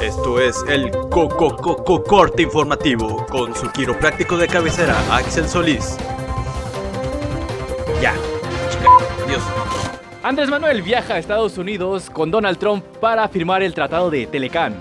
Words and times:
Esto 0.00 0.40
es 0.40 0.64
el 0.68 0.90
Coco 0.90 1.56
Coco 1.56 2.02
Corte 2.04 2.42
Informativo 2.42 3.26
con 3.26 3.54
su 3.54 3.68
quiropráctico 3.72 4.36
de 4.36 4.46
cabecera, 4.46 4.94
Axel 5.14 5.48
Solís. 5.48 5.96
Ya. 8.00 8.14
Dios. 9.26 9.42
Andrés 10.22 10.48
Manuel 10.50 10.82
viaja 10.82 11.14
a 11.14 11.18
Estados 11.18 11.58
Unidos 11.58 12.10
con 12.10 12.30
Donald 12.30 12.58
Trump 12.58 12.84
para 13.00 13.26
firmar 13.28 13.62
el 13.62 13.74
tratado 13.74 14.08
de 14.10 14.26
Telecán. 14.26 14.76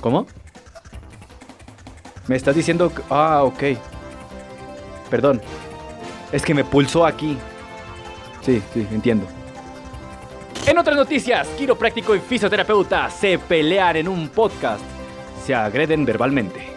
¿Cómo? 0.00 0.26
Me 2.28 2.36
estás 2.36 2.54
diciendo... 2.54 2.92
que- 2.94 3.02
Ah, 3.10 3.42
ok. 3.42 3.62
Perdón. 5.10 5.40
Es 6.30 6.42
que 6.42 6.54
me 6.54 6.64
pulsó 6.64 7.04
aquí. 7.04 7.36
Sí, 8.42 8.62
sí, 8.72 8.86
entiendo. 8.92 9.26
En 10.66 10.78
otras 10.78 10.96
noticias, 10.96 11.46
quiropráctico 11.58 12.14
y 12.14 12.20
fisioterapeuta 12.20 13.10
se 13.10 13.38
pelean 13.38 13.96
en 13.96 14.08
un 14.08 14.28
podcast. 14.28 14.80
Se 15.44 15.54
agreden 15.54 16.04
verbalmente. 16.06 16.72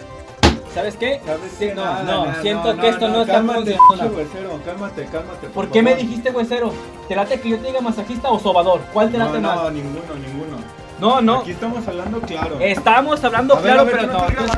¿Sabes 0.74 0.96
qué? 0.98 1.22
¿Sabes 1.26 1.54
qué? 1.58 1.74
no, 1.74 1.84
Nada, 1.86 2.04
no, 2.04 2.26
nada, 2.26 2.42
siento 2.42 2.76
que 2.78 2.90
esto 2.90 3.08
no 3.08 3.22
está 3.22 3.34
cálmate, 3.36 3.76
funcionando. 3.78 4.16
pinche 4.18 4.38
huesero, 4.38 4.62
cálmate, 4.64 5.06
cálmate. 5.06 5.48
¿Por 5.48 5.70
qué 5.72 5.82
me 5.82 5.92
favor. 5.92 6.06
dijiste 6.06 6.30
huesero? 6.32 6.74
¿Te 7.08 7.16
late 7.16 7.40
que 7.40 7.50
yo 7.50 7.58
te 7.60 7.68
diga 7.68 7.82
masajista 7.82 8.30
o 8.30 8.40
sobador? 8.40 8.82
¿Cuál 8.94 9.10
te 9.12 9.18
No, 9.18 9.26
late 9.26 9.40
no, 9.40 9.56
más? 9.56 9.74
ninguno, 9.74 10.02
ninguno. 10.16 10.58
No, 11.00 11.22
no. 11.22 11.40
Aquí 11.40 11.52
estamos 11.52 11.88
hablando 11.88 12.20
claro. 12.22 12.58
Estamos 12.60 13.24
hablando 13.24 13.56
A 13.56 13.60
ver, 13.60 13.66
claro, 13.74 13.82
a 13.82 13.84
ver, 13.86 13.96
pero 14.02 14.14
no. 14.14 14.20
no 14.20 14.54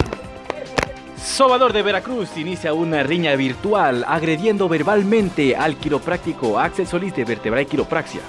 Sobador 1.24 1.72
de 1.72 1.84
Veracruz 1.84 2.36
inicia 2.36 2.74
una 2.74 3.04
riña 3.04 3.36
virtual 3.36 4.04
agrediendo 4.08 4.68
verbalmente 4.68 5.56
al 5.56 5.76
quiropráctico 5.78 6.60
Axel 6.60 6.88
Solís 6.88 7.16
de 7.16 7.24
Vertebra 7.24 7.62
y 7.62 7.66
Quiropraxia. 7.66 8.22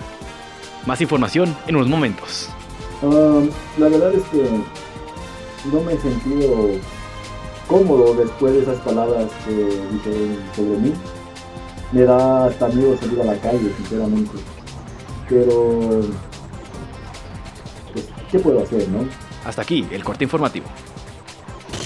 Más 0.86 1.00
información 1.00 1.56
en 1.66 1.76
unos 1.76 1.88
momentos. 1.88 2.48
La 3.78 3.88
verdad 3.88 4.12
es 4.14 4.22
que 4.24 4.48
no 5.72 5.80
me 5.82 5.92
he 5.92 5.98
sentido 5.98 6.70
cómodo 7.66 8.14
después 8.14 8.54
de 8.54 8.62
esas 8.62 8.80
palabras 8.80 9.26
que 9.46 9.52
dijeron 9.54 10.38
sobre 10.56 10.78
mí. 10.78 10.92
Me 11.92 12.02
da 12.02 12.46
hasta 12.46 12.68
miedo 12.68 12.96
salir 12.98 13.20
a 13.20 13.24
la 13.24 13.36
calle, 13.40 13.72
sinceramente. 13.76 14.32
Pero, 15.28 16.02
pues, 17.92 18.08
¿qué 18.30 18.38
puedo 18.38 18.62
hacer, 18.62 18.88
no? 18.88 19.04
Hasta 19.44 19.62
aquí 19.62 19.86
el 19.90 20.04
corte 20.04 20.24
informativo. 20.24 20.66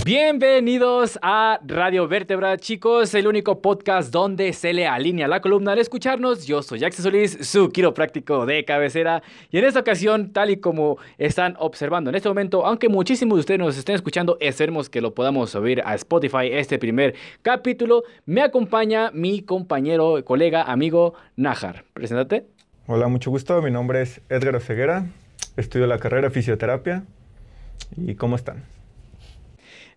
Bienvenidos 0.05 1.19
a 1.23 1.59
Radio 1.67 2.07
Vértebra, 2.07 2.59
chicos, 2.59 3.15
el 3.15 3.27
único 3.27 3.63
podcast 3.63 4.13
donde 4.13 4.53
se 4.53 4.75
le 4.75 4.87
alinea 4.87 5.27
la 5.29 5.41
columna 5.41 5.73
al 5.73 5.79
escucharnos. 5.79 6.45
Yo 6.47 6.63
soy 6.63 6.85
Axel 6.85 7.05
Solís, 7.05 7.39
su 7.41 7.71
quiropráctico 7.71 8.45
de 8.45 8.67
cabecera. 8.67 9.23
Y 9.51 9.57
en 9.57 9.65
esta 9.65 9.81
ocasión, 9.81 10.35
tal 10.35 10.51
y 10.51 10.59
como 10.59 10.99
están 11.17 11.57
observando 11.59 12.11
en 12.11 12.17
este 12.17 12.29
momento, 12.29 12.67
aunque 12.67 12.91
muchísimos 12.91 13.37
de 13.37 13.41
ustedes 13.41 13.61
nos 13.61 13.79
estén 13.79 13.95
escuchando, 13.95 14.37
esperemos 14.41 14.91
que 14.91 15.01
lo 15.01 15.15
podamos 15.15 15.49
subir 15.49 15.81
a 15.87 15.95
Spotify 15.95 16.51
este 16.53 16.79
primer 16.79 17.15
capítulo. 17.41 18.03
Me 18.27 18.43
acompaña 18.43 19.11
mi 19.11 19.41
compañero, 19.41 20.23
colega, 20.23 20.65
amigo 20.65 21.15
Najar. 21.37 21.87
Preséntate. 21.95 22.45
Hola, 22.87 23.09
mucho 23.09 23.31
gusto. 23.31 23.63
Mi 23.63 23.71
nombre 23.71 24.03
es 24.03 24.21
Edgar 24.29 24.55
Oseguera. 24.57 25.07
Estudio 25.57 25.87
la 25.87 25.99
carrera 25.99 26.29
de 26.29 26.35
fisioterapia. 26.35 27.05
¿Y 27.97 28.17
cómo 28.17 28.37
están? 28.37 28.65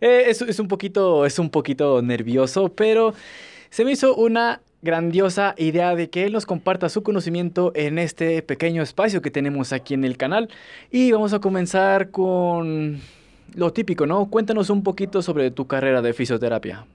Eh, 0.02 0.26
es, 0.28 0.42
es 0.42 0.60
un 0.60 0.68
poquito, 0.68 1.26
es 1.26 1.40
un 1.40 1.50
poquito 1.50 2.02
nervioso, 2.02 2.70
pero 2.70 3.14
se 3.70 3.84
me 3.86 3.92
hizo 3.92 4.16
una 4.16 4.62
grandiosa 4.82 5.56
idea 5.58 5.96
de 5.96 6.10
que 6.10 6.26
él 6.26 6.34
nos 6.34 6.46
comparta 6.46 6.88
su 6.90 7.02
conocimiento 7.04 7.72
en 7.76 7.98
este 7.98 8.42
pequeño 8.44 8.84
espacio 8.84 9.22
que 9.22 9.32
tenemos 9.32 9.74
aquí 9.74 9.94
en 9.96 10.06
el 10.06 10.18
canal. 10.18 10.50
Y 10.92 11.12
vamos 11.12 11.34
a 11.34 11.40
comenzar 11.40 12.12
con 12.12 13.00
lo 13.56 13.74
típico, 13.74 14.06
¿no? 14.06 14.30
Cuéntanos 14.30 14.70
un 14.70 14.84
poquito 14.84 15.22
sobre 15.22 15.50
tu 15.52 15.66
carrera 15.68 16.02
de 16.02 16.14
fisioterapia. 16.14 16.86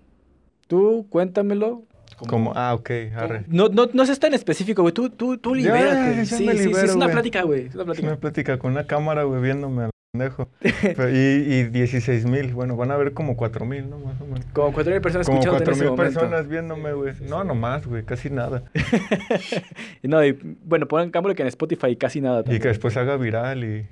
Tú, 0.68 1.06
cuéntamelo. 1.10 1.82
Como, 2.28 2.52
ah, 2.54 2.72
ok, 2.74 2.90
arre. 3.16 3.44
No, 3.48 3.68
no, 3.68 3.88
no 3.92 4.06
seas 4.06 4.20
tan 4.20 4.32
específico, 4.32 4.82
güey. 4.82 4.94
Tú, 4.94 5.10
tú, 5.10 5.38
tú 5.38 5.56
Ya, 5.56 5.74
libérate. 5.74 6.16
ya 6.18 6.24
sí, 6.24 6.48
sí, 6.48 6.58
sí, 6.58 6.70
es 6.70 6.94
una 6.94 7.06
güey. 7.06 7.12
plática, 7.14 7.42
güey. 7.42 7.66
Es 7.66 7.74
una 7.74 7.82
Es 7.82 7.86
plática. 7.86 8.06
una 8.06 8.16
plática 8.16 8.58
con 8.58 8.70
una 8.72 8.86
cámara, 8.86 9.24
güey, 9.24 9.42
viéndome 9.42 9.84
al 9.84 9.90
pendejo. 10.12 10.48
Y, 11.10 11.54
y 11.54 11.62
16 11.64 12.26
mil, 12.26 12.52
bueno, 12.52 12.76
van 12.76 12.90
a 12.90 12.96
ver 12.96 13.12
como 13.14 13.34
4 13.36 13.64
mil, 13.64 13.88
¿no? 13.88 13.98
Más 13.98 14.20
o 14.20 14.26
menos. 14.26 14.44
Como 14.52 14.72
4.000 14.72 15.00
personas 15.00 15.26
Como 15.26 15.38
escuchándote 15.40 15.64
4 15.64 15.64
en 15.64 15.72
ese 15.72 15.80
mil 15.84 15.90
momento. 15.90 16.20
personas 16.20 16.48
viéndome, 16.48 16.92
güey. 16.92 17.14
No, 17.28 17.44
nomás, 17.44 17.86
güey, 17.86 18.02
casi 18.04 18.28
nada. 18.30 18.62
No, 20.02 20.22
y, 20.24 20.32
bueno, 20.64 20.86
pongan 20.88 21.10
cámara 21.10 21.34
que 21.34 21.42
en 21.42 21.48
Spotify 21.48 21.96
casi 21.96 22.20
nada. 22.20 22.40
Y 22.40 22.42
también. 22.42 22.62
que 22.62 22.68
después 22.68 22.96
haga 22.96 23.16
viral 23.16 23.64
y... 23.64 23.86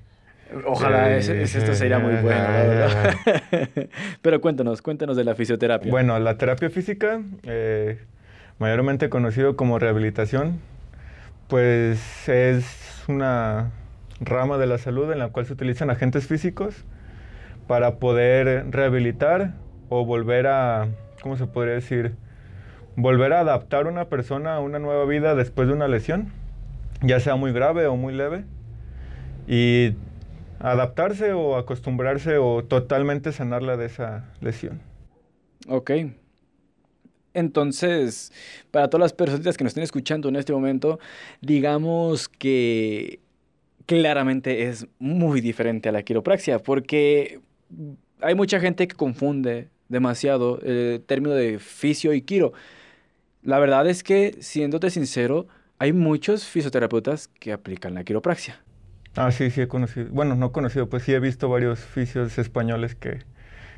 Ojalá, 0.66 1.06
Sí, 1.22 1.30
ese- 1.30 1.42
ese- 1.42 1.58
esto 1.60 1.74
sería 1.74 2.00
muy 2.00 2.12
bueno, 2.16 2.28
verdad. 2.28 3.14
Pero 4.22 4.40
cuéntanos, 4.40 4.82
cuéntanos 4.82 5.16
de 5.16 5.22
la 5.24 5.34
fisioterapia. 5.36 5.90
Bueno, 5.90 6.18
la 6.18 6.36
terapia 6.36 6.68
física, 6.68 7.22
eh, 7.44 7.98
mayormente 8.58 9.08
conocido 9.08 9.54
como 9.56 9.78
rehabilitación, 9.78 10.58
pues 11.46 12.28
es 12.28 13.04
una 13.06 13.70
rama 14.20 14.58
de 14.58 14.66
la 14.66 14.78
salud 14.78 15.10
en 15.10 15.18
la 15.18 15.30
cual 15.30 15.46
se 15.46 15.54
utilizan 15.54 15.90
agentes 15.90 16.26
físicos 16.26 16.84
para 17.66 17.96
poder 17.96 18.70
rehabilitar 18.70 19.54
o 19.88 20.04
volver 20.04 20.46
a, 20.46 20.88
¿cómo 21.22 21.36
se 21.36 21.46
podría 21.46 21.74
decir? 21.74 22.14
Volver 22.96 23.32
a 23.32 23.40
adaptar 23.40 23.86
una 23.86 24.06
persona 24.06 24.54
a 24.54 24.60
una 24.60 24.78
nueva 24.78 25.04
vida 25.06 25.34
después 25.34 25.68
de 25.68 25.74
una 25.74 25.88
lesión, 25.88 26.32
ya 27.02 27.20
sea 27.20 27.36
muy 27.36 27.52
grave 27.52 27.86
o 27.86 27.96
muy 27.96 28.14
leve, 28.14 28.44
y 29.46 29.94
adaptarse 30.58 31.32
o 31.32 31.56
acostumbrarse 31.56 32.36
o 32.38 32.64
totalmente 32.64 33.32
sanarla 33.32 33.76
de 33.76 33.86
esa 33.86 34.24
lesión. 34.40 34.80
Ok. 35.68 35.92
Entonces, 37.32 38.32
para 38.70 38.90
todas 38.90 39.02
las 39.02 39.12
personas 39.12 39.56
que 39.56 39.64
nos 39.64 39.70
estén 39.70 39.84
escuchando 39.84 40.28
en 40.28 40.36
este 40.36 40.52
momento, 40.52 40.98
digamos 41.40 42.28
que 42.28 43.20
claramente 43.86 44.64
es 44.68 44.86
muy 44.98 45.40
diferente 45.40 45.88
a 45.88 45.92
la 45.92 46.02
quiropraxia, 46.02 46.58
porque 46.60 47.40
hay 48.20 48.34
mucha 48.34 48.60
gente 48.60 48.86
que 48.88 48.96
confunde 48.96 49.68
demasiado 49.88 50.60
el 50.62 51.02
término 51.06 51.34
de 51.34 51.58
fisio 51.58 52.12
y 52.12 52.22
quiro. 52.22 52.52
La 53.42 53.58
verdad 53.58 53.88
es 53.88 54.02
que, 54.02 54.36
siéndote 54.40 54.90
sincero, 54.90 55.46
hay 55.78 55.92
muchos 55.92 56.44
fisioterapeutas 56.44 57.28
que 57.28 57.52
aplican 57.52 57.94
la 57.94 58.04
quiropraxia. 58.04 58.62
Ah, 59.16 59.32
sí, 59.32 59.50
sí 59.50 59.62
he 59.62 59.68
conocido. 59.68 60.08
Bueno, 60.10 60.36
no 60.36 60.52
conocido, 60.52 60.88
pues 60.88 61.02
sí 61.02 61.12
he 61.12 61.18
visto 61.20 61.48
varios 61.48 61.80
fisios 61.80 62.38
españoles 62.38 62.94
que, 62.94 63.20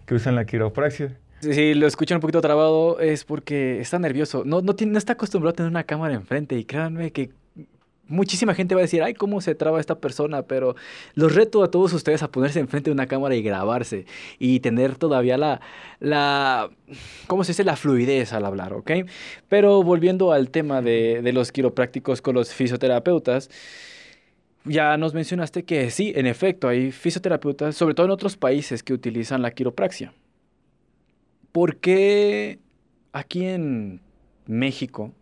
que 0.05 0.15
usan 0.15 0.35
la 0.35 0.45
quiropraxia. 0.45 1.17
Si 1.41 1.55
si 1.55 1.75
lo 1.75 1.87
escuchan 1.87 2.17
un 2.17 2.21
poquito 2.21 2.41
trabado 2.41 3.01
es 3.01 3.25
porque 3.25 3.81
está 3.81 3.99
nervioso. 3.99 4.43
No, 4.45 4.61
no, 4.61 4.75
tiene- 4.77 4.93
no 4.93 4.99
está 4.99 5.15
acostumbrado 5.15 5.53
a 5.53 5.57
tener 5.57 5.71
una 5.71 5.85
cámara 5.85 6.15
enfrente 6.15 6.57
y 6.59 6.65
créanme 6.65 7.13
que 7.13 7.31
muchísima 8.09 8.55
gente 8.55 8.75
va 8.75 8.81
a 8.81 8.83
decir, 8.83 9.03
ay, 9.03 9.15
cómo 9.15 9.41
se 9.41 9.55
traba 9.55 9.81
esta 9.81 9.99
persona, 9.99 10.43
pero 10.43 10.77
los 11.15 11.35
reto 11.35 11.63
a 11.63 11.71
todos 11.71 11.93
ustedes 11.93 12.23
a 12.23 12.31
ponerse 12.31 12.61
enfrente 12.61 12.91
de 12.91 12.95
una 12.95 13.07
cámara 13.07 13.35
y 13.35 13.43
grabarse 13.43 14.07
y 14.39 14.61
tener 14.61 14.97
todavía 14.97 15.39
la, 15.39 15.61
la, 16.01 16.71
¿cómo 17.27 17.45
se 17.45 17.53
dice? 17.53 17.65
La 17.65 17.77
fluidez 17.77 18.33
al 18.33 18.45
hablar, 18.45 18.73
¿ok? 18.75 18.91
Pero 19.49 19.83
volviendo 19.83 20.33
al 20.33 20.51
tema 20.51 20.83
de, 20.83 21.23
de 21.23 21.33
los 21.33 21.53
quiroprácticos 21.53 22.21
con 22.21 22.35
los 22.35 22.53
fisioterapeutas, 22.53 23.51
ya 24.65 24.97
nos 24.97 25.15
mencionaste 25.15 25.65
que 25.65 25.91
sí, 25.91 26.13
en 26.15 26.27
efecto, 26.27 26.69
hay 26.69 26.93
fisioterapeutas, 26.93 27.77
sobre 27.77 27.95
todo 27.95 28.07
en 28.07 28.13
otros 28.13 28.37
países, 28.37 28.83
que 28.83 28.93
utilizan 28.93 29.43
la 29.43 29.51
quiropraxia. 29.51 30.13
¿Por 31.51 31.77
qué 31.77 32.59
aquí 33.13 33.45
en 33.45 34.01
México? 34.47 35.13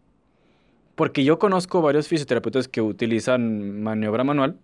Porque 1.00 1.24
yo 1.24 1.38
conozco 1.38 1.80
varios 1.80 2.08
fisioterapeutas 2.08 2.68
que 2.68 2.82
utilizan 2.82 3.80
maniobra 3.82 4.22
manual 4.22 4.58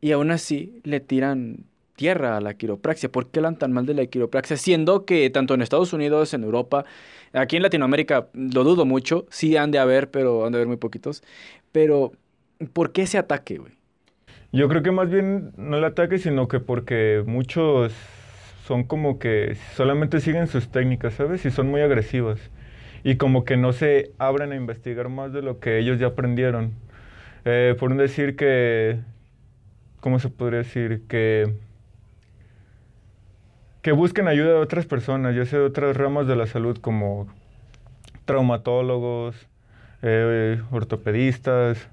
y 0.00 0.12
aún 0.12 0.30
así 0.30 0.80
le 0.82 0.98
tiran 0.98 1.66
tierra 1.94 2.38
a 2.38 2.40
la 2.40 2.54
quiropraxia. 2.54 3.12
¿Por 3.12 3.26
qué 3.26 3.40
hablan 3.40 3.58
tan 3.58 3.70
mal 3.70 3.84
de 3.84 3.92
la 3.92 4.06
quiropraxia? 4.06 4.56
Siendo 4.56 5.04
que 5.04 5.28
tanto 5.28 5.52
en 5.52 5.60
Estados 5.60 5.92
Unidos, 5.92 6.32
en 6.32 6.44
Europa, 6.44 6.86
aquí 7.34 7.56
en 7.56 7.62
Latinoamérica, 7.64 8.28
lo 8.32 8.64
dudo 8.64 8.86
mucho, 8.86 9.26
sí 9.28 9.54
han 9.58 9.72
de 9.72 9.78
haber, 9.78 10.10
pero 10.10 10.46
han 10.46 10.52
de 10.52 10.56
haber 10.56 10.68
muy 10.68 10.78
poquitos. 10.78 11.22
Pero, 11.70 12.12
¿por 12.72 12.92
qué 12.92 13.02
ese 13.02 13.18
ataque, 13.18 13.58
güey? 13.58 13.74
Yo 14.52 14.70
creo 14.70 14.82
que 14.82 14.90
más 14.90 15.10
bien 15.10 15.52
no 15.58 15.76
el 15.76 15.84
ataque, 15.84 16.16
sino 16.16 16.48
que 16.48 16.60
porque 16.60 17.24
muchos 17.26 17.92
son 18.66 18.84
como 18.84 19.18
que 19.18 19.58
solamente 19.76 20.20
siguen 20.20 20.46
sus 20.46 20.70
técnicas, 20.70 21.12
¿sabes? 21.12 21.44
Y 21.44 21.50
son 21.50 21.68
muy 21.68 21.82
agresivas. 21.82 22.40
Y 23.04 23.16
como 23.16 23.44
que 23.44 23.56
no 23.56 23.72
se 23.72 24.12
abren 24.18 24.52
a 24.52 24.56
investigar 24.56 25.08
más 25.08 25.32
de 25.32 25.42
lo 25.42 25.58
que 25.60 25.78
ellos 25.78 25.98
ya 25.98 26.08
aprendieron. 26.08 26.72
Eh, 27.44 27.74
por 27.78 27.94
decir 27.96 28.36
que, 28.36 29.00
¿cómo 30.00 30.18
se 30.18 30.28
podría 30.28 30.58
decir? 30.58 31.02
Que, 31.08 31.54
que 33.82 33.92
busquen 33.92 34.28
ayuda 34.28 34.50
de 34.50 34.58
otras 34.60 34.86
personas, 34.86 35.34
ya 35.34 35.44
sea 35.44 35.58
de 35.60 35.64
otras 35.66 35.96
ramas 35.96 36.26
de 36.26 36.36
la 36.36 36.46
salud 36.46 36.78
como 36.78 37.26
traumatólogos, 38.24 39.48
eh, 40.02 40.60
ortopedistas, 40.70 41.88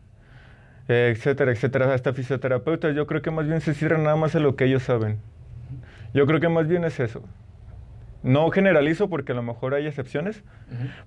etcétera, 0.88 1.52
etcétera, 1.52 1.94
hasta 1.94 2.14
fisioterapeutas, 2.14 2.96
yo 2.96 3.06
creo 3.08 3.22
que 3.22 3.32
más 3.32 3.48
bien 3.48 3.62
se 3.62 3.74
cierran 3.76 4.04
nada 4.04 4.16
más 4.16 4.36
a 4.36 4.40
lo 4.40 4.56
que 4.56 4.66
ellos 4.66 4.84
saben. 4.84 5.20
Yo 6.14 6.26
creo 6.26 6.40
que 6.40 6.50
más 6.50 6.68
bien 6.68 6.84
es 6.84 7.00
eso. 7.00 7.24
No 8.22 8.50
generalizo 8.52 9.10
porque 9.10 9.32
a 9.32 9.36
lo 9.36 9.44
mejor 9.44 9.74
hay 9.74 9.88
excepciones, 9.88 10.44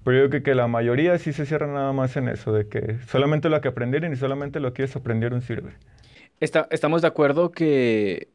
pero 0.02 0.24
yo 0.24 0.30
creo 0.30 0.42
que, 0.42 0.54
la 0.54 0.66
mayoría 0.66 1.18
sí 1.18 1.32
se 1.32 1.44
cierra 1.44 1.66
nada 1.66 1.92
más 1.92 2.16
en 2.16 2.28
eso, 2.28 2.52
de 2.52 2.68
que 2.68 2.98
solamente 3.06 3.50
lo 3.50 3.60
que 3.60 3.68
aprendieron 3.68 4.12
y 4.12 4.16
solamente 4.16 4.60
lo 4.60 4.72
que 4.72 4.82
ellos 4.82 4.96
aprendieron 4.96 5.42
sirve. 5.42 5.72
Está, 6.40 6.66
estamos 6.70 7.02
de 7.02 7.08
acuerdo 7.08 7.52
que 7.52 8.28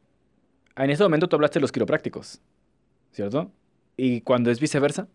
en 0.76 0.90
este 0.90 1.02
momento 1.02 1.28
tú 1.28 1.36
hablaste 1.36 1.58
de 1.58 1.62
los 1.62 1.72
quiroprácticos, 1.72 2.40
¿cierto? 3.12 3.50
¿Y 3.96 4.20
cuando 4.20 4.50
es 4.50 4.60
viceversa? 4.60 5.08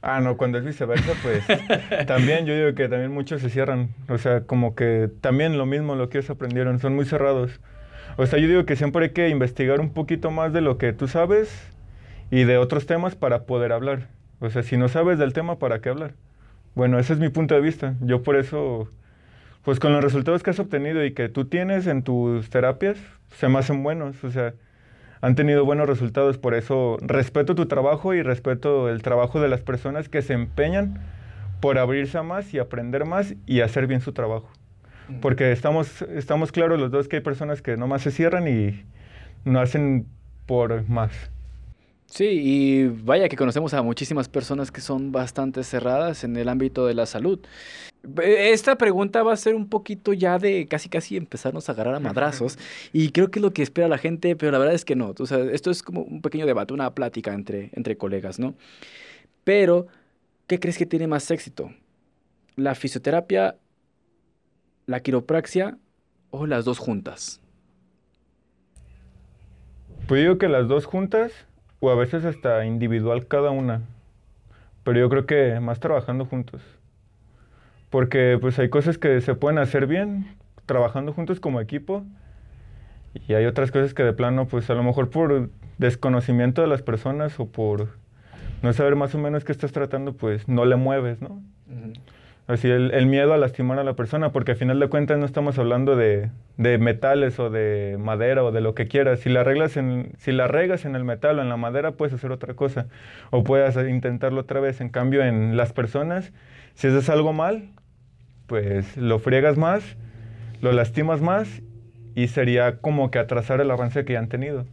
Ah, 0.00 0.20
no, 0.20 0.36
cuando 0.36 0.58
es 0.58 0.64
viceversa, 0.64 1.12
pues 1.22 1.44
también 2.06 2.46
yo 2.46 2.54
digo 2.54 2.74
que 2.76 2.88
también 2.88 3.10
muchos 3.10 3.42
se 3.42 3.50
cierran. 3.50 3.88
O 4.08 4.16
sea, 4.18 4.42
como 4.42 4.76
que 4.76 5.10
también 5.20 5.58
lo 5.58 5.66
mismo 5.66 5.96
lo 5.96 6.08
que 6.08 6.18
ellos 6.18 6.30
aprendieron, 6.30 6.78
son 6.78 6.94
muy 6.94 7.04
cerrados. 7.04 7.60
O 8.16 8.26
sea, 8.26 8.38
yo 8.38 8.46
digo 8.46 8.64
que 8.64 8.76
siempre 8.76 9.06
hay 9.06 9.10
que 9.10 9.28
investigar 9.28 9.80
un 9.80 9.92
poquito 9.92 10.30
más 10.30 10.52
de 10.52 10.60
lo 10.60 10.78
que 10.78 10.92
tú 10.92 11.08
sabes 11.08 11.72
y 12.30 12.44
de 12.44 12.58
otros 12.58 12.86
temas 12.86 13.14
para 13.14 13.44
poder 13.44 13.72
hablar. 13.72 14.08
O 14.40 14.50
sea, 14.50 14.62
si 14.62 14.76
no 14.76 14.88
sabes 14.88 15.18
del 15.18 15.32
tema, 15.32 15.58
¿para 15.58 15.80
qué 15.80 15.88
hablar? 15.88 16.14
Bueno, 16.74 16.98
ese 16.98 17.12
es 17.12 17.18
mi 17.18 17.28
punto 17.28 17.54
de 17.54 17.60
vista. 17.60 17.96
Yo 18.00 18.22
por 18.22 18.36
eso, 18.36 18.88
pues 19.64 19.80
con 19.80 19.92
los 19.92 20.02
resultados 20.02 20.42
que 20.42 20.50
has 20.50 20.60
obtenido 20.60 21.04
y 21.04 21.12
que 21.12 21.28
tú 21.28 21.46
tienes 21.46 21.86
en 21.86 22.02
tus 22.02 22.50
terapias, 22.50 22.98
se 23.36 23.48
me 23.48 23.58
hacen 23.58 23.82
buenos. 23.82 24.22
O 24.22 24.30
sea, 24.30 24.54
han 25.20 25.34
tenido 25.34 25.64
buenos 25.64 25.88
resultados. 25.88 26.38
Por 26.38 26.54
eso 26.54 26.98
respeto 27.00 27.54
tu 27.54 27.66
trabajo 27.66 28.14
y 28.14 28.22
respeto 28.22 28.88
el 28.88 29.02
trabajo 29.02 29.40
de 29.40 29.48
las 29.48 29.60
personas 29.60 30.08
que 30.08 30.22
se 30.22 30.34
empeñan 30.34 31.00
por 31.60 31.78
abrirse 31.78 32.18
a 32.18 32.22
más 32.22 32.54
y 32.54 32.58
aprender 32.58 33.04
más 33.04 33.34
y 33.46 33.60
hacer 33.60 33.86
bien 33.86 34.00
su 34.00 34.12
trabajo. 34.12 34.48
Porque 35.20 35.52
estamos, 35.52 36.02
estamos 36.02 36.52
claros 36.52 36.78
los 36.78 36.90
dos 36.90 37.08
que 37.08 37.16
hay 37.16 37.22
personas 37.22 37.62
que 37.62 37.76
nomás 37.76 38.02
se 38.02 38.10
cierran 38.10 38.46
y 38.46 38.84
no 39.44 39.58
hacen 39.58 40.06
por 40.46 40.88
más. 40.88 41.30
Sí, 42.08 42.24
y 42.24 42.86
vaya 42.86 43.28
que 43.28 43.36
conocemos 43.36 43.74
a 43.74 43.82
muchísimas 43.82 44.30
personas 44.30 44.72
que 44.72 44.80
son 44.80 45.12
bastante 45.12 45.62
cerradas 45.62 46.24
en 46.24 46.36
el 46.36 46.48
ámbito 46.48 46.86
de 46.86 46.94
la 46.94 47.04
salud. 47.04 47.38
Esta 48.22 48.78
pregunta 48.78 49.22
va 49.22 49.34
a 49.34 49.36
ser 49.36 49.54
un 49.54 49.68
poquito 49.68 50.14
ya 50.14 50.38
de 50.38 50.66
casi 50.66 50.88
casi 50.88 51.18
empezarnos 51.18 51.68
a 51.68 51.72
agarrar 51.72 51.94
a 51.94 52.00
madrazos 52.00 52.58
y 52.94 53.10
creo 53.10 53.30
que 53.30 53.40
es 53.40 53.42
lo 53.42 53.52
que 53.52 53.62
espera 53.62 53.88
la 53.88 53.98
gente, 53.98 54.36
pero 54.36 54.50
la 54.52 54.58
verdad 54.58 54.74
es 54.74 54.86
que 54.86 54.96
no. 54.96 55.14
O 55.18 55.26
sea, 55.26 55.38
esto 55.52 55.70
es 55.70 55.82
como 55.82 56.02
un 56.02 56.22
pequeño 56.22 56.46
debate, 56.46 56.72
una 56.72 56.94
plática 56.94 57.34
entre, 57.34 57.70
entre 57.74 57.98
colegas, 57.98 58.38
¿no? 58.38 58.54
Pero, 59.44 59.86
¿qué 60.46 60.58
crees 60.58 60.78
que 60.78 60.86
tiene 60.86 61.06
más 61.06 61.30
éxito? 61.30 61.72
¿La 62.56 62.74
fisioterapia, 62.74 63.56
la 64.86 65.00
quiropraxia 65.00 65.76
o 66.30 66.46
las 66.46 66.64
dos 66.64 66.78
juntas? 66.78 67.42
Pues 70.06 70.22
digo 70.22 70.38
que 70.38 70.48
las 70.48 70.68
dos 70.68 70.86
juntas 70.86 71.32
o 71.80 71.90
a 71.90 71.94
veces 71.94 72.24
hasta 72.24 72.64
individual 72.64 73.26
cada 73.26 73.50
una. 73.50 73.82
Pero 74.84 75.00
yo 75.00 75.08
creo 75.08 75.26
que 75.26 75.60
más 75.60 75.80
trabajando 75.80 76.24
juntos. 76.24 76.62
Porque 77.90 78.38
pues 78.40 78.58
hay 78.58 78.68
cosas 78.68 78.98
que 78.98 79.20
se 79.20 79.34
pueden 79.34 79.58
hacer 79.58 79.86
bien 79.86 80.26
trabajando 80.66 81.12
juntos 81.12 81.40
como 81.40 81.60
equipo 81.60 82.04
y 83.26 83.34
hay 83.34 83.46
otras 83.46 83.70
cosas 83.70 83.94
que 83.94 84.02
de 84.02 84.12
plano 84.12 84.46
pues 84.46 84.68
a 84.70 84.74
lo 84.74 84.82
mejor 84.82 85.08
por 85.08 85.50
desconocimiento 85.78 86.60
de 86.60 86.68
las 86.68 86.82
personas 86.82 87.40
o 87.40 87.46
por 87.46 87.88
no 88.62 88.72
saber 88.72 88.96
más 88.96 89.14
o 89.14 89.18
menos 89.18 89.44
qué 89.44 89.52
estás 89.52 89.72
tratando 89.72 90.12
pues 90.12 90.46
no 90.48 90.64
le 90.66 90.76
mueves, 90.76 91.22
¿no? 91.22 91.42
Así 92.48 92.66
el, 92.70 93.04
miedo 93.04 93.34
a 93.34 93.36
lastimar 93.36 93.78
a 93.78 93.84
la 93.84 93.92
persona, 93.92 94.32
porque 94.32 94.52
al 94.52 94.56
final 94.56 94.80
de 94.80 94.88
cuentas 94.88 95.18
no 95.18 95.26
estamos 95.26 95.58
hablando 95.58 95.96
de, 95.96 96.30
metales 96.56 97.38
o 97.38 97.50
de 97.50 97.98
madera 98.00 98.42
o 98.42 98.52
de 98.52 98.62
lo 98.62 98.74
que 98.74 98.88
quieras. 98.88 99.20
Si 99.20 99.28
la, 99.28 99.44
reglas 99.44 99.76
en, 99.76 100.12
si 100.16 100.32
la 100.32 100.48
regas 100.48 100.86
en 100.86 100.96
el 100.96 101.04
metal 101.04 101.38
o 101.38 101.42
en 101.42 101.50
la 101.50 101.58
madera, 101.58 101.92
puedes 101.92 102.14
hacer 102.14 102.32
otra 102.32 102.54
cosa. 102.54 102.86
O 103.28 103.44
puedes 103.44 103.76
intentarlo 103.76 104.40
otra 104.40 104.60
vez. 104.60 104.80
En 104.80 104.88
cambio, 104.88 105.22
en 105.22 105.58
las 105.58 105.74
personas, 105.74 106.32
si 106.72 106.86
haces 106.86 107.10
algo 107.10 107.34
mal, 107.34 107.68
pues 108.46 108.96
lo 108.96 109.18
friegas 109.18 109.58
más, 109.58 109.98
lo 110.62 110.72
lastimas 110.72 111.20
más 111.20 111.60
y 112.14 112.28
sería 112.28 112.78
como 112.78 113.10
que 113.10 113.18
atrasar 113.18 113.60
el 113.60 113.70
avance 113.70 114.06
que 114.06 114.14
ya 114.14 114.20
han 114.20 114.30
tenido. 114.30 114.64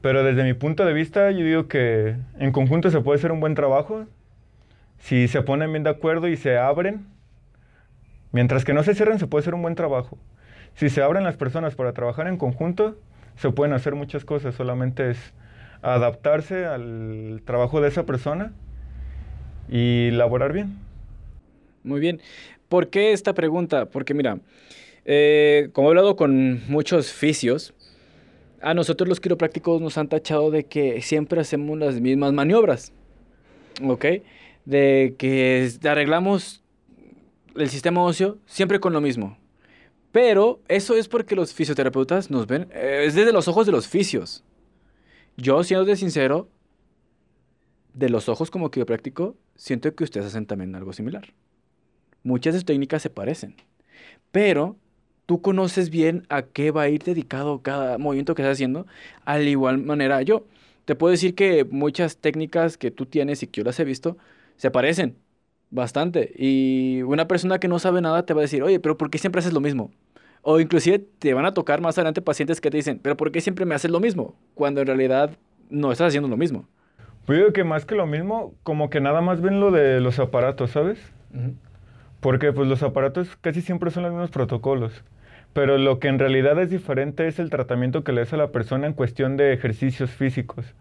Pero 0.00 0.24
desde 0.24 0.42
mi 0.42 0.54
punto 0.54 0.84
de 0.84 0.92
vista, 0.92 1.30
yo 1.30 1.44
digo 1.44 1.68
que 1.68 2.16
en 2.40 2.50
conjunto 2.50 2.90
se 2.90 3.00
puede 3.00 3.20
hacer 3.20 3.30
un 3.30 3.38
buen 3.38 3.54
trabajo 3.54 4.08
si 5.02 5.26
se 5.26 5.42
ponen 5.42 5.72
bien 5.72 5.82
de 5.82 5.90
acuerdo 5.90 6.28
y 6.28 6.36
se 6.36 6.56
abren, 6.56 7.04
mientras 8.30 8.64
que 8.64 8.72
no 8.72 8.84
se 8.84 8.94
cierren, 8.94 9.18
se 9.18 9.26
puede 9.26 9.42
hacer 9.42 9.54
un 9.54 9.62
buen 9.62 9.74
trabajo. 9.74 10.16
Si 10.74 10.90
se 10.90 11.02
abren 11.02 11.24
las 11.24 11.36
personas 11.36 11.74
para 11.74 11.92
trabajar 11.92 12.28
en 12.28 12.36
conjunto, 12.36 12.96
se 13.36 13.50
pueden 13.50 13.74
hacer 13.74 13.96
muchas 13.96 14.24
cosas, 14.24 14.54
solamente 14.54 15.10
es 15.10 15.18
adaptarse 15.82 16.66
al 16.66 17.42
trabajo 17.44 17.80
de 17.80 17.88
esa 17.88 18.06
persona 18.06 18.52
y 19.68 20.12
laborar 20.12 20.52
bien. 20.52 20.78
Muy 21.82 21.98
bien. 21.98 22.20
¿Por 22.68 22.88
qué 22.88 23.12
esta 23.12 23.34
pregunta? 23.34 23.86
Porque 23.86 24.14
mira, 24.14 24.38
eh, 25.04 25.70
como 25.72 25.88
he 25.88 25.90
hablado 25.90 26.14
con 26.14 26.62
muchos 26.70 27.12
fisios, 27.12 27.74
a 28.60 28.72
nosotros 28.72 29.08
los 29.08 29.18
quiroprácticos 29.18 29.82
nos 29.82 29.98
han 29.98 30.06
tachado 30.06 30.52
de 30.52 30.62
que 30.62 31.02
siempre 31.02 31.40
hacemos 31.40 31.76
las 31.76 32.00
mismas 32.00 32.32
maniobras. 32.32 32.92
¿Ok? 33.82 34.04
De 34.64 35.14
que 35.18 35.70
arreglamos 35.84 36.62
el 37.56 37.68
sistema 37.68 38.02
óseo 38.02 38.38
siempre 38.46 38.80
con 38.80 38.92
lo 38.92 39.00
mismo. 39.00 39.36
Pero 40.10 40.60
eso 40.68 40.94
es 40.94 41.08
porque 41.08 41.34
los 41.34 41.54
fisioterapeutas 41.54 42.30
nos 42.30 42.46
ven, 42.46 42.68
eh, 42.72 43.04
es 43.06 43.14
desde 43.14 43.32
los 43.32 43.48
ojos 43.48 43.66
de 43.66 43.72
los 43.72 43.88
fisios. 43.88 44.44
Yo, 45.36 45.64
siendo 45.64 45.86
de 45.86 45.96
sincero, 45.96 46.48
de 47.94 48.10
los 48.10 48.28
ojos 48.28 48.50
como 48.50 48.70
quiropráctico, 48.70 49.36
siento 49.54 49.94
que 49.94 50.04
ustedes 50.04 50.26
hacen 50.26 50.46
también 50.46 50.74
algo 50.74 50.92
similar. 50.92 51.32
Muchas 52.22 52.52
de 52.52 52.60
sus 52.60 52.66
técnicas 52.66 53.02
se 53.02 53.10
parecen, 53.10 53.56
pero 54.30 54.76
tú 55.24 55.40
conoces 55.40 55.88
bien 55.88 56.26
a 56.28 56.42
qué 56.42 56.70
va 56.70 56.82
a 56.82 56.88
ir 56.88 57.02
dedicado 57.02 57.62
cada 57.62 57.96
movimiento 57.96 58.34
que 58.34 58.42
estás 58.42 58.56
haciendo, 58.56 58.86
al 59.24 59.48
igual 59.48 59.78
manera 59.78 60.20
yo. 60.22 60.44
Te 60.84 60.94
puedo 60.94 61.12
decir 61.12 61.34
que 61.34 61.64
muchas 61.64 62.18
técnicas 62.18 62.76
que 62.76 62.90
tú 62.90 63.06
tienes 63.06 63.42
y 63.42 63.46
que 63.46 63.60
yo 63.60 63.64
las 63.64 63.80
he 63.80 63.84
visto, 63.84 64.18
se 64.56 64.70
parecen 64.70 65.16
bastante. 65.70 66.32
Y 66.36 67.02
una 67.02 67.26
persona 67.26 67.58
que 67.58 67.68
no 67.68 67.78
sabe 67.78 68.00
nada 68.00 68.24
te 68.24 68.34
va 68.34 68.40
a 68.40 68.42
decir, 68.42 68.62
oye, 68.62 68.78
pero 68.78 68.96
¿por 68.96 69.10
qué 69.10 69.18
siempre 69.18 69.40
haces 69.40 69.52
lo 69.52 69.60
mismo? 69.60 69.90
O 70.42 70.60
inclusive 70.60 70.98
te 70.98 71.34
van 71.34 71.46
a 71.46 71.54
tocar 71.54 71.80
más 71.80 71.98
adelante 71.98 72.20
pacientes 72.20 72.60
que 72.60 72.70
te 72.70 72.76
dicen, 72.76 73.00
pero 73.02 73.16
¿por 73.16 73.32
qué 73.32 73.40
siempre 73.40 73.64
me 73.64 73.74
haces 73.74 73.90
lo 73.90 74.00
mismo? 74.00 74.36
Cuando 74.54 74.80
en 74.80 74.86
realidad 74.86 75.30
no 75.70 75.92
estás 75.92 76.08
haciendo 76.08 76.28
lo 76.28 76.36
mismo. 76.36 76.68
Pues 77.26 77.38
digo 77.38 77.52
que 77.52 77.64
más 77.64 77.86
que 77.86 77.94
lo 77.94 78.06
mismo, 78.06 78.54
como 78.64 78.90
que 78.90 79.00
nada 79.00 79.20
más 79.20 79.40
ven 79.40 79.60
lo 79.60 79.70
de 79.70 80.00
los 80.00 80.18
aparatos, 80.18 80.72
¿sabes? 80.72 80.98
Porque 82.20 82.52
pues 82.52 82.68
los 82.68 82.82
aparatos 82.82 83.36
casi 83.40 83.62
siempre 83.62 83.90
son 83.90 84.02
los 84.02 84.12
mismos 84.12 84.30
protocolos. 84.30 85.04
Pero 85.52 85.78
lo 85.78 85.98
que 85.98 86.08
en 86.08 86.18
realidad 86.18 86.58
es 86.60 86.70
diferente 86.70 87.28
es 87.28 87.38
el 87.38 87.50
tratamiento 87.50 88.02
que 88.04 88.12
le 88.12 88.22
das 88.22 88.32
a 88.32 88.36
la 88.36 88.50
persona 88.50 88.86
en 88.86 88.94
cuestión 88.94 89.36
de 89.36 89.52
ejercicios 89.52 90.10
físicos. 90.10 90.74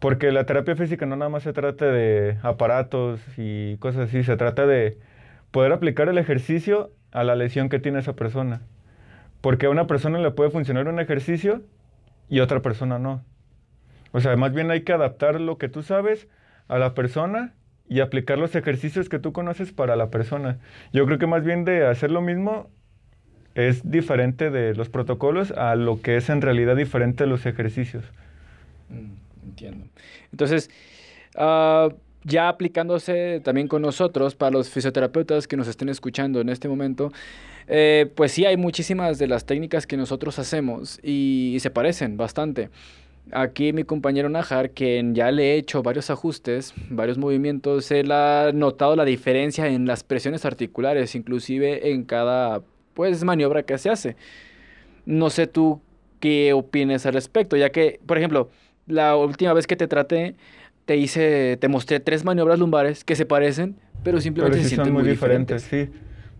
Porque 0.00 0.32
la 0.32 0.44
terapia 0.44 0.74
física 0.76 1.06
no 1.06 1.14
nada 1.14 1.28
más 1.28 1.42
se 1.42 1.52
trata 1.52 1.84
de 1.84 2.38
aparatos 2.42 3.20
y 3.36 3.76
cosas 3.76 4.08
así, 4.08 4.24
se 4.24 4.36
trata 4.36 4.66
de 4.66 4.98
poder 5.50 5.72
aplicar 5.72 6.08
el 6.08 6.18
ejercicio 6.18 6.90
a 7.12 7.22
la 7.22 7.36
lesión 7.36 7.68
que 7.68 7.78
tiene 7.78 7.98
esa 7.98 8.14
persona. 8.14 8.62
Porque 9.42 9.66
a 9.66 9.70
una 9.70 9.86
persona 9.86 10.18
le 10.18 10.30
puede 10.30 10.50
funcionar 10.50 10.88
un 10.88 11.00
ejercicio 11.00 11.62
y 12.30 12.40
a 12.40 12.44
otra 12.44 12.60
persona 12.60 12.98
no. 12.98 13.22
O 14.12 14.20
sea, 14.20 14.36
más 14.36 14.54
bien 14.54 14.70
hay 14.70 14.82
que 14.82 14.92
adaptar 14.92 15.38
lo 15.38 15.58
que 15.58 15.68
tú 15.68 15.82
sabes 15.82 16.28
a 16.68 16.78
la 16.78 16.94
persona 16.94 17.52
y 17.88 18.00
aplicar 18.00 18.38
los 18.38 18.54
ejercicios 18.54 19.08
que 19.08 19.18
tú 19.18 19.32
conoces 19.32 19.72
para 19.72 19.96
la 19.96 20.10
persona. 20.10 20.58
Yo 20.92 21.04
creo 21.04 21.18
que 21.18 21.26
más 21.26 21.44
bien 21.44 21.64
de 21.66 21.86
hacer 21.86 22.10
lo 22.10 22.22
mismo 22.22 22.70
es 23.54 23.88
diferente 23.90 24.50
de 24.50 24.74
los 24.74 24.88
protocolos 24.88 25.50
a 25.50 25.74
lo 25.74 26.00
que 26.00 26.16
es 26.16 26.30
en 26.30 26.40
realidad 26.40 26.76
diferente 26.76 27.24
de 27.24 27.30
los 27.30 27.44
ejercicios. 27.44 28.04
Mm. 28.88 29.19
Entiendo. 29.50 29.86
Entonces, 30.32 30.70
ah, 31.36 31.88
ya 32.24 32.48
aplicándose 32.48 33.40
también 33.42 33.68
con 33.68 33.82
nosotros, 33.82 34.34
para 34.34 34.50
los 34.52 34.70
fisioterapeutas 34.70 35.48
que 35.48 35.56
nos 35.56 35.68
estén 35.68 35.88
escuchando 35.88 36.40
en 36.40 36.48
este 36.48 36.68
momento, 36.68 37.12
eh, 37.66 38.10
pues 38.14 38.32
sí 38.32 38.44
hay 38.44 38.56
muchísimas 38.56 39.18
de 39.18 39.26
las 39.26 39.46
técnicas 39.46 39.86
que 39.86 39.96
nosotros 39.96 40.38
hacemos 40.38 40.98
y, 41.02 41.56
se 41.60 41.70
parecen 41.70 42.16
bastante. 42.16 42.70
Aquí 43.32 43.72
mi 43.72 43.84
compañero 43.84 44.28
Najar, 44.28 44.70
quien 44.70 45.14
ya 45.14 45.30
le 45.30 45.52
he 45.52 45.56
hecho 45.56 45.82
varios 45.82 46.10
ajustes, 46.10 46.74
varios 46.90 47.16
movimientos, 47.16 47.90
él 47.90 48.10
ha 48.12 48.50
notado 48.52 48.96
la 48.96 49.04
diferencia 49.04 49.68
en 49.68 49.86
las 49.86 50.02
presiones 50.02 50.44
articulares, 50.44 51.14
inclusive 51.14 51.92
en 51.92 52.04
cada 52.04 52.62
pues 52.94 53.22
maniobra 53.24 53.62
que 53.62 53.78
se 53.78 53.90
hace. 53.90 54.16
No 55.06 55.30
sé 55.30 55.46
tú 55.46 55.80
qué 56.18 56.52
opinas 56.52 57.06
al 57.06 57.14
respecto, 57.14 57.56
ya 57.56 57.70
que, 57.70 58.00
por 58.06 58.18
ejemplo, 58.18 58.50
la 58.90 59.16
última 59.16 59.52
vez 59.52 59.66
que 59.66 59.76
te 59.76 59.88
traté, 59.88 60.34
te 60.84 60.96
hice, 60.96 61.56
te 61.60 61.68
mostré 61.68 62.00
tres 62.00 62.24
maniobras 62.24 62.58
lumbares 62.58 63.04
que 63.04 63.14
se 63.14 63.26
parecen, 63.26 63.76
pero 64.02 64.20
simplemente 64.20 64.62
se 64.62 64.68
sienten 64.68 64.92
muy, 64.92 65.04
diferentes. 65.04 65.62
Sí. 65.62 65.88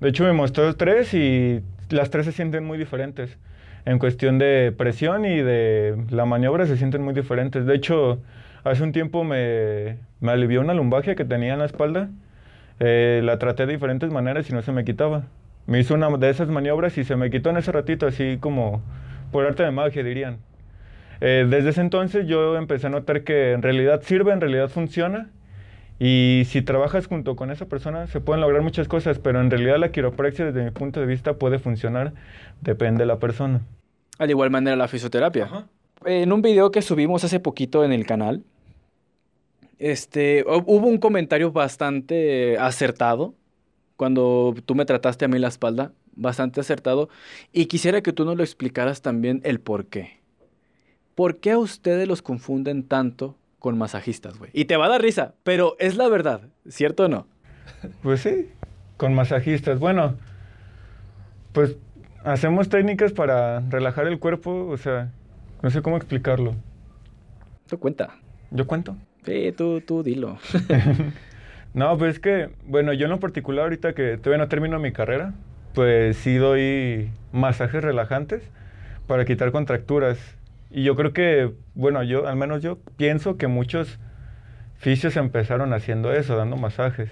De 0.00 0.08
hecho, 0.08 0.24
me 0.24 0.32
mostró 0.32 0.74
tres 0.76 1.14
y 1.14 1.60
las 1.90 2.10
tres 2.10 2.26
se 2.26 2.32
sienten 2.32 2.64
muy 2.64 2.78
diferentes. 2.78 3.38
En 3.84 3.98
cuestión 3.98 4.38
de 4.38 4.74
presión 4.76 5.24
y 5.24 5.36
de 5.38 5.96
la 6.10 6.24
maniobra 6.24 6.66
se 6.66 6.76
sienten 6.76 7.02
muy 7.02 7.14
diferentes. 7.14 7.66
De 7.66 7.74
hecho, 7.74 8.20
hace 8.64 8.82
un 8.82 8.92
tiempo 8.92 9.24
me, 9.24 9.98
me 10.20 10.32
alivió 10.32 10.60
una 10.60 10.74
lumbagia 10.74 11.14
que 11.14 11.24
tenía 11.24 11.54
en 11.54 11.60
la 11.60 11.66
espalda. 11.66 12.10
Eh, 12.78 13.20
la 13.24 13.38
traté 13.38 13.66
de 13.66 13.74
diferentes 13.74 14.10
maneras 14.10 14.48
y 14.48 14.52
no 14.52 14.62
se 14.62 14.72
me 14.72 14.84
quitaba. 14.84 15.24
Me 15.66 15.78
hizo 15.78 15.94
una 15.94 16.08
de 16.16 16.30
esas 16.30 16.48
maniobras 16.48 16.96
y 16.98 17.04
se 17.04 17.14
me 17.16 17.30
quitó 17.30 17.50
en 17.50 17.58
ese 17.58 17.72
ratito, 17.72 18.06
así 18.06 18.38
como 18.40 18.82
por 19.30 19.46
arte 19.46 19.62
de 19.62 19.70
magia, 19.70 20.02
dirían. 20.02 20.38
Eh, 21.20 21.46
desde 21.48 21.70
ese 21.70 21.80
entonces 21.80 22.26
yo 22.26 22.56
empecé 22.56 22.86
a 22.86 22.90
notar 22.90 23.24
que 23.24 23.52
en 23.52 23.62
realidad 23.62 24.02
sirve, 24.02 24.32
en 24.32 24.40
realidad 24.40 24.68
funciona. 24.68 25.30
Y 25.98 26.44
si 26.46 26.62
trabajas 26.62 27.06
junto 27.06 27.36
con 27.36 27.50
esa 27.50 27.66
persona 27.66 28.06
se 28.06 28.20
pueden 28.20 28.40
lograr 28.40 28.62
muchas 28.62 28.88
cosas, 28.88 29.18
pero 29.18 29.40
en 29.40 29.50
realidad 29.50 29.76
la 29.78 29.92
quiropraxia 29.92 30.46
desde 30.46 30.64
mi 30.64 30.70
punto 30.70 30.98
de 30.98 31.06
vista 31.06 31.34
puede 31.34 31.58
funcionar, 31.58 32.14
depende 32.62 33.00
de 33.00 33.06
la 33.06 33.18
persona. 33.18 33.60
Al 34.18 34.30
igual 34.30 34.50
manera 34.50 34.76
la 34.76 34.88
fisioterapia. 34.88 35.66
En 36.06 36.32
un 36.32 36.40
video 36.40 36.70
que 36.70 36.80
subimos 36.80 37.22
hace 37.24 37.38
poquito 37.38 37.84
en 37.84 37.92
el 37.92 38.06
canal, 38.06 38.42
este, 39.78 40.44
hu- 40.46 40.64
hubo 40.66 40.86
un 40.86 40.96
comentario 40.96 41.52
bastante 41.52 42.56
acertado 42.58 43.34
cuando 43.96 44.54
tú 44.64 44.74
me 44.74 44.86
trataste 44.86 45.26
a 45.26 45.28
mí 45.28 45.38
la 45.38 45.48
espalda, 45.48 45.92
bastante 46.16 46.60
acertado, 46.60 47.10
y 47.52 47.66
quisiera 47.66 48.00
que 48.00 48.14
tú 48.14 48.24
nos 48.24 48.36
lo 48.38 48.42
explicaras 48.42 49.02
también 49.02 49.42
el 49.44 49.60
por 49.60 49.84
qué. 49.86 50.19
¿Por 51.14 51.38
qué 51.38 51.52
a 51.52 51.58
ustedes 51.58 52.08
los 52.08 52.22
confunden 52.22 52.84
tanto 52.84 53.36
con 53.58 53.76
masajistas, 53.76 54.38
güey? 54.38 54.50
Y 54.54 54.66
te 54.66 54.76
va 54.76 54.86
a 54.86 54.88
dar 54.88 55.02
risa, 55.02 55.34
pero 55.42 55.76
es 55.78 55.96
la 55.96 56.08
verdad, 56.08 56.42
¿cierto 56.68 57.04
o 57.04 57.08
no? 57.08 57.26
Pues 58.02 58.20
sí, 58.20 58.48
con 58.96 59.14
masajistas. 59.14 59.78
Bueno, 59.78 60.16
pues 61.52 61.76
hacemos 62.24 62.68
técnicas 62.68 63.12
para 63.12 63.60
relajar 63.60 64.06
el 64.06 64.18
cuerpo, 64.18 64.66
o 64.66 64.76
sea, 64.76 65.10
no 65.62 65.70
sé 65.70 65.82
cómo 65.82 65.96
explicarlo. 65.96 66.54
Tú 67.68 67.78
cuenta. 67.78 68.16
¿Yo 68.50 68.66
cuento? 68.66 68.96
Sí, 69.24 69.52
tú, 69.56 69.80
tú 69.80 70.02
dilo. 70.02 70.38
No, 71.72 71.96
pues 71.96 72.14
es 72.14 72.20
que, 72.20 72.50
bueno, 72.66 72.92
yo 72.92 73.04
en 73.04 73.10
lo 73.12 73.20
particular 73.20 73.64
ahorita 73.64 73.92
que 73.92 74.16
todavía 74.16 74.44
no 74.44 74.48
termino 74.48 74.80
mi 74.80 74.90
carrera, 74.90 75.34
pues 75.72 76.16
sí 76.16 76.34
doy 76.34 77.10
masajes 77.32 77.82
relajantes 77.82 78.42
para 79.06 79.24
quitar 79.24 79.52
contracturas. 79.52 80.18
Y 80.70 80.84
yo 80.84 80.94
creo 80.96 81.12
que, 81.12 81.52
bueno, 81.74 82.02
yo, 82.02 82.28
al 82.28 82.36
menos 82.36 82.62
yo 82.62 82.78
pienso 82.96 83.36
que 83.36 83.48
muchos 83.48 83.98
fisios 84.76 85.16
empezaron 85.16 85.72
haciendo 85.72 86.12
eso, 86.12 86.36
dando 86.36 86.56
masajes. 86.56 87.10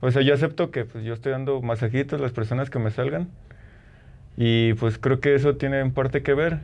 O 0.00 0.10
sea, 0.10 0.22
yo 0.22 0.34
acepto 0.34 0.70
que 0.70 0.84
pues 0.84 1.04
yo 1.04 1.14
estoy 1.14 1.32
dando 1.32 1.62
masajitos 1.62 2.18
a 2.18 2.22
las 2.22 2.32
personas 2.32 2.70
que 2.70 2.78
me 2.78 2.90
salgan. 2.90 3.28
Y 4.36 4.74
pues 4.74 4.98
creo 4.98 5.20
que 5.20 5.34
eso 5.34 5.56
tiene 5.56 5.80
en 5.80 5.92
parte 5.92 6.22
que 6.22 6.34
ver. 6.34 6.60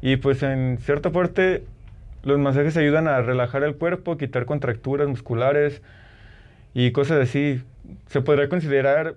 Y 0.00 0.16
pues 0.16 0.42
en 0.42 0.78
cierta 0.78 1.10
parte 1.10 1.64
los 2.22 2.38
masajes 2.38 2.76
ayudan 2.76 3.08
a 3.08 3.20
relajar 3.20 3.62
el 3.64 3.76
cuerpo, 3.76 4.16
quitar 4.16 4.46
contracturas 4.46 5.08
musculares 5.08 5.82
y 6.74 6.92
cosas 6.92 7.20
así. 7.20 7.62
Se 8.06 8.20
podría 8.20 8.48
considerar 8.48 9.16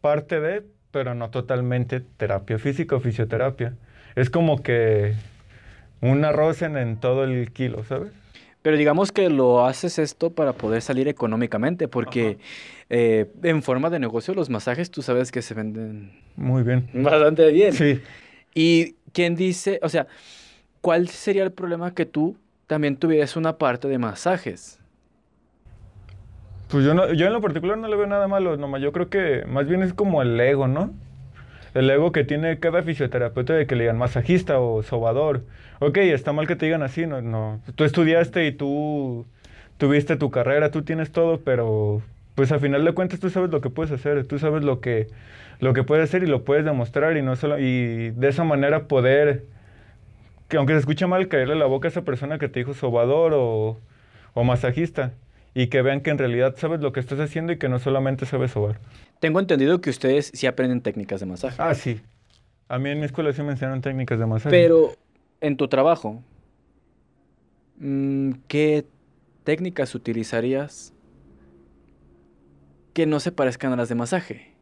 parte 0.00 0.40
de, 0.40 0.64
pero 0.90 1.14
no 1.14 1.30
totalmente 1.30 2.00
terapia 2.00 2.58
física 2.58 2.96
o 2.96 3.00
fisioterapia. 3.00 3.74
Es 4.16 4.30
como 4.30 4.62
que 4.62 5.14
un 6.00 6.24
arroz 6.24 6.62
en, 6.62 6.76
en 6.76 6.96
todo 6.96 7.24
el 7.24 7.52
kilo, 7.52 7.84
¿sabes? 7.84 8.12
Pero 8.62 8.78
digamos 8.78 9.12
que 9.12 9.28
lo 9.28 9.66
haces 9.66 9.98
esto 9.98 10.30
para 10.30 10.54
poder 10.54 10.80
salir 10.80 11.06
económicamente, 11.06 11.86
porque 11.86 12.38
eh, 12.88 13.30
en 13.42 13.62
forma 13.62 13.90
de 13.90 13.98
negocio 13.98 14.32
los 14.32 14.48
masajes 14.48 14.90
tú 14.90 15.02
sabes 15.02 15.30
que 15.30 15.42
se 15.42 15.52
venden 15.52 16.12
Muy 16.36 16.62
bien. 16.62 16.88
bastante 16.94 17.50
bien. 17.52 17.74
Sí. 17.74 18.00
¿Y 18.54 18.94
quién 19.12 19.36
dice, 19.36 19.80
o 19.82 19.88
sea, 19.90 20.06
cuál 20.80 21.08
sería 21.08 21.42
el 21.44 21.52
problema 21.52 21.92
que 21.94 22.06
tú 22.06 22.36
también 22.66 22.96
tuvieras 22.96 23.36
una 23.36 23.58
parte 23.58 23.86
de 23.88 23.98
masajes? 23.98 24.78
Pues 26.68 26.84
yo, 26.84 26.94
no, 26.94 27.12
yo 27.12 27.26
en 27.26 27.32
lo 27.32 27.40
particular 27.42 27.76
no 27.76 27.86
le 27.86 27.96
veo 27.96 28.06
nada 28.06 28.26
malo, 28.28 28.56
nomás 28.56 28.80
yo 28.80 28.92
creo 28.92 29.08
que 29.10 29.44
más 29.46 29.66
bien 29.68 29.82
es 29.82 29.92
como 29.92 30.22
el 30.22 30.40
ego, 30.40 30.66
¿no? 30.68 30.90
El 31.74 31.90
ego 31.90 32.12
que 32.12 32.24
tiene 32.24 32.58
cada 32.60 32.82
fisioterapeuta 32.82 33.54
de 33.54 33.66
que 33.66 33.74
le 33.76 33.84
digan 33.84 33.98
masajista 33.98 34.60
o 34.60 34.82
sobador. 34.82 35.44
Ok, 35.80 35.98
está 35.98 36.32
mal 36.32 36.46
que 36.46 36.56
te 36.56 36.66
digan 36.66 36.82
así, 36.82 37.06
no, 37.06 37.20
no. 37.20 37.60
Tú 37.74 37.84
estudiaste 37.84 38.46
y 38.46 38.52
tú 38.52 39.26
tuviste 39.78 40.16
tu 40.16 40.30
carrera, 40.30 40.70
tú 40.70 40.82
tienes 40.82 41.12
todo, 41.12 41.40
pero 41.40 42.02
pues 42.34 42.52
a 42.52 42.58
final 42.60 42.84
de 42.84 42.92
cuentas 42.92 43.20
tú 43.20 43.30
sabes 43.30 43.50
lo 43.50 43.60
que 43.60 43.70
puedes 43.70 43.92
hacer, 43.92 44.26
tú 44.26 44.38
sabes 44.38 44.62
lo 44.64 44.80
que, 44.80 45.08
lo 45.60 45.72
que 45.74 45.82
puedes 45.84 46.04
hacer 46.04 46.22
y 46.22 46.26
lo 46.26 46.44
puedes 46.44 46.64
demostrar 46.64 47.16
y 47.16 47.22
no 47.22 47.36
solo, 47.36 47.58
y 47.58 48.10
de 48.10 48.28
esa 48.28 48.44
manera 48.44 48.86
poder, 48.88 49.44
que 50.48 50.56
aunque 50.56 50.74
se 50.74 50.80
escuche 50.80 51.06
mal, 51.06 51.28
caerle 51.28 51.54
la 51.56 51.66
boca 51.66 51.88
a 51.88 51.90
esa 51.90 52.02
persona 52.02 52.38
que 52.38 52.48
te 52.48 52.60
dijo 52.60 52.74
sobador 52.74 53.32
o, 53.34 53.80
o 54.34 54.44
masajista 54.44 55.12
y 55.54 55.68
que 55.68 55.82
vean 55.82 56.00
que 56.00 56.10
en 56.10 56.18
realidad 56.18 56.56
sabes 56.58 56.80
lo 56.80 56.92
que 56.92 57.00
estás 57.00 57.20
haciendo 57.20 57.52
y 57.52 57.58
que 57.58 57.68
no 57.68 57.78
solamente 57.78 58.26
sabes 58.26 58.50
sobar. 58.50 58.80
Tengo 59.20 59.38
entendido 59.38 59.80
que 59.80 59.90
ustedes 59.90 60.30
sí 60.34 60.46
aprenden 60.46 60.80
técnicas 60.80 61.20
de 61.20 61.26
masaje. 61.26 61.56
Ah, 61.58 61.74
sí. 61.74 62.00
A 62.68 62.78
mí 62.78 62.90
en 62.90 62.98
mi 62.98 63.06
escuela 63.06 63.32
sí 63.32 63.42
me 63.42 63.52
enseñaron 63.52 63.80
técnicas 63.80 64.18
de 64.18 64.26
masaje. 64.26 64.50
Pero 64.50 64.96
en 65.40 65.56
tu 65.56 65.68
trabajo, 65.68 66.22
mm, 67.78 68.32
¿qué 68.48 68.84
técnicas 69.44 69.94
utilizarías 69.94 70.92
que 72.92 73.06
no 73.06 73.20
se 73.20 73.30
parezcan 73.30 73.72
a 73.72 73.76
las 73.76 73.88
de 73.88 73.94
masaje? 73.94 74.54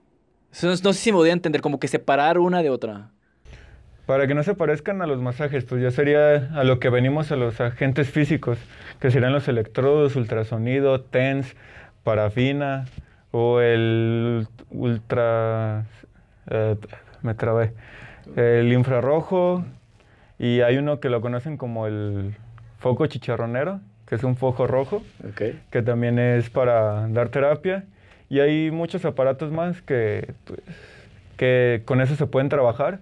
No 0.62 0.76
sé 0.76 0.92
si 0.92 1.12
me 1.12 1.16
voy 1.16 1.30
a 1.30 1.32
entender, 1.32 1.62
como 1.62 1.80
que 1.80 1.88
separar 1.88 2.38
una 2.38 2.62
de 2.62 2.68
otra. 2.68 3.10
Para 4.12 4.26
que 4.26 4.34
no 4.34 4.42
se 4.42 4.54
parezcan 4.54 5.00
a 5.00 5.06
los 5.06 5.22
masajes, 5.22 5.64
pues 5.64 5.80
ya 5.80 5.90
sería 5.90 6.50
a 6.54 6.64
lo 6.64 6.78
que 6.78 6.90
venimos 6.90 7.32
a 7.32 7.36
los 7.36 7.58
agentes 7.62 8.10
físicos, 8.10 8.58
que 9.00 9.10
serían 9.10 9.32
los 9.32 9.48
electrodos, 9.48 10.16
ultrasonido, 10.16 11.00
TENS, 11.00 11.56
parafina 12.04 12.84
o 13.30 13.62
el 13.62 14.46
ultra... 14.68 15.86
eh, 16.50 16.76
me 17.22 17.32
trabé. 17.32 17.72
El 18.36 18.70
infrarrojo 18.74 19.64
y 20.38 20.60
hay 20.60 20.76
uno 20.76 21.00
que 21.00 21.08
lo 21.08 21.22
conocen 21.22 21.56
como 21.56 21.86
el 21.86 22.34
foco 22.80 23.06
chicharronero, 23.06 23.80
que 24.06 24.16
es 24.16 24.24
un 24.24 24.36
foco 24.36 24.66
rojo. 24.66 25.02
que 25.70 25.80
también 25.80 26.18
es 26.18 26.50
para 26.50 27.08
dar 27.08 27.30
terapia. 27.30 27.86
Y 28.28 28.40
hay 28.40 28.70
muchos 28.70 29.06
aparatos 29.06 29.52
más 29.52 29.80
que, 29.80 30.34
pues, 30.44 30.60
que 31.38 31.80
con 31.86 32.02
eso 32.02 32.14
se 32.14 32.26
pueden 32.26 32.50
trabajar 32.50 33.00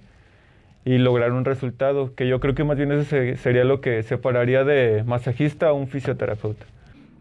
y 0.84 0.98
lograr 0.98 1.32
un 1.32 1.44
resultado, 1.44 2.14
que 2.14 2.26
yo 2.28 2.40
creo 2.40 2.54
que 2.54 2.64
más 2.64 2.76
bien 2.76 2.90
eso 2.92 3.04
se- 3.04 3.36
sería 3.36 3.64
lo 3.64 3.80
que 3.80 4.02
separaría 4.02 4.64
de 4.64 5.04
masajista 5.04 5.68
a 5.68 5.72
un 5.72 5.88
fisioterapeuta. 5.88 6.64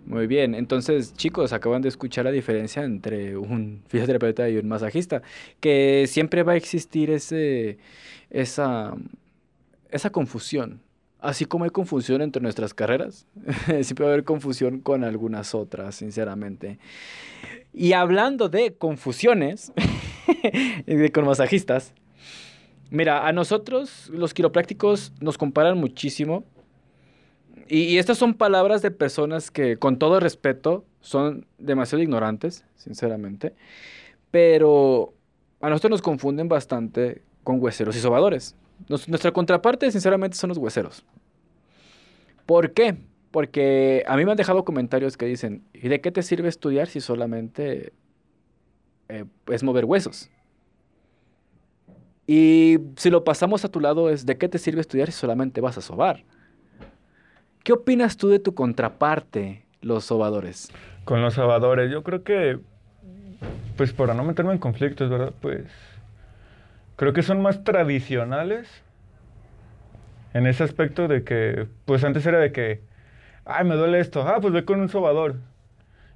Muy 0.05 0.25
bien, 0.27 0.55
entonces 0.55 1.13
chicos, 1.13 1.53
acaban 1.53 1.81
de 1.81 1.89
escuchar 1.89 2.25
la 2.25 2.31
diferencia 2.31 2.83
entre 2.83 3.37
un 3.37 3.81
fisioterapeuta 3.87 4.49
y 4.49 4.57
un 4.57 4.67
masajista, 4.67 5.21
que 5.59 6.05
siempre 6.07 6.41
va 6.43 6.53
a 6.53 6.55
existir 6.55 7.11
ese, 7.11 7.77
esa, 8.31 8.93
esa 9.91 10.09
confusión. 10.09 10.81
Así 11.19 11.43
como 11.45 11.65
hay 11.65 11.69
confusión 11.69 12.21
entre 12.21 12.41
nuestras 12.41 12.73
carreras, 12.73 13.27
siempre 13.83 14.05
va 14.05 14.11
a 14.11 14.13
haber 14.13 14.23
confusión 14.23 14.79
con 14.79 15.03
algunas 15.03 15.53
otras, 15.53 15.95
sinceramente. 15.95 16.79
Y 17.73 17.91
hablando 17.93 18.47
de 18.49 18.73
confusiones 18.73 19.71
con 21.13 21.25
masajistas, 21.25 21.93
mira, 22.89 23.27
a 23.27 23.31
nosotros 23.33 24.09
los 24.09 24.33
quiroprácticos 24.33 25.13
nos 25.19 25.37
comparan 25.37 25.77
muchísimo 25.77 26.43
y, 27.69 27.99
estas 27.99 28.17
son 28.17 28.33
palabras 28.33 28.81
de 28.81 28.89
personas 28.89 29.51
que, 29.51 29.77
con 29.77 29.99
todo 29.99 30.19
respeto, 30.19 30.85
son 31.01 31.45
demasiado 31.59 32.01
ignorantes, 32.01 32.65
sinceramente. 32.75 33.53
Pero 34.31 35.13
a 35.61 35.69
nosotros 35.69 35.91
nos 35.91 36.01
confunden 36.01 36.49
bastante 36.49 37.21
con 37.43 37.61
hueseros 37.61 37.95
y 37.95 37.99
sobadores. 37.99 38.55
Nuestra 38.87 39.31
contraparte, 39.31 39.91
sinceramente, 39.91 40.35
son 40.35 40.49
los 40.49 40.57
hueseros. 40.57 41.05
¿Por 42.47 42.73
qué? 42.73 42.97
Porque 43.29 44.03
a 44.07 44.17
mí 44.17 44.25
me 44.25 44.31
han 44.31 44.37
dejado 44.37 44.65
comentarios 44.65 45.15
que 45.15 45.27
dicen, 45.27 45.63
¿y 45.71 45.89
de 45.89 46.01
qué 46.01 46.11
te 46.11 46.23
sirve 46.23 46.49
estudiar 46.49 46.87
si 46.87 47.01
solamente 47.01 47.93
eh, 49.09 49.25
es 49.47 49.61
mover 49.61 49.85
huesos? 49.85 50.31
Y 52.31 52.77
si 52.95 53.09
lo 53.09 53.23
pasamos 53.23 53.65
a 53.65 53.69
tu 53.69 53.79
lado 53.79 54.11
es, 54.11 54.23
¿de 54.23 54.37
qué 54.37 54.47
te 54.47 54.59
sirve 54.59 54.81
estudiar 54.81 55.07
si 55.07 55.13
solamente 55.13 55.61
vas 55.61 55.79
a 55.79 55.81
sobar? 55.81 56.25
¿Qué 57.63 57.73
opinas 57.73 58.17
tú 58.17 58.29
de 58.29 58.37
tu 58.37 58.53
contraparte, 58.53 59.65
los 59.81 60.05
sobadores? 60.05 60.71
Con 61.05 61.23
los 61.23 61.33
sabadores, 61.33 61.89
yo 61.89 62.03
creo 62.03 62.23
que, 62.23 62.59
pues 63.77 63.93
para 63.93 64.13
no 64.13 64.23
meterme 64.23 64.51
en 64.51 64.59
conflictos, 64.59 65.09
¿verdad? 65.09 65.33
Pues 65.41 65.63
creo 66.97 67.13
que 67.13 67.23
son 67.23 67.41
más 67.41 67.63
tradicionales 67.63 68.69
en 70.35 70.45
ese 70.45 70.63
aspecto 70.63 71.07
de 71.07 71.23
que, 71.23 71.65
pues 71.85 72.03
antes 72.03 72.23
era 72.27 72.37
de 72.37 72.51
que, 72.51 72.81
ay, 73.43 73.65
me 73.65 73.73
duele 73.73 73.99
esto, 73.99 74.21
ah, 74.21 74.37
pues 74.39 74.53
ve 74.53 74.65
con 74.65 74.79
un 74.79 74.89
sobador. 74.89 75.37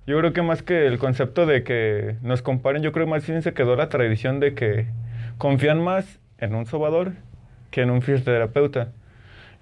Yo 0.05 0.19
creo 0.19 0.31
que 0.31 0.43
más 0.43 0.61
que 0.61 0.85
el 0.85 0.99
concepto 0.99 1.47
de 1.47 1.63
que 1.63 2.17
nos 2.21 2.43
comparen, 2.43 2.83
yo 2.83 2.91
creo 2.91 3.07
que 3.07 3.11
más 3.13 3.25
bien 3.25 3.41
se 3.41 3.55
quedó 3.55 3.75
la 3.75 3.89
tradición 3.89 4.39
de 4.39 4.53
que 4.53 4.85
confían 5.37 5.83
más 5.83 6.19
en 6.37 6.55
un 6.55 6.65
sobador 6.65 7.13
que 7.71 7.81
en 7.81 7.89
un 7.89 8.01
fisioterapeuta. 8.01 8.91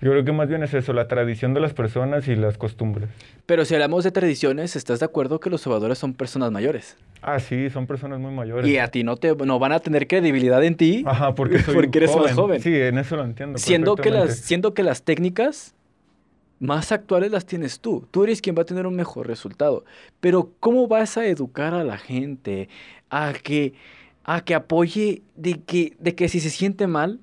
Yo 0.01 0.10
creo 0.10 0.25
que 0.25 0.32
más 0.32 0.50
bien 0.50 0.63
es 0.63 0.74
eso, 0.74 0.94
la 0.94 1.08
tradición 1.08 1.54
de 1.54 1.60
las 1.60 1.74
personas 1.74 2.28
y 2.28 2.36
las 2.36 2.58
costumbres. 2.58 3.10
Pero 3.46 3.66
si 3.66 3.75
hablamos 3.75 4.04
de 4.04 4.12
tradiciones, 4.12 4.75
¿estás 4.75 5.00
de 5.00 5.06
acuerdo 5.06 5.40
que 5.40 5.51
los 5.51 5.62
sobadores 5.62 6.00
son 6.00 6.16
personas 6.16 6.51
mayores? 6.51 6.98
Ah, 7.22 7.40
sí, 7.40 7.70
son 7.70 7.86
personas 7.86 8.20
muy 8.20 8.34
mayores. 8.34 8.68
Y 8.68 8.80
a 8.80 8.88
ti 8.88 9.04
no 9.04 9.16
te 9.18 9.36
no 9.36 9.60
van 9.60 9.74
a 9.74 9.80
tener 9.80 10.08
credibilidad 10.08 10.63
en 10.63 10.75
ti. 10.75 11.04
Ajá, 11.06 11.36
porque 11.36 11.60
soy 11.60 11.75
Porque 11.75 12.00
eres 12.00 12.16
más 12.16 12.34
joven. 12.34 12.62
Sí, 12.62 12.75
en 12.75 12.98
eso 12.98 13.16
lo 13.16 13.24
entiendo. 13.24 13.60
Siendo 13.60 13.96
que, 13.96 14.10
las, 14.10 14.38
siendo 14.38 14.74
que 14.74 14.82
las 14.82 15.04
técnicas 15.04 15.75
más 16.62 16.92
actuales 16.92 17.32
las 17.32 17.46
tienes 17.46 17.80
tú. 17.80 18.08
Tú 18.10 18.24
eres 18.24 18.42
quien 18.42 18.56
va 18.56 18.63
a 18.63 18.66
tener 18.66 18.88
un 18.88 18.96
mejor 18.96 19.28
resultado. 19.28 19.84
Pero 20.20 20.51
¿cómo 20.60 20.88
vas 20.88 21.18
a 21.18 21.25
educar 21.25 21.75
a 21.75 21.84
la 21.84 22.00
gente 22.00 22.70
a 23.12 23.34
que, 23.34 23.74
a 24.24 24.42
que 24.44 24.56
apoye 24.56 25.24
de 25.36 25.62
que, 25.62 25.96
de 26.00 26.16
que 26.16 26.30
si 26.30 26.40
se 26.40 26.50
siente 26.50 26.88
mal, 26.88 27.20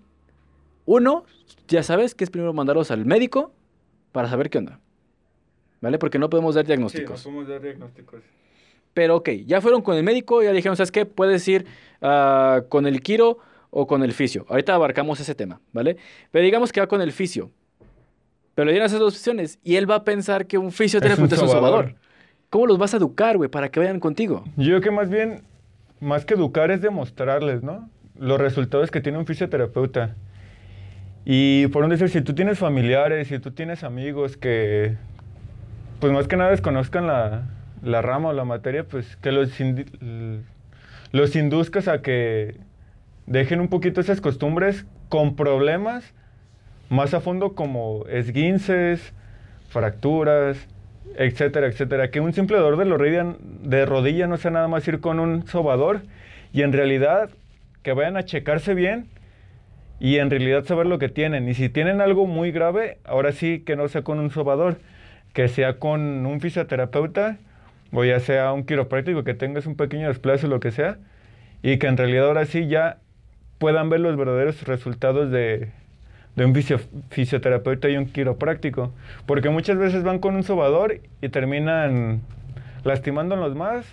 uno, 0.85 1.25
ya 1.69 1.83
sabes 1.83 2.15
que 2.15 2.25
es 2.25 2.31
primero 2.31 2.53
mandarlos 2.53 2.91
al 2.91 3.05
médico 3.05 3.53
para 4.13 4.29
saber 4.29 4.51
qué 4.51 4.59
onda. 4.59 4.81
¿Vale? 5.81 5.99
Porque 5.99 6.19
no 6.19 6.29
podemos 6.29 6.55
dar 6.55 6.65
Sí, 6.65 6.69
diagnósticos. 6.69 7.11
nos 7.11 7.23
podemos 7.23 7.49
dar 7.49 7.61
diagnósticos. 7.63 8.23
Pero 8.95 9.17
ok, 9.17 9.29
ya 9.47 9.61
fueron 9.61 9.83
con 9.83 9.97
el 9.97 10.03
médico, 10.03 10.43
ya 10.43 10.53
dijeron, 10.53 10.77
¿sabes 10.77 10.91
qué? 10.91 11.07
Puedes 11.07 11.47
ir 11.47 11.67
ah, 12.03 12.63
con 12.69 12.87
el 12.87 13.01
quiro 13.01 13.39
o 13.71 13.87
con 13.87 14.03
el 14.03 14.13
fisio. 14.13 14.45
Ahorita 14.49 14.75
abarcamos 14.75 15.21
ese 15.21 15.35
tema, 15.37 15.61
¿vale? 15.73 15.97
Pero 16.33 16.45
digamos 16.45 16.73
que 16.73 16.81
va 16.81 16.89
con 16.89 17.01
el 17.01 17.13
fisio. 17.13 17.51
Pero 18.55 18.67
le 18.67 18.73
dieron 18.73 18.87
esas 18.87 18.99
dos 18.99 19.15
opciones 19.15 19.61
y 19.63 19.77
él 19.77 19.89
va 19.89 19.97
a 19.97 20.05
pensar 20.05 20.47
que 20.47 20.59
un 20.59 20.73
fisioterapeuta 20.73 21.37
es 21.37 21.43
un, 21.43 21.49
sobador. 21.49 21.85
sobador. 21.85 21.95
¿Cómo 22.51 22.67
los 22.67 22.79
vas 22.79 22.93
a 22.95 22.97
educar, 22.97 23.37
güey, 23.37 23.49
para 23.49 23.69
que 23.69 23.79
vayan 23.79 24.01
contigo? 24.01 24.43
Yo 24.57 24.65
creo 24.67 24.81
que 24.81 24.91
más 24.91 25.09
bien, 25.09 25.45
más 26.01 26.25
que 26.25 26.35
educar 26.35 26.71
es 26.71 26.81
demostrarles, 26.81 27.63
¿no? 27.63 27.89
Los 28.19 28.41
resultados 28.41 28.91
que 28.91 29.01
tiene 29.01 29.19
un 29.19 29.27
fisioterapeuta. 29.27 30.17
Y 31.25 31.67
por 31.69 31.85
un 31.85 31.91
decir, 31.91 32.09
si 32.09 32.21
tú 32.23 32.35
tienes 32.35 32.59
familiares, 32.59 33.29
si 33.29 33.39
tú 33.39 33.51
tienes 33.51 33.85
amigos 33.85 34.37
que, 34.37 34.97
pues 36.01 36.13
más 36.13 36.27
que 36.27 36.37
nada 36.37 36.51
desconozcan 36.51 37.07
la, 37.07 37.49
la 37.83 38.03
rama 38.03 38.31
o 38.31 38.33
la 38.33 38.45
materia, 38.45 38.85
pues 38.85 39.17
que 39.17 39.33
los, 39.33 39.53
los 41.13 41.37
induzcas 41.37 41.89
a 41.89 42.01
que 42.01 42.57
dejen 43.27 43.61
un 43.61 43.69
poquito 43.69 44.01
esas 44.01 44.21
costumbres 44.21 44.87
con 45.09 45.37
problemas 45.37 46.15
más 46.89 47.13
a 47.13 47.21
fondo 47.21 47.55
como 47.55 48.07
esguinces, 48.07 49.13
fracturas, 49.69 50.57
etcétera, 51.19 51.67
etcétera. 51.67 52.11
Que 52.11 52.21
un 52.21 52.33
simple 52.33 52.57
dolor 52.57 52.79
de, 52.79 52.85
la 52.85 52.97
rodilla, 53.87 54.25
de 54.25 54.29
no 54.29 54.37
sea 54.37 54.51
nada 54.53 54.69
más 54.69 54.87
ir 54.87 55.01
con 55.01 55.19
un 55.19 55.47
sobador 55.47 56.03
y 56.53 56.63
en 56.63 56.73
realidad 56.73 57.31
que 57.83 57.93
vayan 57.93 58.17
a 58.17 58.25
checarse 58.25 58.75
bien 58.75 59.09
y 59.99 60.19
en 60.19 60.31
realidad 60.31 60.65
saber 60.65 60.87
lo 60.87 60.99
que 60.99 61.09
tienen. 61.09 61.49
Y 61.49 61.55
si 61.55 61.69
tienen 61.69 62.01
algo 62.01 62.27
muy 62.27 62.53
grave, 62.53 62.99
ahora 63.05 63.33
sí 63.33 63.65
que 63.67 63.75
no 63.75 63.89
sea 63.89 64.03
con 64.03 64.21
un 64.21 64.31
sobador, 64.31 64.79
que 65.33 65.49
sea 65.49 65.79
con 65.79 66.25
un 66.25 66.41
fisioterapeuta 66.41 67.39
o 67.93 68.05
ya 68.05 68.21
sea 68.21 68.53
un 68.53 68.65
quiropráctico 68.65 69.25
que 69.25 69.35
tengas 69.35 69.67
un 69.67 69.77
pequeño 69.77 70.09
desplazo 70.09 70.47
o 70.47 70.51
lo 70.51 70.61
que 70.61 70.71
sea 70.71 70.99
y 71.63 71.79
que 71.79 71.89
en 71.89 71.97
realidad 71.97 72.27
ahora 72.27 72.45
sí 72.47 72.69
ya 72.69 72.99
puedan 73.59 73.91
ver 73.91 74.01
los 74.01 74.17
verdaderos 74.17 74.63
resultados 74.69 75.33
de, 75.33 75.73
de 76.39 76.45
un 76.45 76.55
fisio- 76.55 76.81
fisioterapeuta 77.11 77.89
y 77.89 77.97
un 77.97 78.07
quiropráctico. 78.07 78.93
Porque 79.27 79.51
muchas 79.51 79.77
veces 79.77 80.05
van 80.05 80.21
con 80.21 80.37
un 80.37 80.45
sobador 80.45 81.01
y 81.21 81.29
terminan 81.29 82.23
lastimándolos 82.85 83.55
más 83.55 83.85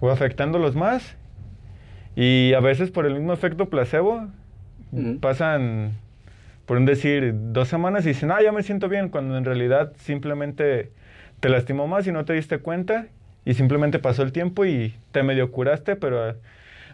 o 0.00 0.10
afectándolos 0.10 0.76
más. 0.76 1.16
Y 2.14 2.52
a 2.54 2.60
veces 2.60 2.90
por 2.90 3.06
el 3.06 3.14
mismo 3.14 3.32
efecto 3.32 3.68
placebo 3.68 4.28
pasan, 5.20 5.92
por 6.66 6.76
un 6.76 6.84
decir, 6.84 7.32
dos 7.34 7.68
semanas 7.68 8.04
y 8.04 8.08
dicen, 8.08 8.30
ah, 8.30 8.42
ya 8.42 8.52
me 8.52 8.62
siento 8.62 8.88
bien, 8.88 9.08
cuando 9.08 9.38
en 9.38 9.44
realidad 9.44 9.92
simplemente 9.96 10.90
te 11.40 11.48
lastimó 11.48 11.86
más 11.86 12.06
y 12.06 12.12
no 12.12 12.24
te 12.24 12.34
diste 12.34 12.58
cuenta 12.58 13.06
y 13.44 13.54
simplemente 13.54 13.98
pasó 13.98 14.22
el 14.22 14.32
tiempo 14.32 14.66
y 14.66 14.94
te 15.12 15.22
medio 15.22 15.50
curaste, 15.50 15.96
pero 15.96 16.34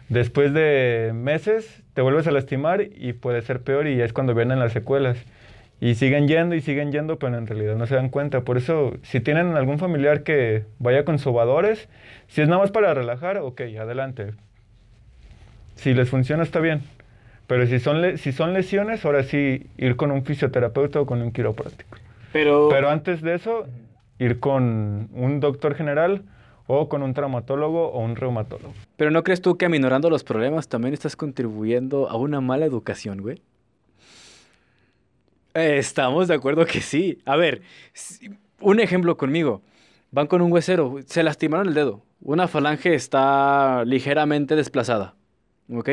después 0.09 0.53
de 0.53 1.11
meses 1.13 1.83
te 1.93 2.01
vuelves 2.01 2.27
a 2.27 2.31
lastimar 2.31 2.81
y 2.81 3.13
puede 3.13 3.41
ser 3.41 3.61
peor 3.61 3.87
y 3.87 4.01
es 4.01 4.13
cuando 4.13 4.33
vienen 4.33 4.59
las 4.59 4.73
secuelas. 4.73 5.17
Y 5.79 5.93
siguen 5.93 6.27
yendo 6.27 6.55
y 6.55 6.61
siguen 6.61 6.91
yendo, 6.91 7.19
pero 7.19 7.37
en 7.37 7.45
realidad 7.45 7.75
no 7.75 7.85
se 7.85 7.95
dan 7.95 8.09
cuenta. 8.09 8.41
Por 8.41 8.57
eso, 8.57 8.93
si 9.03 9.19
tienen 9.19 9.55
algún 9.55 9.77
familiar 9.77 10.23
que 10.23 10.65
vaya 10.79 11.05
con 11.05 11.19
sobadores, 11.19 11.87
si 12.27 12.41
es 12.41 12.47
nada 12.47 12.61
más 12.61 12.71
para 12.71 12.95
relajar, 12.95 13.37
ok, 13.37 13.61
adelante. 13.79 14.33
Si 15.75 15.93
les 15.93 16.09
funciona, 16.09 16.41
está 16.41 16.59
bien. 16.59 16.81
Pero 17.45 17.67
si 17.67 17.79
son, 17.79 18.17
si 18.17 18.31
son 18.31 18.53
lesiones, 18.53 19.05
ahora 19.05 19.21
sí 19.21 19.67
ir 19.77 19.95
con 19.95 20.11
un 20.11 20.25
fisioterapeuta 20.25 20.99
o 20.99 21.05
con 21.05 21.21
un 21.21 21.31
quiropráctico. 21.31 21.97
Pero, 22.33 22.69
Pero 22.69 22.89
antes 22.89 23.21
de 23.21 23.35
eso, 23.35 23.67
ir 24.17 24.39
con 24.39 25.09
un 25.13 25.39
doctor 25.39 25.75
general 25.75 26.23
o 26.67 26.89
con 26.89 27.01
un 27.01 27.13
traumatólogo 27.13 27.87
o 27.91 27.99
un 27.99 28.15
reumatólogo. 28.15 28.73
pero 28.97 29.09
¿no 29.11 29.23
crees 29.23 29.41
tú 29.41 29.57
que 29.57 29.65
aminorando 29.65 30.09
los 30.09 30.23
problemas 30.23 30.67
también 30.67 30.93
estás 30.93 31.15
contribuyendo 31.15 32.09
a 32.09 32.15
una 32.17 32.41
mala 32.41 32.65
educación, 32.65 33.21
güey? 33.21 33.41
Eh, 35.53 35.77
Estamos 35.77 36.27
de 36.27 36.35
acuerdo 36.35 36.65
que 36.65 36.81
sí. 36.81 37.19
A 37.25 37.35
ver, 37.35 37.61
un 38.61 38.79
ejemplo 38.79 39.17
conmigo. 39.17 39.61
Van 40.11 40.27
con 40.27 40.41
un 40.41 40.51
huesero, 40.51 40.97
se 41.05 41.23
lastimaron 41.23 41.67
el 41.67 41.73
dedo. 41.73 42.01
Una 42.21 42.47
falange 42.47 42.93
está 42.93 43.83
ligeramente 43.85 44.55
desplazada. 44.55 45.15
¿Ok? 45.73 45.89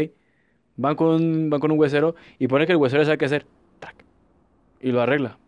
Van 0.77 0.95
con, 0.97 1.09
un- 1.09 1.51
van 1.51 1.61
con 1.61 1.71
un 1.73 1.79
huesero 1.79 2.15
y 2.39 2.47
pone 2.49 2.67
que 2.67 2.73
el 2.73 2.79
huesero 2.79 3.05
sabe 3.05 3.19
qué 3.19 3.25
hacer. 3.25 3.47
Trac. 3.81 3.97
Y 4.81 4.93
lo 4.93 5.01
arregla. 5.01 5.39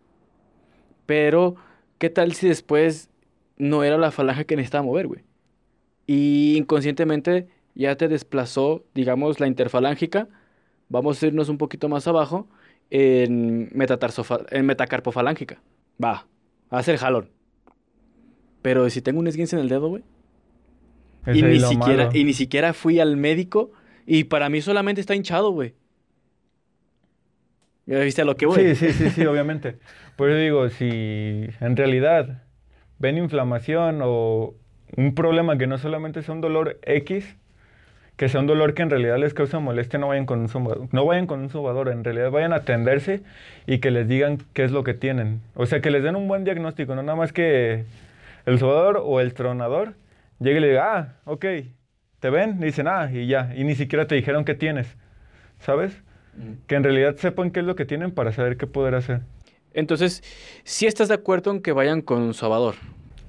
Pero, 1.05 1.55
¿qué 1.97 2.09
tal 2.09 2.33
si 2.33 2.47
después 2.47 3.09
no 3.57 3.83
era 3.83 3.97
la 3.97 4.11
falange 4.11 4.45
que 4.45 4.55
necesitaba 4.55 4.83
mover, 4.83 5.07
güey? 5.07 5.23
Y 6.05 6.55
inconscientemente 6.57 7.47
ya 7.75 7.95
te 7.95 8.07
desplazó, 8.07 8.85
digamos, 8.95 9.39
la 9.39 9.47
interfalángica. 9.47 10.27
Vamos 10.89 11.21
a 11.21 11.27
irnos 11.27 11.49
un 11.49 11.57
poquito 11.57 11.89
más 11.89 12.07
abajo 12.07 12.47
en, 12.89 13.69
en 13.71 14.65
metacarpofalángica. 14.65 15.61
Va, 16.03 16.27
hace 16.69 16.93
el 16.93 16.97
jalón. 16.97 17.29
Pero 18.61 18.89
si 18.89 19.01
tengo 19.01 19.19
un 19.19 19.27
esguince 19.27 19.55
en 19.55 19.61
el 19.61 19.69
dedo, 19.69 19.89
güey. 19.89 20.03
Y 21.27 21.41
ni, 21.41 21.59
siquiera, 21.59 22.05
malo. 22.05 22.17
y 22.17 22.23
ni 22.23 22.33
siquiera 22.33 22.73
fui 22.73 22.99
al 22.99 23.17
médico. 23.17 23.71
Y 24.05 24.25
para 24.25 24.49
mí 24.49 24.61
solamente 24.61 25.01
está 25.01 25.15
hinchado, 25.15 25.51
güey. 25.51 25.75
¿Ya 27.85 27.99
viste 27.99 28.21
a 28.21 28.25
lo 28.25 28.35
que 28.35 28.45
voy? 28.45 28.75
Sí, 28.75 28.75
sí, 28.75 28.93
sí, 28.93 29.09
sí, 29.09 29.25
obviamente. 29.25 29.77
Por 30.15 30.29
eso 30.29 30.39
digo, 30.39 30.69
si 30.69 31.47
en 31.59 31.77
realidad 31.77 32.43
ven 32.99 33.17
inflamación 33.17 33.99
o 34.03 34.53
un 34.95 35.15
problema 35.15 35.57
que 35.57 35.67
no 35.67 35.77
solamente 35.77 36.21
sea 36.21 36.33
un 36.33 36.41
dolor 36.41 36.79
X, 36.83 37.35
que 38.15 38.29
sea 38.29 38.39
un 38.41 38.47
dolor 38.47 38.73
que 38.73 38.81
en 38.81 38.89
realidad 38.89 39.17
les 39.17 39.33
causa 39.33 39.59
molestia, 39.59 39.99
no 39.99 40.07
vayan 40.07 40.25
con 40.25 40.39
un 40.39 40.49
sobador, 40.49 40.87
no 40.91 41.05
vayan 41.05 41.27
con 41.27 41.39
un 41.39 41.49
sobador, 41.49 41.89
en 41.89 42.03
realidad 42.03 42.31
vayan 42.31 42.51
a 42.51 42.57
atenderse 42.57 43.21
y 43.67 43.77
que 43.77 43.91
les 43.91 44.07
digan 44.07 44.39
qué 44.53 44.63
es 44.63 44.71
lo 44.71 44.83
que 44.83 44.95
tienen. 44.95 45.41
O 45.53 45.65
sea, 45.67 45.81
que 45.81 45.91
les 45.91 46.03
den 46.03 46.15
un 46.15 46.27
buen 46.27 46.43
diagnóstico, 46.43 46.95
no 46.95 47.03
nada 47.03 47.15
más 47.15 47.31
que 47.31 47.85
el 48.45 48.57
sobador 48.57 49.01
o 49.03 49.19
el 49.19 49.33
tronador 49.33 49.93
llegue 50.39 50.57
y 50.57 50.61
le 50.61 50.67
diga, 50.69 50.97
ah, 50.97 51.13
ok, 51.25 51.45
te 52.19 52.29
ven, 52.31 52.57
y 52.59 52.65
dicen, 52.65 52.87
ah, 52.87 53.09
y 53.11 53.27
ya, 53.27 53.53
y 53.55 53.63
ni 53.63 53.75
siquiera 53.75 54.07
te 54.07 54.15
dijeron 54.15 54.45
qué 54.45 54.55
tienes, 54.55 54.97
¿sabes? 55.59 56.01
Que 56.67 56.75
en 56.75 56.83
realidad 56.83 57.15
sepan 57.17 57.51
qué 57.51 57.59
es 57.59 57.65
lo 57.65 57.75
que 57.75 57.85
tienen 57.85 58.11
para 58.11 58.31
saber 58.31 58.57
qué 58.57 58.67
poder 58.67 58.95
hacer. 58.95 59.21
Entonces, 59.73 60.23
si 60.63 60.87
estás 60.87 61.07
de 61.07 61.13
acuerdo 61.15 61.51
en 61.51 61.61
que 61.61 61.71
vayan 61.71 62.01
con 62.01 62.21
un 62.21 62.33
sobador. 62.33 62.75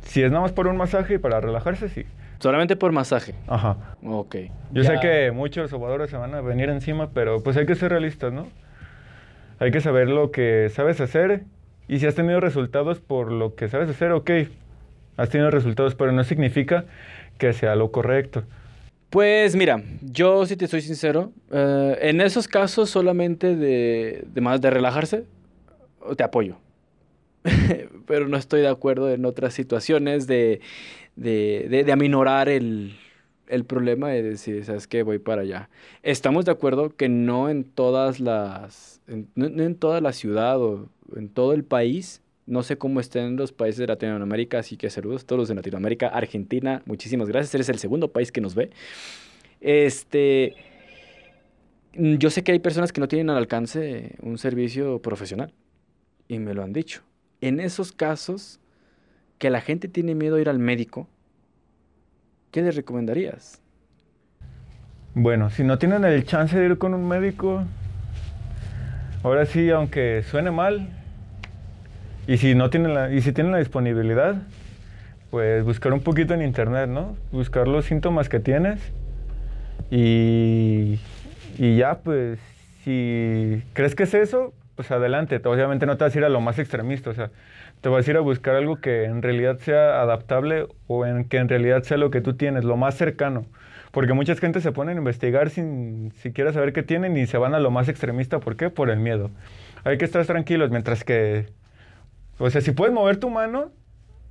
Si 0.02 0.22
es 0.22 0.30
nada 0.30 0.42
más 0.42 0.52
por 0.52 0.66
un 0.66 0.76
masaje 0.76 1.14
y 1.14 1.18
para 1.18 1.40
relajarse, 1.40 1.88
sí. 1.88 2.04
Solamente 2.38 2.76
por 2.76 2.92
masaje. 2.92 3.34
Ajá. 3.46 3.96
Ok. 4.02 4.36
Yo 4.72 4.82
Ya. 4.82 4.90
sé 4.94 5.00
que 5.00 5.30
muchos 5.32 5.70
sobadores 5.70 6.08
se 6.10 6.16
van 6.16 6.34
a 6.34 6.40
venir 6.40 6.68
encima, 6.70 7.10
pero 7.10 7.42
pues 7.42 7.56
hay 7.56 7.66
que 7.66 7.74
ser 7.74 7.90
realistas, 7.90 8.32
¿no? 8.32 8.48
Hay 9.58 9.70
que 9.72 9.80
saber 9.80 10.08
lo 10.08 10.30
que 10.30 10.70
sabes 10.72 11.00
hacer 11.00 11.42
y 11.88 11.98
si 11.98 12.06
has 12.06 12.14
tenido 12.14 12.38
resultados 12.40 13.00
por 13.00 13.32
lo 13.32 13.54
que 13.56 13.68
sabes 13.68 13.88
hacer, 13.90 14.12
ok, 14.12 14.30
has 15.16 15.30
tenido 15.30 15.50
resultados, 15.50 15.96
pero 15.96 16.12
no 16.12 16.22
significa 16.22 16.84
que 17.38 17.52
sea 17.52 17.74
lo 17.74 17.90
correcto. 17.90 18.44
Pues 19.10 19.56
mira, 19.56 19.82
yo 20.02 20.46
si 20.46 20.54
te 20.56 20.68
soy 20.68 20.80
sincero, 20.82 21.32
eh, 21.50 21.98
en 22.02 22.20
esos 22.20 22.46
casos 22.46 22.88
solamente 22.90 23.56
de, 23.56 24.24
de 24.32 24.40
más 24.40 24.60
de 24.60 24.70
relajarse, 24.70 25.24
te 26.16 26.24
apoyo. 26.24 26.56
Pero 28.06 28.28
no 28.28 28.36
estoy 28.36 28.60
de 28.62 28.68
acuerdo 28.68 29.10
en 29.12 29.24
otras 29.24 29.54
situaciones 29.54 30.26
de, 30.26 30.60
de, 31.16 31.84
de- 31.84 31.92
aminorar 31.92 32.48
el, 32.48 32.96
el 33.48 33.64
problema 33.64 34.14
y 34.16 34.22
decir, 34.22 34.64
¿sabes 34.64 34.86
qué? 34.86 35.02
Voy 35.02 35.18
para 35.18 35.42
allá. 35.42 35.70
Estamos 36.02 36.44
de 36.44 36.52
acuerdo 36.52 36.90
que 36.96 37.08
no 37.08 37.48
en 37.50 37.64
todas 37.64 38.20
las, 38.20 39.00
en- 39.08 39.28
no, 39.34 39.46
en 39.46 39.74
toda 39.76 40.00
la 40.00 40.12
ciudad 40.12 40.60
o 40.62 40.88
en 41.16 41.28
todo 41.28 41.52
el 41.54 41.64
país 41.64 42.22
No 42.46 42.62
sé 42.62 42.78
cómo 42.78 43.00
estén 43.00 43.36
los 43.36 43.52
países 43.52 43.78
de 43.78 43.86
Latinoamérica, 43.88 44.58
así 44.60 44.76
que 44.76 44.90
saludos 44.90 45.22
a 45.24 45.26
todos 45.26 45.40
los 45.40 45.48
de 45.48 45.54
Latinoamérica. 45.56 46.08
Argentina, 46.08 46.82
muchísimas 46.86 47.28
gracias. 47.28 47.54
Eres 47.54 47.68
el 47.68 47.78
segundo 47.78 48.08
país 48.12 48.32
que 48.32 48.40
nos 48.40 48.54
ve. 48.54 48.70
Este, 49.60 50.56
yo 51.94 52.30
sé 52.30 52.42
que 52.44 52.52
hay 52.52 52.58
personas 52.58 52.92
que 52.92 53.00
no 53.00 53.08
tienen 53.08 53.30
al 53.30 53.36
alcance 53.38 54.16
un 54.22 54.38
servicio 54.38 55.00
profesional 55.00 55.52
y 56.28 56.38
me 56.38 56.54
lo 56.54 56.62
han 56.62 56.72
dicho. 56.72 57.02
En 57.40 57.58
esos 57.58 57.92
casos 57.92 58.60
que 59.38 59.50
la 59.50 59.60
gente 59.60 59.88
tiene 59.88 60.14
miedo 60.14 60.36
a 60.36 60.40
ir 60.40 60.48
al 60.48 60.58
médico, 60.58 61.08
¿qué 62.50 62.62
les 62.62 62.76
recomendarías? 62.76 63.60
Bueno, 65.14 65.50
si 65.50 65.64
no 65.64 65.78
tienen 65.78 66.04
el 66.04 66.24
chance 66.24 66.56
de 66.56 66.66
ir 66.66 66.78
con 66.78 66.94
un 66.94 67.08
médico, 67.08 67.64
ahora 69.22 69.46
sí, 69.46 69.70
aunque 69.70 70.22
suene 70.22 70.50
mal, 70.50 70.88
y 72.26 72.36
si 72.36 72.54
no 72.54 72.68
tienen 72.70 72.94
la, 72.94 73.10
y 73.12 73.22
si 73.22 73.32
tienen 73.32 73.52
la 73.52 73.58
disponibilidad, 73.58 74.36
pues 75.30 75.64
buscar 75.64 75.92
un 75.92 76.00
poquito 76.00 76.34
en 76.34 76.42
internet, 76.42 76.88
¿no? 76.88 77.16
Buscar 77.32 77.66
los 77.68 77.86
síntomas 77.86 78.28
que 78.28 78.38
tienes 78.38 78.80
y, 79.90 81.00
y 81.56 81.76
ya, 81.76 81.98
pues, 81.98 82.38
si 82.84 83.62
crees 83.72 83.94
que 83.94 84.02
es 84.04 84.14
eso, 84.14 84.52
pues 84.78 84.92
adelante. 84.92 85.40
Obviamente 85.44 85.86
no 85.86 85.96
te 85.96 86.04
vas 86.04 86.14
a 86.14 86.18
ir 86.18 86.24
a 86.24 86.28
lo 86.28 86.40
más 86.40 86.60
extremista, 86.60 87.10
o 87.10 87.12
sea, 87.12 87.32
te 87.80 87.88
vas 87.88 88.06
a 88.06 88.10
ir 88.12 88.16
a 88.16 88.20
buscar 88.20 88.54
algo 88.54 88.76
que 88.76 89.06
en 89.06 89.22
realidad 89.22 89.58
sea 89.58 90.00
adaptable 90.00 90.68
o 90.86 91.04
en 91.04 91.24
que 91.24 91.38
en 91.38 91.48
realidad 91.48 91.82
sea 91.82 91.96
lo 91.96 92.12
que 92.12 92.20
tú 92.20 92.34
tienes, 92.34 92.62
lo 92.62 92.76
más 92.76 92.94
cercano. 92.94 93.44
Porque 93.90 94.12
mucha 94.12 94.36
gente 94.36 94.60
se 94.60 94.70
pone 94.70 94.92
a 94.92 94.94
investigar 94.94 95.50
sin 95.50 96.12
siquiera 96.12 96.52
saber 96.52 96.72
qué 96.72 96.84
tienen 96.84 97.16
y 97.16 97.26
se 97.26 97.38
van 97.38 97.56
a 97.56 97.58
lo 97.58 97.72
más 97.72 97.88
extremista. 97.88 98.38
¿Por 98.38 98.54
qué? 98.54 98.70
Por 98.70 98.88
el 98.88 99.00
miedo. 99.00 99.32
Hay 99.82 99.98
que 99.98 100.04
estar 100.04 100.24
tranquilos 100.26 100.70
mientras 100.70 101.02
que... 101.02 101.46
O 102.38 102.48
sea, 102.48 102.60
si 102.60 102.70
puedes 102.70 102.94
mover 102.94 103.16
tu 103.16 103.30
mano 103.30 103.72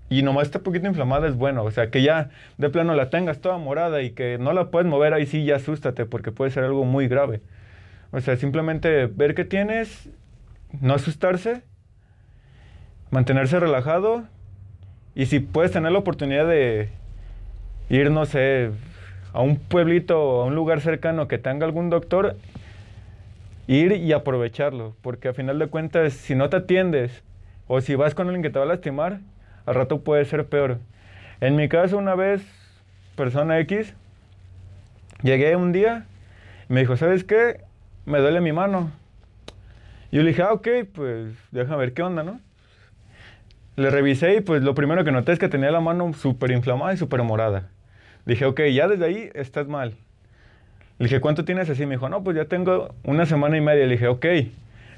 y 0.07 0.21
nomás 0.23 0.43
está 0.43 0.59
poquito 0.59 0.87
inflamada 0.87 1.27
es 1.27 1.35
bueno. 1.35 1.65
O 1.65 1.71
sea, 1.71 1.89
que 1.91 2.03
ya 2.03 2.29
de 2.57 2.69
plano 2.69 2.95
la 2.95 3.09
tengas 3.09 3.41
toda 3.41 3.57
morada 3.57 4.01
y 4.01 4.11
que 4.11 4.37
no 4.37 4.53
la 4.53 4.71
puedes 4.71 4.87
mover, 4.87 5.13
ahí 5.13 5.25
sí 5.25 5.43
ya 5.43 5.57
asústate 5.57 6.05
porque 6.05 6.31
puede 6.31 6.51
ser 6.51 6.63
algo 6.63 6.85
muy 6.85 7.09
grave. 7.09 7.41
O 8.11 8.21
sea, 8.21 8.37
simplemente 8.37 9.07
ver 9.07 9.35
qué 9.35 9.43
tienes, 9.43 10.09
no 10.81 10.93
asustarse, 10.93 11.63
mantenerse 13.11 13.59
relajado 13.59 14.23
y 15.15 15.25
si 15.25 15.39
puedes 15.39 15.71
tener 15.71 15.91
la 15.91 15.99
oportunidad 15.99 16.47
de 16.47 16.89
ir, 17.89 18.11
no 18.11 18.25
sé, 18.25 18.71
a 19.33 19.41
un 19.41 19.57
pueblito 19.57 20.21
o 20.21 20.41
a 20.41 20.45
un 20.45 20.55
lugar 20.55 20.81
cercano 20.81 21.27
que 21.27 21.37
tenga 21.37 21.65
algún 21.65 21.89
doctor, 21.89 22.35
ir 23.67 23.93
y 23.93 24.13
aprovecharlo, 24.13 24.95
porque 25.01 25.29
a 25.29 25.33
final 25.33 25.59
de 25.59 25.67
cuentas, 25.67 26.13
si 26.13 26.35
no 26.35 26.49
te 26.49 26.57
atiendes 26.57 27.23
o 27.67 27.81
si 27.81 27.95
vas 27.95 28.15
con 28.15 28.27
alguien 28.27 28.43
que 28.43 28.49
te 28.49 28.59
va 28.59 28.65
a 28.65 28.67
lastimar, 28.67 29.19
al 29.65 29.75
rato 29.75 30.01
puede 30.01 30.25
ser 30.25 30.45
peor. 30.45 30.77
En 31.41 31.55
mi 31.55 31.67
caso, 31.67 31.97
una 31.97 32.15
vez, 32.15 32.41
persona 33.15 33.59
X, 33.59 33.93
llegué 35.23 35.55
un 35.55 35.71
día 35.71 36.05
me 36.69 36.81
dijo, 36.81 36.97
¿sabes 36.97 37.23
qué? 37.23 37.61
Me 38.05 38.19
duele 38.19 38.41
mi 38.41 38.51
mano. 38.51 38.91
Yo 40.11 40.21
le 40.21 40.29
dije, 40.29 40.41
ah, 40.41 40.53
ok, 40.53 40.67
pues 40.93 41.35
déjame 41.51 41.77
ver 41.77 41.93
qué 41.93 42.01
onda, 42.01 42.23
¿no? 42.23 42.39
Le 43.75 43.89
revisé 43.89 44.37
y 44.37 44.41
pues 44.41 44.63
lo 44.63 44.73
primero 44.73 45.03
que 45.03 45.11
noté 45.11 45.33
es 45.33 45.39
que 45.39 45.49
tenía 45.49 45.69
la 45.69 45.81
mano 45.81 46.11
súper 46.13 46.51
inflamada 46.51 46.93
y 46.93 46.97
súper 46.97 47.21
morada. 47.23 47.69
Dije, 48.25 48.45
ok, 48.45 48.61
ya 48.73 48.87
desde 48.87 49.05
ahí 49.05 49.29
estás 49.33 49.67
mal. 49.67 49.95
Le 50.97 51.05
dije, 51.05 51.21
¿cuánto 51.21 51.45
tienes 51.45 51.69
así? 51.69 51.85
Me 51.85 51.95
dijo, 51.95 52.09
no, 52.09 52.23
pues 52.23 52.35
ya 52.35 52.45
tengo 52.45 52.95
una 53.03 53.25
semana 53.25 53.57
y 53.57 53.61
media. 53.61 53.85
Le 53.85 53.91
dije, 53.91 54.07
ok, 54.07 54.25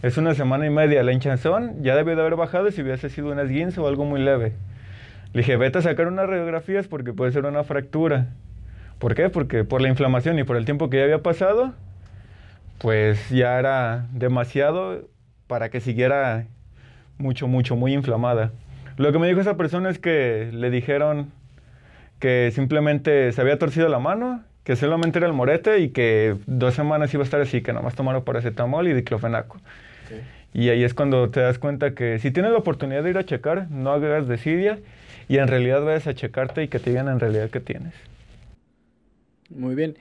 es 0.01 0.17
una 0.17 0.33
semana 0.33 0.65
y 0.65 0.69
media. 0.69 1.03
La 1.03 1.11
hinchazón 1.11 1.83
ya 1.83 1.95
debió 1.95 2.15
de 2.15 2.21
haber 2.21 2.35
bajado 2.35 2.71
si 2.71 2.81
hubiese 2.81 3.09
sido 3.09 3.31
un 3.31 3.39
esguince 3.39 3.81
o 3.81 3.87
algo 3.87 4.05
muy 4.05 4.21
leve. 4.21 4.53
Le 5.33 5.41
dije, 5.41 5.57
vete 5.57 5.79
a 5.79 5.81
sacar 5.81 6.07
unas 6.07 6.27
radiografías 6.27 6.87
porque 6.87 7.13
puede 7.13 7.31
ser 7.31 7.45
una 7.45 7.63
fractura. 7.63 8.27
¿Por 8.97 9.13
qué? 9.13 9.29
Porque 9.29 9.63
por 9.63 9.81
la 9.81 9.89
inflamación 9.89 10.39
y 10.39 10.43
por 10.43 10.55
el 10.55 10.65
tiempo 10.65 10.89
que 10.89 10.97
ya 10.97 11.03
había 11.03 11.21
pasado, 11.21 11.73
pues 12.79 13.29
ya 13.29 13.59
era 13.59 14.07
demasiado 14.11 15.07
para 15.47 15.69
que 15.69 15.81
siguiera 15.81 16.47
mucho, 17.17 17.47
mucho, 17.47 17.75
muy 17.75 17.93
inflamada. 17.93 18.51
Lo 18.97 19.11
que 19.11 19.19
me 19.19 19.27
dijo 19.27 19.41
esa 19.41 19.57
persona 19.57 19.89
es 19.89 19.99
que 19.99 20.49
le 20.51 20.69
dijeron 20.69 21.31
que 22.19 22.51
simplemente 22.53 23.31
se 23.31 23.41
había 23.41 23.57
torcido 23.57 23.87
la 23.89 23.99
mano, 23.99 24.43
que 24.63 24.75
solamente 24.75 25.19
era 25.19 25.27
el 25.27 25.33
morete 25.33 25.79
y 25.79 25.89
que 25.89 26.35
dos 26.45 26.73
semanas 26.73 27.13
iba 27.13 27.23
a 27.23 27.25
estar 27.25 27.41
así, 27.41 27.61
que 27.61 27.73
nomás 27.73 27.95
tomaron 27.95 28.23
paracetamol 28.23 28.87
y 28.87 28.93
diclofenaco. 28.93 29.57
Y 30.53 30.69
ahí 30.69 30.83
es 30.83 30.93
cuando 30.93 31.29
te 31.29 31.41
das 31.41 31.59
cuenta 31.59 31.93
que 31.93 32.17
si 32.19 32.31
tienes 32.31 32.51
la 32.51 32.57
oportunidad 32.57 33.03
de 33.03 33.11
ir 33.11 33.17
a 33.17 33.25
checar, 33.25 33.69
no 33.69 33.91
hagas 33.91 34.27
desidia 34.27 34.79
y 35.27 35.37
en 35.37 35.47
realidad 35.47 35.83
vayas 35.83 36.07
a 36.07 36.13
checarte 36.15 36.63
y 36.63 36.67
que 36.67 36.79
te 36.79 36.89
digan 36.89 37.07
en 37.07 37.19
realidad 37.19 37.49
qué 37.49 37.59
tienes. 37.59 37.93
Muy 39.49 39.75
bien. 39.75 39.95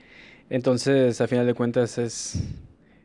Entonces, 0.51 1.21
a 1.21 1.29
final 1.29 1.47
de 1.47 1.55
cuentas, 1.55 1.99
es, 1.99 2.43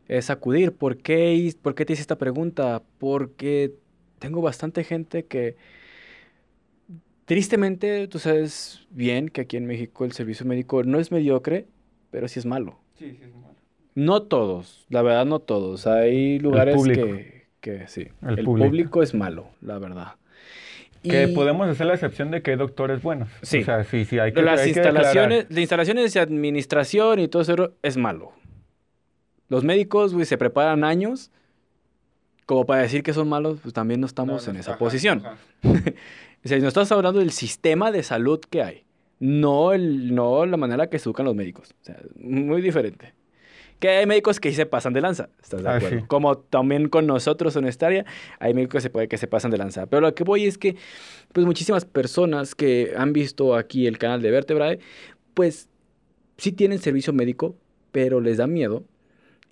es 0.08 0.30
acudir. 0.30 0.74
¿Por 0.74 0.98
qué, 0.98 1.54
¿Por 1.62 1.76
qué 1.76 1.86
te 1.86 1.94
hice 1.94 2.02
esta 2.02 2.18
pregunta? 2.18 2.82
Porque 2.98 3.74
tengo 4.20 4.42
bastante 4.42 4.84
gente 4.84 5.26
que, 5.26 5.56
tristemente, 7.26 8.08
tú 8.08 8.20
sabes 8.20 8.86
bien 8.90 9.30
que 9.30 9.42
aquí 9.42 9.58
en 9.58 9.66
México 9.66 10.06
el 10.06 10.12
servicio 10.12 10.46
médico 10.46 10.84
no 10.84 11.00
es 11.00 11.12
mediocre, 11.12 11.68
pero 12.12 12.28
sí 12.28 12.40
es 12.40 12.46
malo. 12.46 12.80
Sí, 12.98 13.12
sí 13.12 13.20
es 13.24 13.34
malo. 13.34 13.56
No 13.96 14.24
todos, 14.24 14.86
la 14.90 15.02
verdad 15.02 15.26
no 15.26 15.40
todos. 15.40 15.86
Hay 15.88 16.40
lugares 16.40 16.76
que, 16.84 17.46
que 17.60 17.88
sí. 17.88 18.08
El 18.22 18.40
El, 18.40 18.46
público. 18.46 18.68
público. 18.70 19.04
es 19.04 19.14
malo, 19.14 19.50
la 19.62 19.78
verdad. 19.78 20.16
Que 21.04 21.24
Y 21.24 21.36
podemos 21.36 21.68
hacer 21.70 21.86
la 21.86 21.94
excepción 21.94 22.32
de 22.32 22.42
que 22.42 22.52
hay 22.52 22.58
doctores 22.58 23.02
buenos. 23.02 23.30
Sí. 23.42 23.60
O 23.60 23.66
sea, 23.66 23.84
sí, 23.84 24.06
sí, 24.06 24.20
hay 24.20 24.32
que 24.32 24.42
las 24.42 24.62
hay 24.62 24.72
que 24.72 24.80
instalaciones, 24.80 25.46
las 25.50 25.60
instalaciones 25.60 26.14
de 26.14 26.20
administración 26.22 27.20
y 27.20 27.28
todo 27.28 27.42
eso 27.42 27.74
es 27.84 27.98
malo. 27.98 28.32
Los 29.54 29.64
médicos, 29.64 30.16
güey, 30.16 30.26
se 30.26 30.36
preparan 30.40 30.84
años 30.84 31.30
como 32.48 32.66
para 32.66 32.82
decir 32.82 33.04
que 33.04 33.14
son 33.14 33.30
malos, 33.30 33.60
pues 33.62 33.72
también 33.72 34.02
no 34.02 34.08
estamos 34.08 34.42
No, 34.42 34.48
no, 34.48 34.52
en 34.56 34.60
esa 34.60 34.72
ajá, 34.72 34.80
posición. 34.80 35.24
ajá. 35.26 35.38
O 36.44 36.48
sea, 36.50 36.58
no 36.60 36.68
estás 36.68 36.92
hablando 36.92 37.20
del 37.20 37.30
sistema 37.32 37.92
de 37.92 38.02
salud 38.04 38.40
que 38.50 38.62
hay, 38.64 38.84
no, 39.20 39.72
el, 39.74 40.14
no 40.16 40.46
la 40.46 40.58
manera 40.58 40.90
que 40.90 40.98
se 41.00 41.08
educan 41.08 41.26
los 41.26 41.36
médicos. 41.36 41.70
O 41.82 41.86
sea, 41.86 41.98
muy 42.16 42.62
diferente. 42.62 43.14
Que 43.80 43.90
hay 43.90 44.06
médicos 44.08 44.40
que 44.42 44.52
se 44.52 44.66
pasan 44.66 44.92
de 44.94 45.02
lanza, 45.02 45.30
¿estás 45.42 45.62
de 45.64 45.70
Ah, 45.70 45.76
acuerdo? 45.76 46.00
sí. 46.00 46.06
Como 46.08 46.38
también 46.40 46.90
con 46.90 47.06
nosotros 47.08 47.56
en 47.56 47.66
esta 47.66 47.86
área, 47.88 48.06
hay 48.40 48.54
médicos 48.56 48.74
que 48.74 48.82
se, 48.82 48.90
puede, 48.90 49.08
que 49.08 49.18
se 49.18 49.28
pasan 49.28 49.52
de 49.52 49.58
lanza. 49.58 49.86
Pero 49.86 50.02
lo 50.02 50.16
que 50.16 50.24
voy 50.26 50.46
es 50.46 50.58
que, 50.58 50.76
pues 51.32 51.46
muchísimas 51.46 51.86
personas 51.86 52.56
que 52.56 52.94
han 52.98 53.14
visto 53.14 53.56
aquí 53.56 53.86
el 53.88 53.98
canal 53.98 54.22
de 54.22 54.32
Vertebrae, 54.32 54.80
pues 55.36 55.70
sí 56.38 56.52
tienen 56.52 56.80
servicio 56.80 57.14
médico, 57.14 57.56
pero 57.94 58.20
les 58.20 58.38
da 58.38 58.48
miedo 58.48 58.84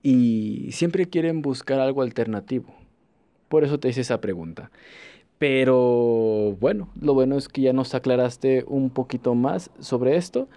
y 0.04 0.70
siempre 0.72 1.08
quieren 1.08 1.42
buscar 1.42 1.80
algo 1.80 2.02
alternativo. 2.02 2.74
Por 3.50 3.64
eso 3.64 3.80
te 3.80 3.90
hice 3.90 4.02
esa 4.02 4.22
pregunta. 4.22 4.72
Pero 5.38 6.56
bueno, 6.60 6.90
lo 7.02 7.14
bueno 7.14 7.38
es 7.38 7.48
que 7.48 7.62
ya 7.62 7.74
nos 7.74 7.96
aclaraste 7.96 8.64
un 8.68 8.92
poquito 8.92 9.34
más 9.34 9.72
sobre 9.80 10.16
esto. 10.16 10.48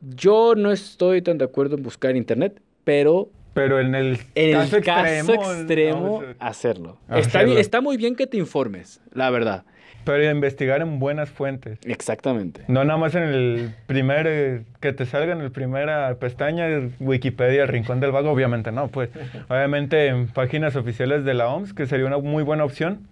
Yo 0.00 0.54
no 0.56 0.72
estoy 0.72 1.22
tan 1.22 1.38
de 1.38 1.44
acuerdo 1.44 1.76
en 1.76 1.82
buscar 1.82 2.16
internet, 2.16 2.60
pero 2.84 3.30
Pero 3.54 3.80
en 3.80 3.94
el 3.94 4.18
en 4.34 4.52
caso 4.52 4.76
el 4.76 4.84
caso 4.84 5.32
extremo, 5.32 5.52
extremo, 5.52 6.22
no, 6.22 6.34
hacerlo. 6.40 6.98
hacerlo. 7.08 7.48
Está, 7.48 7.60
está 7.60 7.80
muy 7.80 7.96
bien 7.96 8.16
que 8.16 8.26
te 8.26 8.36
informes, 8.36 9.00
la 9.12 9.30
verdad. 9.30 9.64
Pero 10.04 10.30
investigar 10.30 10.82
en 10.82 10.98
buenas 10.98 11.30
fuentes. 11.30 11.80
Exactamente. 11.84 12.62
No 12.68 12.84
nada 12.84 12.98
más 12.98 13.14
en 13.14 13.24
el 13.24 13.74
primer, 13.86 14.26
eh, 14.28 14.62
que 14.80 14.92
te 14.92 15.04
salga 15.04 15.32
en 15.32 15.40
el 15.40 15.50
primera 15.50 16.14
pestaña, 16.14 16.66
Wikipedia, 17.00 17.62
el 17.62 17.68
Rincón 17.68 17.98
del 18.00 18.12
Vago, 18.12 18.30
obviamente 18.30 18.70
no, 18.70 18.88
pues. 18.88 19.10
Obviamente 19.48 20.06
en 20.06 20.28
páginas 20.28 20.76
oficiales 20.76 21.24
de 21.24 21.34
la 21.34 21.48
OMS, 21.48 21.74
que 21.74 21.86
sería 21.86 22.06
una 22.06 22.18
muy 22.18 22.44
buena 22.44 22.64
opción, 22.64 23.08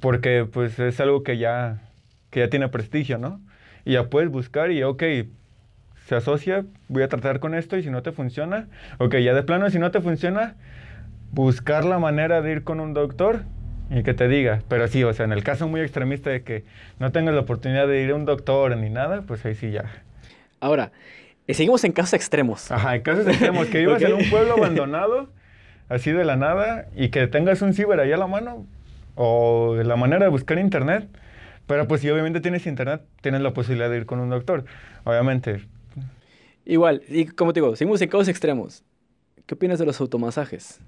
porque 0.00 0.46
pues 0.50 0.78
es 0.78 0.98
algo 1.00 1.22
que 1.22 1.38
ya, 1.38 1.82
que 2.30 2.40
ya 2.40 2.48
tiene 2.48 2.68
prestigio, 2.68 3.18
¿no? 3.18 3.40
Y 3.84 3.94
ya 3.94 4.04
puedes 4.04 4.30
buscar 4.30 4.70
y, 4.70 4.82
ok, 4.82 5.02
se 6.06 6.14
asocia, 6.14 6.64
voy 6.88 7.02
a 7.02 7.08
tratar 7.08 7.40
con 7.40 7.54
esto 7.54 7.76
y 7.76 7.82
si 7.82 7.90
no 7.90 8.02
te 8.02 8.12
funciona, 8.12 8.68
ok, 8.98 9.16
ya 9.16 9.34
de 9.34 9.42
plano, 9.42 9.68
si 9.70 9.78
no 9.78 9.90
te 9.90 10.00
funciona, 10.00 10.54
buscar 11.32 11.84
la 11.84 11.98
manera 11.98 12.40
de 12.40 12.52
ir 12.52 12.64
con 12.64 12.80
un 12.80 12.94
doctor 12.94 13.42
y 13.90 14.02
que 14.02 14.14
te 14.14 14.28
diga. 14.28 14.62
Pero 14.68 14.88
sí, 14.88 15.02
o 15.04 15.12
sea, 15.12 15.24
en 15.24 15.32
el 15.32 15.42
caso 15.44 15.68
muy 15.68 15.80
extremista 15.80 16.30
de 16.30 16.42
que 16.42 16.64
no 16.98 17.12
tengas 17.12 17.34
la 17.34 17.40
oportunidad 17.40 17.86
de 17.88 18.02
ir 18.02 18.10
a 18.10 18.14
un 18.14 18.24
doctor 18.24 18.76
ni 18.76 18.90
nada, 18.90 19.22
pues 19.22 19.44
ahí 19.44 19.54
sí 19.54 19.70
ya. 19.70 19.84
Ahora, 20.60 20.92
eh, 21.46 21.54
seguimos 21.54 21.84
en 21.84 21.92
casos 21.92 22.14
extremos. 22.14 22.70
Ajá, 22.70 22.96
en 22.96 23.02
casos 23.02 23.26
extremos, 23.26 23.66
que 23.68 23.78
vivas 23.78 24.02
en 24.02 24.12
Ok. 24.12 24.20
un 24.20 24.30
pueblo 24.30 24.54
abandonado, 24.54 25.30
así 25.88 26.12
de 26.12 26.24
la 26.24 26.36
nada, 26.36 26.86
y 26.96 27.08
que 27.08 27.26
tengas 27.26 27.62
un 27.62 27.72
ciber 27.74 28.00
ahí 28.00 28.12
a 28.12 28.16
la 28.16 28.26
mano, 28.26 28.66
o 29.14 29.76
la 29.82 29.96
manera 29.96 30.24
de 30.24 30.30
buscar 30.30 30.58
internet. 30.58 31.08
Pero 31.66 31.86
pues 31.86 32.00
si 32.00 32.08
obviamente 32.10 32.40
tienes 32.40 32.66
internet, 32.66 33.02
tienes 33.20 33.42
la 33.42 33.52
posibilidad 33.52 33.90
de 33.90 33.98
ir 33.98 34.06
con 34.06 34.20
un 34.20 34.30
doctor. 34.30 34.64
Obviamente, 35.04 35.60
Igual, 36.64 37.02
y 37.08 37.24
como 37.26 37.52
te 37.52 37.60
digo, 37.60 37.74
seguimos 37.76 38.00
en 38.02 38.08
casos 38.10 38.28
extremos. 38.28 38.84
¿Qué 39.46 39.54
opinas 39.54 39.78
de 39.78 39.86
los 39.86 40.00
automasajes? 40.00 40.80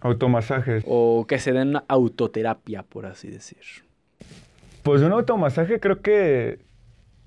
Automasajes. 0.00 0.84
O 0.86 1.26
que 1.28 1.38
se 1.38 1.52
den 1.52 1.68
una 1.68 1.84
autoterapia, 1.88 2.82
por 2.82 3.06
así 3.06 3.28
decir. 3.28 3.58
Pues 4.82 5.02
un 5.02 5.12
automasaje 5.12 5.80
creo 5.80 6.00
que 6.00 6.60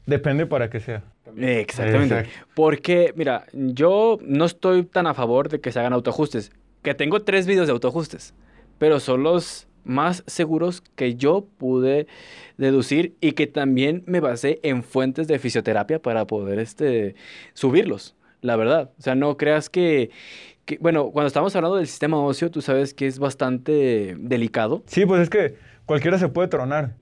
depende 0.05 0.45
para 0.45 0.69
qué 0.69 0.79
sea. 0.79 1.03
Exactamente. 1.37 2.19
Exacto. 2.19 2.47
Porque, 2.55 3.13
mira, 3.15 3.45
yo 3.53 4.17
no 4.21 4.45
estoy 4.45 4.83
tan 4.83 5.07
a 5.07 5.13
favor 5.13 5.49
de 5.49 5.59
que 5.59 5.71
se 5.71 5.79
hagan 5.79 5.93
autoajustes. 5.93 6.51
Que 6.81 6.93
tengo 6.95 7.21
tres 7.21 7.45
videos 7.45 7.67
de 7.67 7.73
autoajustes, 7.73 8.33
pero 8.77 8.99
son 8.99 9.23
los 9.23 9.67
más 9.83 10.23
seguros 10.27 10.81
que 10.95 11.15
yo 11.15 11.47
pude 11.57 12.07
deducir 12.57 13.15
y 13.21 13.33
que 13.33 13.47
también 13.47 14.03
me 14.05 14.19
basé 14.19 14.59
en 14.63 14.83
fuentes 14.83 15.27
de 15.27 15.39
fisioterapia 15.39 16.01
para 16.01 16.25
poder 16.25 16.59
este, 16.59 17.15
subirlos, 17.53 18.15
la 18.41 18.55
verdad. 18.55 18.91
O 18.97 19.01
sea, 19.01 19.15
no 19.15 19.37
creas 19.37 19.69
que, 19.69 20.11
que- 20.69 20.77
bueno, 20.79 21.09
cuando 21.11 21.25
estamos 21.27 21.55
hablando 21.55 21.77
del 21.77 21.87
sistema 21.87 22.17
óseo, 22.17 22.51
tú 22.51 22.61
sabes 22.61 22.93
que 22.93 23.07
es 23.07 23.17
bastante 23.17 24.15
delicado. 24.19 24.83
Sí, 24.85 25.03
pues 25.07 25.21
es 25.21 25.29
que 25.31 25.55
cualquiera 25.85 26.19
se 26.19 26.29
puede 26.29 26.47
tronar. 26.47 26.95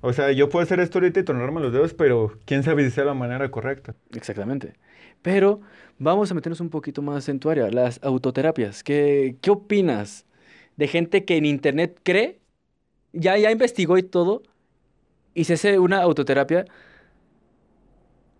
O 0.00 0.12
sea, 0.12 0.32
yo 0.32 0.48
puedo 0.48 0.64
hacer 0.64 0.80
esto 0.80 0.98
ahorita 0.98 1.20
y 1.20 1.22
tronarme 1.22 1.60
los 1.60 1.72
dedos, 1.72 1.94
pero 1.94 2.32
quién 2.44 2.64
sabe 2.64 2.84
si 2.84 2.90
sea 2.90 3.04
la 3.04 3.14
manera 3.14 3.48
correcta. 3.52 3.94
Exactamente. 4.12 4.74
Pero 5.22 5.60
vamos 6.00 6.32
a 6.32 6.34
meternos 6.34 6.60
un 6.60 6.68
poquito 6.68 7.00
más 7.00 7.28
en 7.28 7.38
tu 7.38 7.48
área, 7.48 7.70
las 7.70 8.00
autoterapias. 8.02 8.82
¿Qué, 8.82 9.36
qué 9.40 9.50
opinas 9.52 10.26
de 10.76 10.88
gente 10.88 11.24
que 11.24 11.36
en 11.36 11.44
internet 11.44 12.00
cree, 12.02 12.40
ya, 13.12 13.38
ya 13.38 13.52
investigó 13.52 13.96
y 13.98 14.02
todo, 14.02 14.42
y 15.34 15.44
se 15.44 15.52
hace 15.54 15.78
una 15.78 16.02
autoterapia 16.02 16.64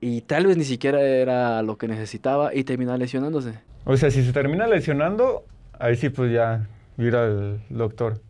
y 0.02 0.22
tal 0.22 0.48
vez 0.48 0.56
ni 0.56 0.64
siquiera 0.64 1.00
era 1.00 1.62
lo 1.62 1.78
que 1.78 1.86
necesitaba 1.86 2.52
y 2.52 2.64
termina 2.64 2.96
lesionándose? 2.96 3.54
O 3.84 3.96
sea, 3.96 4.10
si 4.10 4.24
se 4.24 4.32
termina 4.32 4.66
lesionando, 4.66 5.44
ahí 5.78 5.94
sí 5.94 6.08
pues 6.08 6.32
ya 6.32 6.66
ir 6.98 7.14
al 7.14 7.60
doctor. 7.70 8.20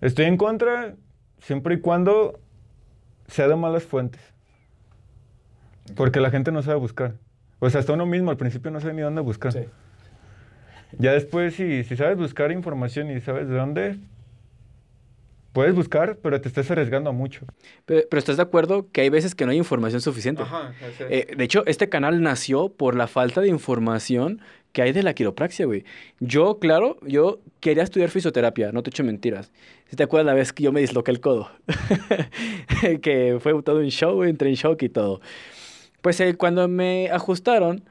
Estoy 0.00 0.24
en 0.24 0.36
contra 0.36 0.96
siempre 1.38 1.76
y 1.76 1.80
cuando 1.80 2.40
sea 3.28 3.46
de 3.46 3.54
malas 3.54 3.84
fuentes. 3.84 4.20
Porque 5.94 6.18
la 6.18 6.30
gente 6.30 6.50
no 6.50 6.62
sabe 6.62 6.80
buscar. 6.80 7.14
O 7.60 7.70
sea, 7.70 7.78
hasta 7.78 7.92
uno 7.92 8.04
mismo 8.04 8.32
al 8.32 8.36
principio 8.36 8.72
no 8.72 8.80
sabe 8.80 8.94
ni 8.94 9.02
dónde 9.02 9.20
buscar. 9.20 9.52
Sí. 9.52 9.60
Ya 10.98 11.12
después, 11.12 11.54
si, 11.54 11.84
si 11.84 11.96
sabes 11.96 12.18
buscar 12.18 12.50
información 12.50 13.08
y 13.08 13.20
sabes 13.20 13.48
de 13.48 13.54
dónde, 13.54 14.00
puedes 15.56 15.74
buscar, 15.74 16.18
pero 16.20 16.38
te 16.38 16.48
estás 16.48 16.70
arriesgando 16.70 17.08
a 17.08 17.14
mucho. 17.14 17.46
Pero, 17.86 18.06
pero 18.10 18.18
¿estás 18.18 18.36
de 18.36 18.42
acuerdo 18.42 18.90
que 18.92 19.00
hay 19.00 19.08
veces 19.08 19.34
que 19.34 19.46
no 19.46 19.52
hay 19.52 19.56
información 19.56 20.02
suficiente? 20.02 20.42
Eh, 21.08 21.34
de 21.34 21.44
hecho, 21.44 21.64
este 21.64 21.88
canal 21.88 22.20
nació 22.20 22.68
por 22.68 22.94
la 22.94 23.06
falta 23.06 23.40
de 23.40 23.48
información 23.48 24.42
que 24.72 24.82
hay 24.82 24.92
de 24.92 25.02
la 25.02 25.14
quiropraxia, 25.14 25.64
güey. 25.64 25.86
Yo, 26.20 26.58
claro, 26.58 26.98
yo 27.00 27.40
quería 27.60 27.84
estudiar 27.84 28.10
fisioterapia, 28.10 28.70
no 28.70 28.82
te 28.82 28.90
echo 28.90 29.02
mentiras. 29.02 29.50
Si 29.88 29.96
te 29.96 30.02
acuerdas 30.02 30.26
la 30.26 30.34
vez 30.34 30.52
que 30.52 30.62
yo 30.62 30.72
me 30.72 30.80
disloqué 30.80 31.10
el 31.10 31.20
codo, 31.20 31.50
que 33.00 33.38
fue 33.40 33.62
todo 33.62 33.78
un 33.78 33.88
show, 33.88 34.24
entré 34.24 34.50
en 34.50 34.56
shock 34.56 34.82
y 34.82 34.90
todo. 34.90 35.22
Pues 36.02 36.20
eh, 36.20 36.36
cuando 36.36 36.68
me 36.68 37.08
ajustaron, 37.10 37.82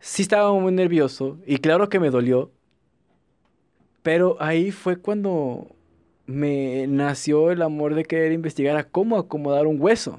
sí 0.00 0.20
estaba 0.20 0.52
muy 0.52 0.72
nervioso 0.72 1.38
y 1.46 1.56
claro 1.56 1.88
que 1.88 1.98
me 1.98 2.10
dolió, 2.10 2.50
pero 4.02 4.36
ahí 4.38 4.70
fue 4.70 4.96
cuando 4.98 5.75
me 6.26 6.86
nació 6.88 7.50
el 7.50 7.62
amor 7.62 7.94
de 7.94 8.04
querer 8.04 8.32
investigar 8.32 8.76
a 8.76 8.84
cómo 8.84 9.18
acomodar 9.18 9.66
un 9.66 9.80
hueso. 9.80 10.18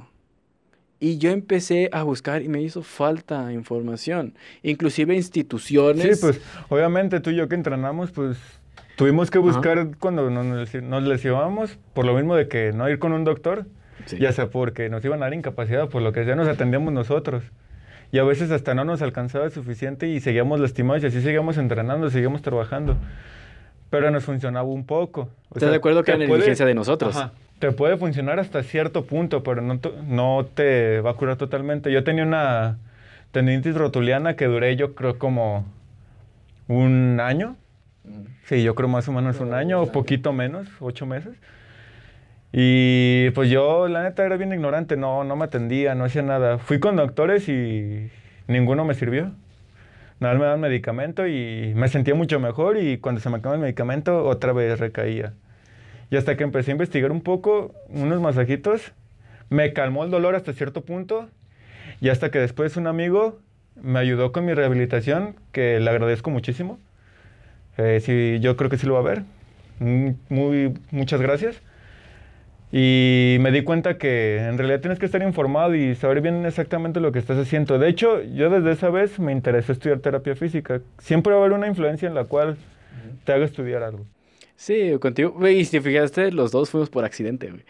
Y 1.00 1.20
yo 1.20 1.30
empecé 1.30 1.90
a 1.92 2.02
buscar 2.04 2.42
y 2.42 2.48
me 2.50 2.62
hizo 2.62 2.82
falta 2.82 3.52
información. 3.54 4.34
Inclusive 4.64 5.14
instituciones. 5.16 6.20
Sí, 6.20 6.26
pues 6.26 6.42
obviamente 6.70 7.20
tú 7.20 7.30
y 7.30 7.36
yo 7.36 7.48
que 7.48 7.56
entrenamos, 7.56 8.12
pues 8.12 8.38
tuvimos 8.96 9.30
que 9.30 9.38
Ajá. 9.38 9.46
buscar 9.48 9.90
cuando 10.00 10.30
nos, 10.32 10.74
nos 10.74 11.04
lesionábamos, 11.04 11.78
por 11.94 12.06
lo 12.06 12.16
mismo 12.16 12.36
de 12.36 12.48
que 12.48 12.72
no 12.74 12.90
ir 12.90 12.98
con 13.00 13.14
un 13.14 13.24
doctor, 13.24 13.66
Sí. 14.06 14.18
ya 14.20 14.32
sea 14.32 14.50
porque 14.50 14.90
nos 14.90 15.04
iban 15.04 15.22
a 15.22 15.26
dar 15.26 15.34
incapacidad, 15.34 15.90
por 15.90 16.02
lo 16.02 16.14
que 16.14 16.26
ya 16.26 16.36
nos 16.36 16.48
atendíamos 16.48 16.94
nosotros. 16.94 17.44
Y 18.12 18.20
a 18.20 18.24
veces 18.24 18.50
hasta 18.52 18.74
no 18.74 18.86
nos 18.86 19.02
alcanzaba 19.02 19.50
suficiente 19.50 20.08
y 20.08 20.20
seguíamos 20.22 20.60
lastimados 20.62 21.04
y 21.04 21.08
así 21.08 21.22
seguíamos 21.22 21.58
entrenando, 21.58 22.10
seguíamos 22.10 22.42
trabajando. 22.42 22.96
Pero 23.90 24.12
nos 24.12 24.24
funcionaba 24.26 24.68
un 24.68 24.86
poco. 24.86 25.30
O 25.50 25.56
¿Estás 25.56 25.70
de 25.72 25.78
acuerdo 25.78 26.04
que 26.04 26.12
era 26.12 26.18
negligencia 26.20 26.66
de 26.66 26.74
nosotros? 26.76 27.16
Ajá. 27.16 27.32
Te 27.60 27.72
puede 27.72 27.98
funcionar 27.98 28.40
hasta 28.40 28.62
cierto 28.64 29.06
punto, 29.06 29.42
pero 29.44 29.62
no, 29.62 29.80
te- 29.80 29.92
no 30.08 30.46
te 30.54 31.00
va 31.02 31.12
a 31.12 31.14
curar 31.16 31.38
totalmente. 31.38 31.92
Yo 31.92 32.04
tenía 32.04 32.24
una 32.24 32.78
tendinitis 33.32 33.76
rotuliana 33.76 34.36
que 34.36 34.46
duré 34.46 34.76
yo 34.76 34.94
creo 34.94 35.18
como 35.18 35.66
un 36.68 37.20
año. 37.22 37.56
Sí, 38.46 38.62
yo 38.64 38.76
creo 38.76 38.88
más 38.90 39.08
o 39.08 39.12
menos 39.12 39.40
un 39.40 39.54
año 39.54 39.82
o 39.82 39.92
poquito 39.92 40.32
menos, 40.34 40.68
ocho 40.80 41.06
meses. 41.06 41.34
Y 42.54 43.30
pues 43.32 43.50
yo, 43.50 43.88
la 43.88 44.04
neta, 44.04 44.26
era 44.26 44.38
bien 44.38 44.54
ignorante, 44.54 44.96
no, 44.96 45.24
no 45.24 45.36
me 45.36 45.46
atendía, 45.46 45.96
no 45.96 46.06
hacía 46.06 46.22
nada. 46.22 46.58
Fui 46.58 46.80
con 46.80 46.96
doctores 46.96 47.50
y 47.50 48.10
ninguno 48.48 48.86
me 48.86 48.94
sirvió. 48.94 49.32
Nada 50.20 50.34
más 50.34 50.40
me 50.40 50.46
daban 50.46 50.62
medicamento 50.62 51.28
y 51.28 51.74
me 51.76 51.88
sentía 51.90 52.16
mucho 52.16 52.40
mejor 52.40 52.78
y 52.78 52.98
cuando 52.98 53.22
se 53.22 53.30
me 53.30 53.38
acababa 53.38 53.56
el 53.56 53.62
medicamento 53.62 54.26
otra 54.26 54.52
vez 54.54 54.80
recaía. 54.80 55.34
Y 56.10 56.18
hasta 56.18 56.38
que 56.38 56.44
empecé 56.44 56.72
a 56.72 56.74
investigar 56.74 57.12
un 57.12 57.22
poco, 57.22 57.74
unos 57.90 58.22
masajitos, 58.22 58.94
me 59.50 59.74
calmó 59.74 60.04
el 60.04 60.12
dolor 60.12 60.36
hasta 60.36 60.54
cierto 60.54 60.82
punto 60.82 61.30
y 62.02 62.10
hasta 62.10 62.32
que 62.32 62.40
después 62.40 62.78
un 62.78 62.88
amigo 62.88 63.40
me 63.76 64.00
ayudó 64.00 64.32
con 64.32 64.46
mi 64.46 64.54
rehabilitación, 64.54 65.36
que 65.52 65.80
le 65.80 65.90
agradezco 65.90 66.32
muchísimo. 66.32 66.80
Eh, 67.78 68.00
sí, 68.04 68.40
yo 68.42 68.58
creo 68.58 68.70
que 68.70 68.78
sí 68.78 68.88
lo 68.88 68.94
va 68.96 69.00
a 69.00 69.04
ver. 69.04 69.24
Mm, 69.80 70.12
Muy, 70.30 70.74
muchas 70.92 71.22
gracias. 71.22 71.62
Y 72.72 73.38
me 73.40 73.52
di 73.52 73.64
cuenta 73.64 73.98
que 73.98 74.40
en 74.40 74.58
realidad 74.58 74.82
tienes 74.82 75.00
que 75.00 75.06
estar 75.06 75.22
informado 75.24 75.74
y 75.74 75.96
saber 75.96 76.22
bien 76.22 76.46
exactamente 76.46 77.00
lo 77.00 77.12
que 77.12 77.20
estás 77.20 77.38
haciendo. 77.38 77.80
De 77.80 77.88
hecho, 77.88 78.22
yo 78.24 78.50
desde 78.50 78.72
esa 78.72 78.90
vez 78.90 79.20
me 79.20 79.32
interesó 79.32 79.72
estudiar 79.72 80.00
terapia 80.00 80.36
física. 80.36 80.82
Siempre 81.00 81.32
va 81.32 81.40
a 81.40 81.42
haber 81.46 81.58
una 81.58 81.68
influencia 81.68 82.08
en 82.08 82.16
la 82.16 82.26
cual 82.26 82.58
te 83.24 83.32
haga 83.32 83.46
estudiar 83.46 83.84
algo. 83.84 84.06
Sí, 84.58 84.98
contigo. 85.00 85.48
Y 85.48 85.64
si 85.64 85.72
te 85.72 85.82
fijaste, 85.82 86.32
los 86.32 86.52
dos 86.52 86.70
fuimos 86.70 86.90
por 86.90 87.06
accidente, 87.06 87.52
güey. 87.52 87.64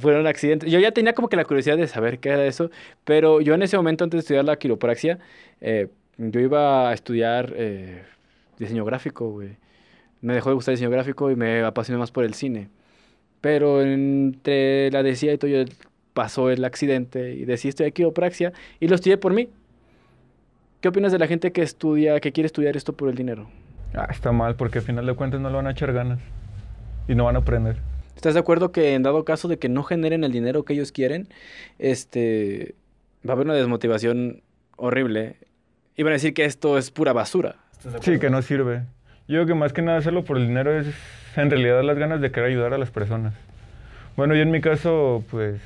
Fueron 0.00 0.26
accidentes. 0.26 0.70
Yo 0.72 0.80
ya 0.80 0.90
tenía 0.90 1.12
como 1.12 1.28
que 1.28 1.36
la 1.36 1.44
curiosidad 1.44 1.76
de 1.76 1.86
saber 1.86 2.18
qué 2.18 2.30
era 2.30 2.46
eso, 2.46 2.70
pero 3.04 3.42
yo 3.42 3.54
en 3.54 3.62
ese 3.62 3.76
momento, 3.76 4.04
antes 4.04 4.18
de 4.18 4.20
estudiar 4.20 4.44
la 4.46 4.56
quiropraxia, 4.56 5.18
eh, 5.60 5.88
yo 6.16 6.40
iba 6.40 6.88
a 6.88 6.94
estudiar 6.94 7.52
eh, 7.56 8.02
diseño 8.58 8.84
gráfico, 8.84 9.30
güey. 9.30 9.50
Me 10.22 10.34
dejó 10.34 10.48
de 10.48 10.54
gustar 10.54 10.72
el 10.72 10.78
diseño 10.78 10.90
gráfico 10.90 11.30
y 11.30 11.36
me 11.36 11.62
apasioné 11.62 11.98
más 11.98 12.10
por 12.10 12.24
el 12.24 12.32
cine. 12.32 12.68
Pero 13.42 13.82
entre 13.82 14.90
la 14.90 15.02
decía 15.02 15.34
y 15.34 15.38
todo, 15.38 15.50
yo- 15.50 15.64
pasó 16.14 16.50
el 16.50 16.62
accidente 16.64 17.32
y 17.34 17.44
decidí 17.46 17.70
estudiar 17.70 17.92
quiropraxia 17.94 18.52
y 18.80 18.88
lo 18.88 18.94
estudié 18.94 19.16
por 19.16 19.32
mí. 19.32 19.48
¿Qué 20.82 20.88
opinas 20.88 21.10
de 21.12 21.18
la 21.18 21.26
gente 21.26 21.52
que 21.52 21.62
estudia, 21.62 22.20
que 22.20 22.32
quiere 22.32 22.46
estudiar 22.46 22.76
esto 22.76 22.92
por 22.94 23.08
el 23.08 23.14
dinero? 23.14 23.48
Ah, 23.94 24.08
está 24.10 24.30
mal, 24.32 24.56
porque 24.56 24.78
al 24.78 24.84
final 24.84 25.06
de 25.06 25.14
cuentas 25.14 25.40
no 25.40 25.48
le 25.48 25.56
van 25.56 25.66
a 25.66 25.70
echar 25.70 25.92
ganas 25.92 26.18
y 27.08 27.14
no 27.14 27.24
van 27.24 27.36
a 27.36 27.38
aprender. 27.38 27.76
¿Estás 28.14 28.34
de 28.34 28.40
acuerdo 28.40 28.72
que 28.72 28.92
en 28.94 29.02
dado 29.02 29.24
caso 29.24 29.48
de 29.48 29.58
que 29.58 29.68
no 29.70 29.82
generen 29.84 30.22
el 30.22 30.32
dinero 30.32 30.64
que 30.64 30.74
ellos 30.74 30.92
quieren, 30.92 31.28
este, 31.78 32.74
va 33.26 33.32
a 33.32 33.34
haber 33.34 33.46
una 33.46 33.54
desmotivación 33.54 34.42
horrible? 34.76 35.36
Y 35.96 36.02
van 36.02 36.12
a 36.12 36.14
decir 36.14 36.34
que 36.34 36.44
esto 36.44 36.76
es 36.78 36.90
pura 36.90 37.12
basura. 37.12 37.56
Sí, 38.02 38.18
que 38.18 38.28
no 38.30 38.42
sirve. 38.42 38.82
Yo 39.28 39.36
creo 39.36 39.46
que 39.46 39.54
más 39.54 39.72
que 39.72 39.82
nada 39.82 39.98
hacerlo 39.98 40.24
por 40.24 40.36
el 40.36 40.46
dinero 40.46 40.72
es 40.78 40.86
en 41.36 41.50
realidad 41.50 41.82
las 41.82 41.96
ganas 41.96 42.20
de 42.20 42.30
querer 42.30 42.50
ayudar 42.50 42.74
a 42.74 42.78
las 42.78 42.90
personas. 42.90 43.34
Bueno, 44.16 44.34
yo 44.34 44.42
en 44.42 44.50
mi 44.50 44.60
caso, 44.60 45.24
pues, 45.30 45.60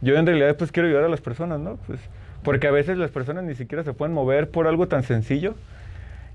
yo 0.00 0.16
en 0.16 0.26
realidad 0.26 0.56
pues 0.56 0.72
quiero 0.72 0.88
ayudar 0.88 1.04
a 1.04 1.08
las 1.08 1.20
personas, 1.20 1.60
¿no? 1.60 1.76
Pues, 1.86 2.00
porque 2.42 2.68
a 2.68 2.70
veces 2.70 2.96
las 2.96 3.10
personas 3.10 3.44
ni 3.44 3.54
siquiera 3.54 3.84
se 3.84 3.92
pueden 3.92 4.14
mover 4.14 4.48
por 4.50 4.66
algo 4.66 4.88
tan 4.88 5.02
sencillo 5.02 5.54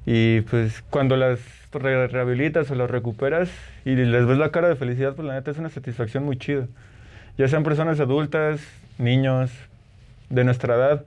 y 0.06 0.42
pues 0.42 0.84
cuando 0.92 1.16
las 1.18 1.40
re- 1.72 2.08
rehabilitas 2.08 2.70
o 2.70 2.76
las 2.76 2.92
recuperas 2.92 3.50
y 3.86 3.96
les 3.96 4.28
ves 4.28 4.38
la 4.38 4.52
cara 4.52 4.70
de 4.70 4.76
felicidad, 4.76 5.16
pues 5.16 5.28
la 5.28 5.34
neta 5.34 5.50
es 5.50 5.58
una 5.58 5.70
satisfacción 5.70 6.24
muy 6.24 6.38
chida. 6.38 6.68
Ya 7.40 7.48
sean 7.48 7.64
personas 7.64 8.00
adultas, 8.00 8.62
niños, 9.00 9.52
de 10.30 10.44
nuestra 10.44 10.76
edad, 10.76 11.06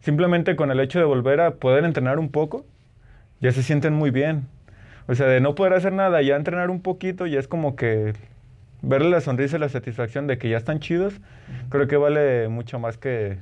simplemente 0.00 0.54
con 0.54 0.70
el 0.70 0.78
hecho 0.78 0.98
de 1.00 1.04
volver 1.04 1.40
a 1.40 1.52
poder 1.52 1.84
entrenar 1.84 2.18
un 2.20 2.30
poco, 2.30 2.64
ya 3.40 3.50
se 3.50 3.64
sienten 3.64 3.94
muy 3.94 4.10
bien. 4.10 4.46
O 5.08 5.14
sea, 5.14 5.26
de 5.26 5.40
no 5.40 5.54
poder 5.54 5.72
hacer 5.74 5.92
nada, 5.92 6.20
ya 6.22 6.36
entrenar 6.36 6.70
un 6.70 6.80
poquito, 6.82 7.26
ya 7.26 7.38
es 7.38 7.48
como 7.48 7.76
que 7.76 8.12
verle 8.82 9.10
la 9.10 9.20
sonrisa 9.20 9.56
y 9.56 9.60
la 9.60 9.68
satisfacción 9.68 10.26
de 10.26 10.38
que 10.38 10.48
ya 10.48 10.56
están 10.56 10.80
chidos, 10.80 11.14
creo 11.70 11.86
que 11.88 11.96
vale 11.96 12.48
mucho 12.48 12.78
más 12.78 12.98
que 12.98 13.38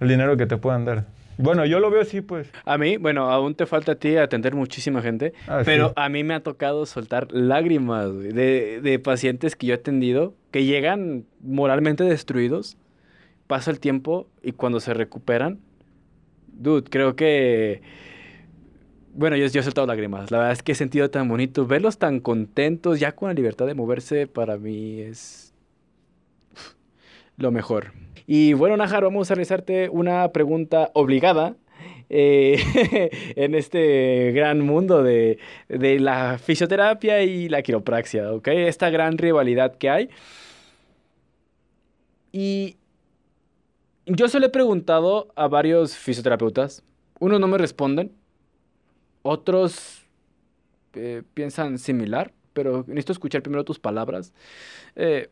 el 0.00 0.08
dinero 0.08 0.36
que 0.36 0.46
te 0.46 0.56
puedan 0.56 0.84
dar. 0.84 1.06
Bueno, 1.38 1.64
yo 1.64 1.80
lo 1.80 1.90
veo 1.90 2.02
así, 2.02 2.20
pues. 2.20 2.50
A 2.64 2.76
mí, 2.78 2.98
bueno, 2.98 3.30
aún 3.30 3.54
te 3.54 3.66
falta 3.66 3.92
a 3.92 3.94
ti 3.94 4.16
atender 4.16 4.54
muchísima 4.54 5.00
gente, 5.02 5.32
Ah, 5.48 5.62
pero 5.64 5.88
sí. 5.88 5.94
a 5.96 6.08
mí 6.08 6.24
me 6.24 6.34
ha 6.34 6.40
tocado 6.40 6.84
soltar 6.86 7.28
lágrimas 7.32 8.12
de, 8.16 8.80
de 8.82 8.98
pacientes 8.98 9.56
que 9.56 9.66
yo 9.68 9.74
he 9.74 9.78
atendido 9.78 10.34
que 10.50 10.64
llegan 10.64 11.24
moralmente 11.40 12.04
destruidos, 12.04 12.76
pasa 13.46 13.70
el 13.70 13.80
tiempo 13.80 14.28
y 14.42 14.52
cuando 14.52 14.78
se 14.78 14.94
recuperan, 14.94 15.58
dude, 16.52 16.88
creo 16.90 17.16
que... 17.16 17.80
Bueno, 19.14 19.36
yo, 19.36 19.44
he 19.44 19.62
soltado 19.62 19.86
lágrimas. 19.86 20.30
La 20.30 20.38
verdad 20.38 20.52
es 20.52 20.62
que 20.62 20.72
he 20.72 20.74
sentido 20.74 21.10
tan 21.10 21.28
bonito. 21.28 21.66
Verlos 21.66 21.98
tan 21.98 22.18
contentos, 22.20 22.98
ya 22.98 23.12
con 23.12 23.28
la 23.28 23.34
libertad 23.34 23.66
de 23.66 23.74
moverse, 23.74 24.26
para 24.26 24.56
mí 24.56 25.00
es... 25.00 25.52
lo 27.36 27.50
mejor. 27.50 27.92
Y 28.26 28.54
bueno, 28.54 28.76
Najar, 28.76 29.04
vamos 29.04 29.30
a 29.30 29.34
realizarte 29.34 29.90
una 29.90 30.32
pregunta 30.32 30.90
obligada 30.94 31.56
eh, 32.08 33.10
en 33.36 33.54
este 33.54 34.32
gran 34.32 34.60
mundo 34.60 35.02
de, 35.02 35.38
de 35.68 36.00
la 36.00 36.38
fisioterapia 36.38 37.22
y 37.22 37.50
la 37.50 37.62
quiropraxia, 37.62 38.32
¿ok? 38.32 38.48
Esta 38.48 38.88
gran 38.88 39.18
rivalidad 39.18 39.76
que 39.76 39.90
hay. 39.90 40.08
Y 42.32 42.76
yo 44.06 44.28
se 44.28 44.40
lo 44.40 44.46
he 44.46 44.50
preguntado 44.50 45.32
a 45.36 45.48
varios 45.48 45.96
fisioterapeutas. 45.96 46.82
Unos 47.20 47.40
no 47.40 47.46
me 47.46 47.58
responden. 47.58 48.21
Otros 49.22 50.02
eh, 50.94 51.22
piensan 51.34 51.78
similar, 51.78 52.32
pero 52.52 52.84
necesito 52.86 53.12
escuchar 53.12 53.42
primero 53.42 53.64
tus 53.64 53.78
palabras. 53.78 54.32
Eh, 54.96 55.30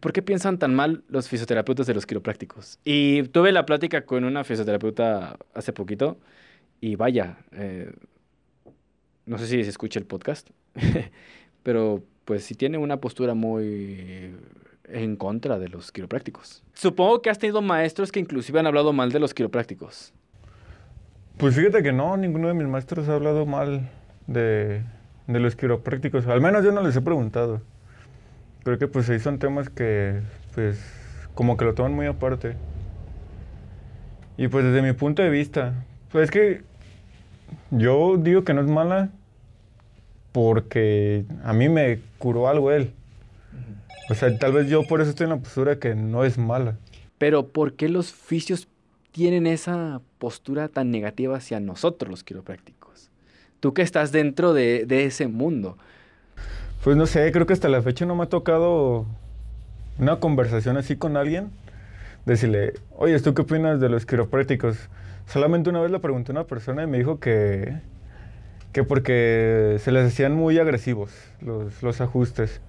¿Por 0.00 0.12
qué 0.12 0.20
piensan 0.20 0.58
tan 0.58 0.74
mal 0.74 1.02
los 1.08 1.28
fisioterapeutas 1.28 1.86
de 1.86 1.94
los 1.94 2.04
quiroprácticos? 2.04 2.78
Y 2.84 3.22
tuve 3.24 3.52
la 3.52 3.64
plática 3.64 4.04
con 4.04 4.24
una 4.24 4.44
fisioterapeuta 4.44 5.38
hace 5.54 5.72
poquito 5.72 6.18
y 6.80 6.96
vaya, 6.96 7.38
eh, 7.52 7.90
no 9.24 9.38
sé 9.38 9.46
si 9.46 9.64
se 9.64 9.70
escucha 9.70 9.98
el 9.98 10.04
podcast, 10.04 10.50
pero 11.62 12.02
pues 12.26 12.44
sí 12.44 12.54
tiene 12.54 12.76
una 12.76 13.00
postura 13.00 13.32
muy 13.32 14.34
en 14.88 15.16
contra 15.16 15.58
de 15.58 15.68
los 15.68 15.92
quiroprácticos. 15.92 16.62
Supongo 16.74 17.22
que 17.22 17.30
has 17.30 17.38
tenido 17.38 17.62
maestros 17.62 18.12
que 18.12 18.20
inclusive 18.20 18.60
han 18.60 18.66
hablado 18.66 18.92
mal 18.92 19.10
de 19.10 19.20
los 19.20 19.32
quiroprácticos. 19.32 20.12
Pues 21.38 21.54
fíjate 21.54 21.84
que 21.84 21.92
no, 21.92 22.16
ninguno 22.16 22.48
de 22.48 22.54
mis 22.54 22.66
maestros 22.66 23.08
ha 23.08 23.14
hablado 23.14 23.46
mal 23.46 23.88
de, 24.26 24.82
de 25.28 25.38
los 25.38 25.54
quiroprácticos. 25.54 26.26
Al 26.26 26.40
menos 26.40 26.64
yo 26.64 26.72
no 26.72 26.82
les 26.82 26.96
he 26.96 27.00
preguntado. 27.00 27.62
Creo 28.64 28.76
que 28.76 28.88
pues 28.88 29.08
ahí 29.08 29.20
son 29.20 29.38
temas 29.38 29.70
que 29.70 30.20
pues 30.56 30.82
como 31.34 31.56
que 31.56 31.64
lo 31.64 31.74
toman 31.74 31.92
muy 31.92 32.06
aparte. 32.06 32.56
Y 34.36 34.48
pues 34.48 34.64
desde 34.64 34.82
mi 34.82 34.92
punto 34.94 35.22
de 35.22 35.30
vista, 35.30 35.74
pues 36.10 36.24
es 36.24 36.30
que 36.32 36.62
yo 37.70 38.16
digo 38.16 38.42
que 38.42 38.52
no 38.52 38.60
es 38.60 38.66
mala 38.66 39.10
porque 40.32 41.24
a 41.44 41.52
mí 41.52 41.68
me 41.68 42.00
curó 42.18 42.48
algo 42.48 42.72
él. 42.72 42.92
O 44.10 44.14
sea, 44.14 44.36
tal 44.38 44.54
vez 44.54 44.68
yo 44.68 44.82
por 44.82 45.00
eso 45.00 45.10
estoy 45.10 45.24
en 45.24 45.30
la 45.30 45.36
postura 45.36 45.78
que 45.78 45.94
no 45.94 46.24
es 46.24 46.36
mala. 46.36 46.76
Pero 47.16 47.46
¿por 47.46 47.74
qué 47.74 47.88
los 47.88 48.12
fisios 48.12 48.66
tienen 49.18 49.48
esa 49.48 50.00
postura 50.18 50.68
tan 50.68 50.92
negativa 50.92 51.38
hacia 51.38 51.58
nosotros 51.58 52.08
los 52.08 52.22
quiroprácticos? 52.22 53.10
Tú 53.58 53.74
que 53.74 53.82
estás 53.82 54.12
dentro 54.12 54.54
de, 54.54 54.86
ese 54.88 55.26
mundo. 55.26 55.76
Pues 56.84 56.96
no 56.96 57.04
sé, 57.06 57.32
creo 57.32 57.44
que 57.44 57.52
hasta 57.52 57.68
la 57.68 57.82
fecha 57.82 58.06
no 58.06 58.14
me 58.14 58.22
ha 58.22 58.28
tocado 58.28 59.06
una 59.98 60.20
conversación 60.20 60.76
así 60.76 60.94
con 60.94 61.16
alguien. 61.16 61.50
Decirle, 62.26 62.74
oye, 62.96 63.18
¿tú 63.18 63.34
qué 63.34 63.42
opinas 63.42 63.80
de 63.80 63.88
los 63.88 64.06
quiroprácticos? 64.06 64.88
Solamente 65.26 65.68
una 65.68 65.80
vez 65.80 65.90
le 65.90 65.98
pregunté 65.98 66.30
a 66.30 66.34
una 66.34 66.44
persona 66.44 66.84
y 66.84 66.86
me 66.86 66.98
dijo 66.98 67.18
que, 67.18 67.74
que 68.72 68.84
porque 68.84 69.78
se 69.80 69.90
les 69.90 70.12
hacían 70.12 70.36
muy 70.36 70.60
agresivos 70.60 71.10
los 71.40 72.00
ajustes 72.00 72.60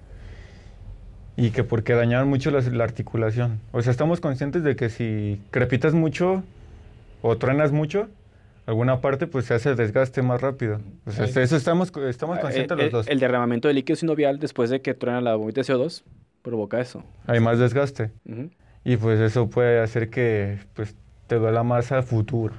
y 1.40 1.52
que 1.52 1.64
porque 1.64 1.94
dañaban 1.94 2.28
mucho 2.28 2.50
la, 2.50 2.60
la 2.60 2.84
articulación. 2.84 3.60
O 3.72 3.80
sea, 3.80 3.90
estamos 3.90 4.20
conscientes 4.20 4.62
de 4.62 4.76
que 4.76 4.90
si 4.90 5.40
crepitas 5.50 5.94
mucho 5.94 6.42
o 7.22 7.38
truenas 7.38 7.72
mucho, 7.72 8.08
alguna 8.66 9.00
parte 9.00 9.26
pues 9.26 9.46
se 9.46 9.54
hace 9.54 9.74
desgaste 9.74 10.20
más 10.20 10.42
rápido. 10.42 10.80
O 11.06 11.10
sea, 11.10 11.24
eso 11.24 11.56
estamos, 11.56 11.90
estamos 12.08 12.38
conscientes 12.40 12.76
el, 12.76 12.84
los 12.84 12.92
dos. 12.92 13.08
el 13.08 13.18
derramamiento 13.20 13.68
de 13.68 13.74
líquido 13.74 13.96
sinovial 13.96 14.38
después 14.38 14.68
de 14.68 14.82
que 14.82 14.92
truena 14.92 15.22
la 15.22 15.34
bombita 15.34 15.62
de 15.62 15.66
CO2 15.72 16.02
provoca 16.42 16.78
eso. 16.78 17.02
Hay 17.26 17.40
más 17.40 17.58
desgaste. 17.58 18.10
Ujú. 18.28 18.50
Y 18.84 18.98
pues 18.98 19.18
eso 19.20 19.48
puede 19.48 19.80
hacer 19.80 20.10
que 20.10 20.58
pues, 20.74 20.94
te 21.26 21.36
duela 21.36 21.62
más 21.62 21.90
a 21.90 22.02
futuro. 22.02 22.54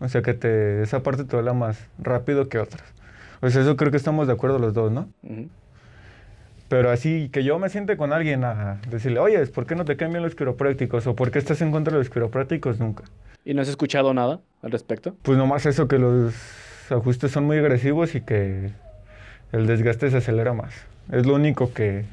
O 0.00 0.08
sea, 0.08 0.22
que 0.22 0.32
te, 0.32 0.82
esa 0.82 1.02
parte 1.02 1.24
te 1.24 1.36
duela 1.36 1.52
más 1.52 1.86
rápido 1.98 2.48
que 2.48 2.58
otras. 2.58 2.82
Sea, 3.46 3.60
eso 3.60 3.76
creo 3.76 3.90
que 3.90 3.96
estamos 3.98 4.26
de 4.26 4.32
acuerdo 4.32 4.58
los 4.58 4.72
dos, 4.72 4.90
¿no? 4.90 5.08
Ujú. 5.22 5.48
Pero 6.72 6.90
así 6.90 7.28
que 7.28 7.44
yo 7.44 7.58
me 7.58 7.68
siente 7.68 7.98
con 7.98 8.14
alguien 8.14 8.44
a 8.44 8.80
decirle, 8.88 9.18
oye, 9.18 9.46
¿por 9.48 9.66
qué 9.66 9.74
no 9.74 9.84
te 9.84 9.98
caen 9.98 10.10
bien 10.10 10.22
los 10.22 10.34
quiroprácticos? 10.34 11.06
¿O 11.06 11.14
por 11.14 11.30
qué 11.30 11.38
estás 11.38 11.60
en 11.60 11.70
contra 11.70 11.92
de 11.92 11.98
los 11.98 12.08
quiroprácticos? 12.08 12.80
Nunca. 12.80 13.04
¿Y 13.44 13.52
no 13.52 13.60
has 13.60 13.68
escuchado 13.68 14.14
nada 14.14 14.40
al 14.62 14.70
respecto? 14.70 15.14
Pues 15.20 15.36
nomás 15.36 15.66
eso, 15.66 15.86
que 15.86 15.98
los 15.98 16.32
ajustes 16.90 17.30
son 17.30 17.44
muy 17.44 17.58
agresivos 17.58 18.14
y 18.14 18.22
que 18.22 18.70
el 19.52 19.66
desgaste 19.66 20.10
se 20.10 20.16
acelera 20.16 20.54
más. 20.54 20.72
Es 21.10 21.26
lo 21.26 21.34
único 21.34 21.74
que, 21.74 22.06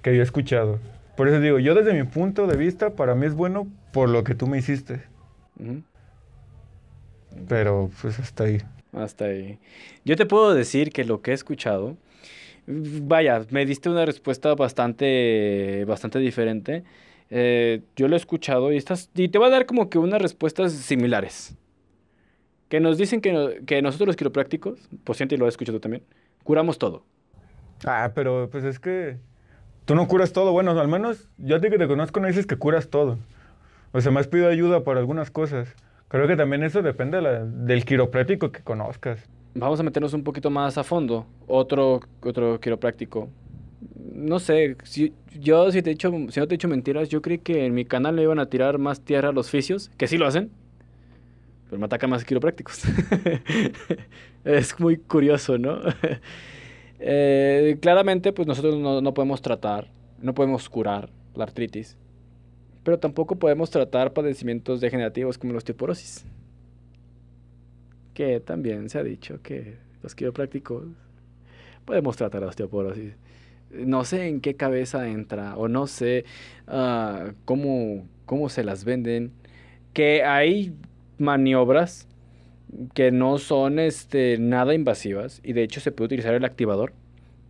que 0.00 0.14
yo 0.14 0.20
he 0.20 0.24
escuchado. 0.24 0.78
Por 1.16 1.26
eso 1.26 1.40
digo, 1.40 1.58
yo 1.58 1.74
desde 1.74 1.92
mi 1.92 2.04
punto 2.04 2.46
de 2.46 2.56
vista, 2.56 2.90
para 2.90 3.16
mí 3.16 3.26
es 3.26 3.34
bueno 3.34 3.66
por 3.92 4.08
lo 4.08 4.22
que 4.22 4.36
tú 4.36 4.46
me 4.46 4.58
hiciste. 4.58 5.00
Pero 7.48 7.90
pues 8.00 8.20
hasta 8.20 8.44
ahí. 8.44 8.58
Hasta 8.92 9.24
ahí. 9.24 9.58
Yo 10.04 10.14
te 10.14 10.24
puedo 10.24 10.54
decir 10.54 10.92
que 10.92 11.02
lo 11.02 11.20
que 11.20 11.32
he 11.32 11.34
escuchado, 11.34 11.96
vaya, 12.66 13.44
me 13.50 13.66
diste 13.66 13.88
una 13.88 14.04
respuesta 14.04 14.54
bastante, 14.54 15.84
bastante 15.86 16.18
diferente. 16.18 16.84
Eh, 17.30 17.82
yo 17.96 18.08
lo 18.08 18.14
he 18.14 18.18
escuchado 18.18 18.72
y, 18.72 18.76
estás, 18.76 19.10
y 19.14 19.28
te 19.28 19.38
voy 19.38 19.48
a 19.48 19.50
dar 19.50 19.66
como 19.66 19.88
que 19.88 19.98
unas 19.98 20.20
respuestas 20.20 20.72
similares. 20.72 21.56
Que 22.68 22.80
nos 22.80 22.98
dicen 22.98 23.20
que, 23.20 23.62
que 23.66 23.82
nosotros 23.82 24.06
los 24.06 24.16
quiroprácticos, 24.16 24.78
por 25.04 25.16
cierto, 25.16 25.34
y 25.34 25.38
lo 25.38 25.46
he 25.46 25.48
escuchado 25.48 25.80
también, 25.80 26.04
curamos 26.42 26.78
todo. 26.78 27.04
Ah, 27.84 28.12
pero 28.14 28.48
pues 28.50 28.64
es 28.64 28.78
que 28.78 29.18
tú 29.84 29.94
no 29.94 30.06
curas 30.08 30.32
todo. 30.32 30.52
Bueno, 30.52 30.78
al 30.78 30.88
menos 30.88 31.28
yo 31.38 31.56
a 31.56 31.60
ti 31.60 31.70
que 31.70 31.78
te 31.78 31.88
conozco 31.88 32.20
no 32.20 32.28
dices 32.28 32.46
que 32.46 32.56
curas 32.56 32.88
todo. 32.88 33.18
O 33.92 34.00
sea, 34.00 34.12
me 34.12 34.20
has 34.20 34.28
pedido 34.28 34.48
ayuda 34.48 34.84
para 34.84 35.00
algunas 35.00 35.30
cosas. 35.30 35.74
Creo 36.08 36.26
que 36.26 36.36
también 36.36 36.62
eso 36.62 36.82
depende 36.82 37.20
de 37.20 37.46
del 37.46 37.84
quiropráctico 37.84 38.52
que 38.52 38.62
conozcas. 38.62 39.28
Vamos 39.54 39.78
a 39.80 39.82
meternos 39.82 40.14
un 40.14 40.24
poquito 40.24 40.50
más 40.50 40.78
a 40.78 40.84
fondo. 40.84 41.26
Otro, 41.46 42.00
otro 42.22 42.58
quiropráctico. 42.58 43.28
No 44.14 44.38
sé, 44.38 44.76
si, 44.84 45.12
yo 45.38 45.70
si, 45.70 45.82
te 45.82 45.90
he 45.90 45.94
dicho, 45.94 46.10
si 46.30 46.40
no 46.40 46.46
te 46.46 46.54
he 46.54 46.56
dicho 46.56 46.68
mentiras, 46.68 47.08
yo 47.08 47.20
creí 47.20 47.38
que 47.38 47.66
en 47.66 47.74
mi 47.74 47.84
canal 47.84 48.16
le 48.16 48.22
iban 48.22 48.38
a 48.38 48.46
tirar 48.46 48.78
más 48.78 49.00
tierra 49.00 49.30
a 49.30 49.32
los 49.32 49.50
fisios, 49.50 49.90
que 49.96 50.06
sí 50.06 50.16
lo 50.16 50.26
hacen, 50.26 50.50
pero 51.68 51.80
me 51.80 51.86
atacan 51.86 52.10
más 52.10 52.24
quiroprácticos. 52.24 52.82
es 54.44 54.78
muy 54.80 54.96
curioso, 54.96 55.58
¿no? 55.58 55.80
Eh, 57.04 57.78
claramente, 57.82 58.32
pues 58.32 58.46
nosotros 58.46 58.76
no, 58.76 59.00
no 59.00 59.12
podemos 59.12 59.42
tratar, 59.42 59.88
no 60.20 60.34
podemos 60.34 60.68
curar 60.68 61.10
la 61.34 61.42
artritis, 61.42 61.96
pero 62.84 63.00
tampoco 63.00 63.34
podemos 63.34 63.70
tratar 63.70 64.12
padecimientos 64.12 64.80
degenerativos 64.80 65.36
como 65.36 65.52
la 65.52 65.58
osteoporosis 65.58 66.24
que 68.14 68.40
también 68.40 68.88
se 68.88 68.98
ha 68.98 69.02
dicho 69.02 69.40
que 69.42 69.76
los 70.02 70.14
quiroprácticos 70.14 70.84
podemos 71.84 72.16
tratar 72.16 72.42
la 72.42 72.48
osteoporosis. 72.48 73.14
No 73.70 74.04
sé 74.04 74.28
en 74.28 74.40
qué 74.40 74.54
cabeza 74.54 75.08
entra 75.08 75.56
o 75.56 75.68
no 75.68 75.86
sé 75.86 76.24
ah, 76.66 77.32
cómo, 77.44 78.06
cómo 78.26 78.48
se 78.48 78.64
las 78.64 78.84
venden. 78.84 79.32
Que 79.92 80.24
hay 80.24 80.74
maniobras 81.18 82.08
que 82.94 83.10
no 83.12 83.38
son 83.38 83.78
este, 83.78 84.38
nada 84.38 84.74
invasivas 84.74 85.40
y 85.44 85.52
de 85.52 85.62
hecho 85.62 85.80
se 85.80 85.92
puede 85.92 86.06
utilizar 86.06 86.34
el 86.34 86.44
activador. 86.44 86.92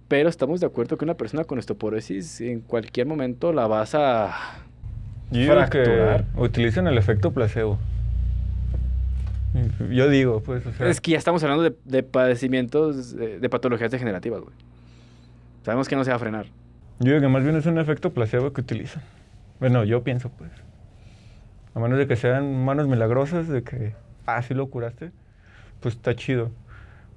Pero 0.08 0.28
estamos 0.28 0.60
de 0.60 0.66
acuerdo 0.66 0.98
que 0.98 1.04
una 1.04 1.14
persona 1.14 1.44
con 1.44 1.58
osteoporosis 1.58 2.40
en 2.42 2.60
cualquier 2.60 3.06
momento 3.06 3.52
la 3.52 3.66
vas 3.66 3.94
a... 3.94 4.34
Yo 5.30 5.46
Fracturar. 5.46 6.24
que 6.24 6.40
utilizan 6.40 6.86
el 6.86 6.98
efecto 6.98 7.32
placebo. 7.32 7.78
Yo 9.90 10.08
digo, 10.08 10.42
pues, 10.42 10.64
o 10.66 10.72
sea, 10.72 10.88
Es 10.88 11.00
que 11.00 11.12
ya 11.12 11.18
estamos 11.18 11.42
hablando 11.42 11.62
de, 11.64 11.74
de 11.84 12.02
padecimientos, 12.02 13.14
de, 13.14 13.38
de 13.38 13.48
patologías 13.48 13.90
degenerativas, 13.90 14.40
güey. 14.40 14.54
Sabemos 15.64 15.88
que 15.88 15.96
no 15.96 16.04
se 16.04 16.10
va 16.10 16.16
a 16.16 16.18
frenar. 16.18 16.46
yo 16.98 17.12
digo 17.12 17.20
que 17.20 17.28
más 17.28 17.42
bien 17.44 17.56
es 17.56 17.66
un 17.66 17.78
efecto 17.78 18.10
placebo 18.12 18.52
que 18.52 18.62
utilizan. 18.62 19.02
Bueno, 19.60 19.84
yo 19.84 20.02
pienso, 20.02 20.30
pues. 20.30 20.50
A 21.74 21.80
menos 21.80 21.98
de 21.98 22.06
que 22.06 22.16
sean 22.16 22.64
manos 22.64 22.88
milagrosas, 22.88 23.48
de 23.48 23.62
que, 23.62 23.94
ah, 24.26 24.42
sí 24.42 24.54
lo 24.54 24.68
curaste, 24.68 25.12
pues 25.80 25.94
está 25.94 26.14
chido. 26.14 26.50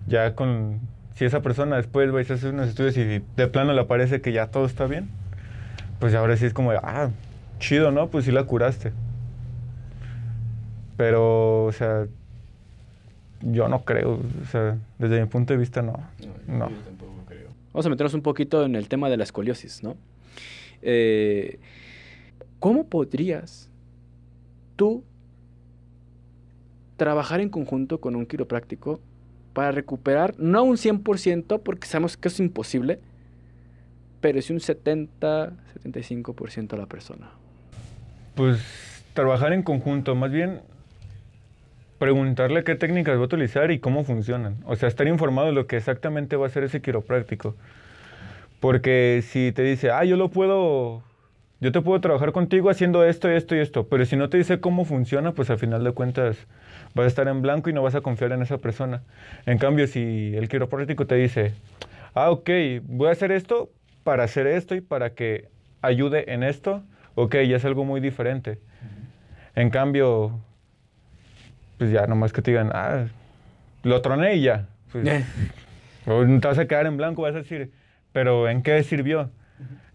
Ya 0.08 0.36
con, 0.36 0.80
si 1.16 1.26
esa 1.26 1.42
persona 1.42 1.78
después 1.78 2.12
vais 2.12 2.30
a 2.30 2.36
hacer 2.36 2.54
unos 2.54 2.68
estudios 2.68 2.96
y 2.98 3.04
de 3.36 3.48
plano 3.48 3.74
le 3.74 3.84
parece 3.86 4.22
que 4.22 4.32
ya 4.32 4.48
todo 4.48 4.66
está 4.66 4.86
bien, 4.86 5.10
pues 6.00 6.14
ahora 6.14 6.38
sí 6.38 6.46
es 6.46 6.54
como, 6.54 6.72
ah, 6.72 7.10
chido, 7.60 7.92
¿no? 7.92 8.10
Pues 8.10 8.26
sí 8.26 8.32
la 8.32 8.44
curaste. 8.44 8.92
Pero, 10.98 11.66
o 11.66 11.72
sea, 11.72 12.06
yo 13.46 13.68
no 13.68 13.84
creo, 13.86 14.14
o 14.14 14.46
sea, 14.52 14.78
desde 14.98 15.22
mi 15.22 15.28
punto 15.28 15.54
de 15.54 15.60
vista 15.60 15.82
no. 15.82 15.94
No. 16.48 16.70
Vamos 17.74 17.86
a 17.86 17.90
meternos 17.90 18.14
un 18.14 18.22
poquito 18.22 18.64
en 18.64 18.76
el 18.76 18.88
tema 18.88 19.10
de 19.10 19.18
la 19.18 19.24
escoliosis, 19.24 19.84
¿no? 19.84 19.96
Eh, 20.82 21.60
¿Cómo 22.60 22.86
podrías 22.86 23.70
tú 24.76 25.04
trabajar 26.98 27.42
en 27.42 27.50
conjunto 27.50 28.00
con 28.00 28.16
un 28.16 28.26
quiropráctico 28.26 29.00
para 29.54 29.72
recuperar, 29.72 30.36
no 30.38 30.64
un 30.64 30.78
100%, 30.78 31.62
porque 31.62 31.88
sabemos 31.88 32.18
que 32.18 32.30
es 32.30 32.40
imposible, 32.40 33.00
pero 34.22 34.42
sí 34.42 34.54
un 34.54 34.60
70, 34.60 35.54
75% 35.84 36.74
a 36.74 36.78
la 36.78 36.86
persona? 36.88 37.30
Pues 38.36 38.60
trabajar 39.14 39.54
en 39.54 39.64
conjunto, 39.64 40.16
más 40.16 40.32
bien 40.32 40.62
preguntarle 41.98 42.64
qué 42.64 42.76
técnicas 42.76 43.18
va 43.18 43.22
a 43.22 43.26
utilizar 43.26 43.72
y 43.72 43.80
cómo 43.80 44.04
funcionan. 44.04 44.58
O 44.66 44.76
sea, 44.76 44.90
estar 44.90 45.08
informado 45.08 45.48
de 45.48 45.54
lo 45.54 45.68
que 45.68 45.78
exactamente 45.78 46.36
va 46.36 46.46
a 46.46 46.48
hacer 46.48 46.64
ese 46.64 46.82
quiropráctico. 46.82 47.56
Porque 48.60 49.24
si 49.24 49.52
te 49.52 49.64
dice, 49.64 49.92
ah, 49.92 50.04
yo 50.04 50.18
lo 50.18 50.30
puedo, 50.30 51.04
yo 51.60 51.72
te 51.72 51.82
puedo 51.82 52.02
trabajar 52.02 52.32
contigo 52.32 52.70
haciendo 52.70 53.04
esto, 53.04 53.30
esto 53.30 53.56
y 53.56 53.60
esto, 53.60 53.88
pero 53.88 54.06
si 54.06 54.16
no 54.16 54.30
te 54.30 54.38
dice 54.38 54.60
cómo 54.60 54.86
funciona, 54.86 55.34
pues 55.34 55.50
al 55.50 55.58
final 55.58 55.84
de 55.84 55.92
cuentas 55.92 56.48
vas 56.94 57.06
a 57.06 57.08
estar 57.08 57.28
en 57.28 57.42
blanco 57.42 57.70
y 57.70 57.74
no 57.74 57.84
vas 57.84 57.96
a 57.96 58.02
confiar 58.02 58.32
en 58.32 58.42
esa 58.42 58.58
persona. 58.58 59.04
En 59.46 59.58
cambio, 59.58 59.88
si 59.88 60.36
el 60.36 60.50
quiropráctico 60.50 61.06
te 61.06 61.16
dice, 61.16 61.54
ah, 62.14 62.32
ok, 62.32 62.50
voy 62.84 63.10
a 63.10 63.12
hacer 63.12 63.32
esto 63.32 63.70
para 64.04 64.24
hacer 64.24 64.48
esto 64.48 64.76
y 64.76 64.82
para 64.82 65.12
que 65.12 65.50
ayude 65.82 66.34
en 66.34 66.44
esto, 66.44 66.84
ok, 67.16 67.36
ya 67.48 67.58
es 67.58 67.66
algo 67.66 67.86
muy 67.86 68.02
diferente. 68.02 68.60
En 69.56 69.70
cambio, 69.70 70.40
pues 71.78 71.92
ya 71.92 72.08
nomás 72.08 72.34
que 72.34 72.42
te 72.42 72.52
digan, 72.52 72.72
ah, 72.74 73.06
lo 73.84 74.02
troné 74.02 74.36
y 74.36 74.42
ya. 74.44 74.68
Pues, 74.92 75.06
Eh, 75.06 75.24
o 76.06 76.24
te 76.24 76.48
vas 76.48 76.58
a 76.58 76.68
quedar 76.68 76.86
en 76.86 76.98
blanco, 76.98 77.24
vas 77.24 77.36
a 77.36 77.40
decir, 77.40 77.72
pero 78.12 78.48
¿en 78.50 78.62
qué 78.62 78.82
sirvió? 78.84 79.32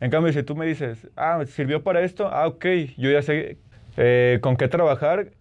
En 0.01 0.11
cambio, 0.11 0.33
si 0.33 0.43
tú 0.43 0.57
me 0.57 0.67
dices, 0.67 1.09
ah, 1.17 1.43
¿sirvió 1.47 1.83
para 1.83 2.01
esto? 2.01 2.29
Ah, 2.33 2.47
ok, 2.47 2.65
yo 2.97 3.11
ya 3.11 3.23
sé 3.23 3.59
eh, 3.97 4.39
con 4.41 4.57
qué 4.57 4.69
trabajar 4.69 5.33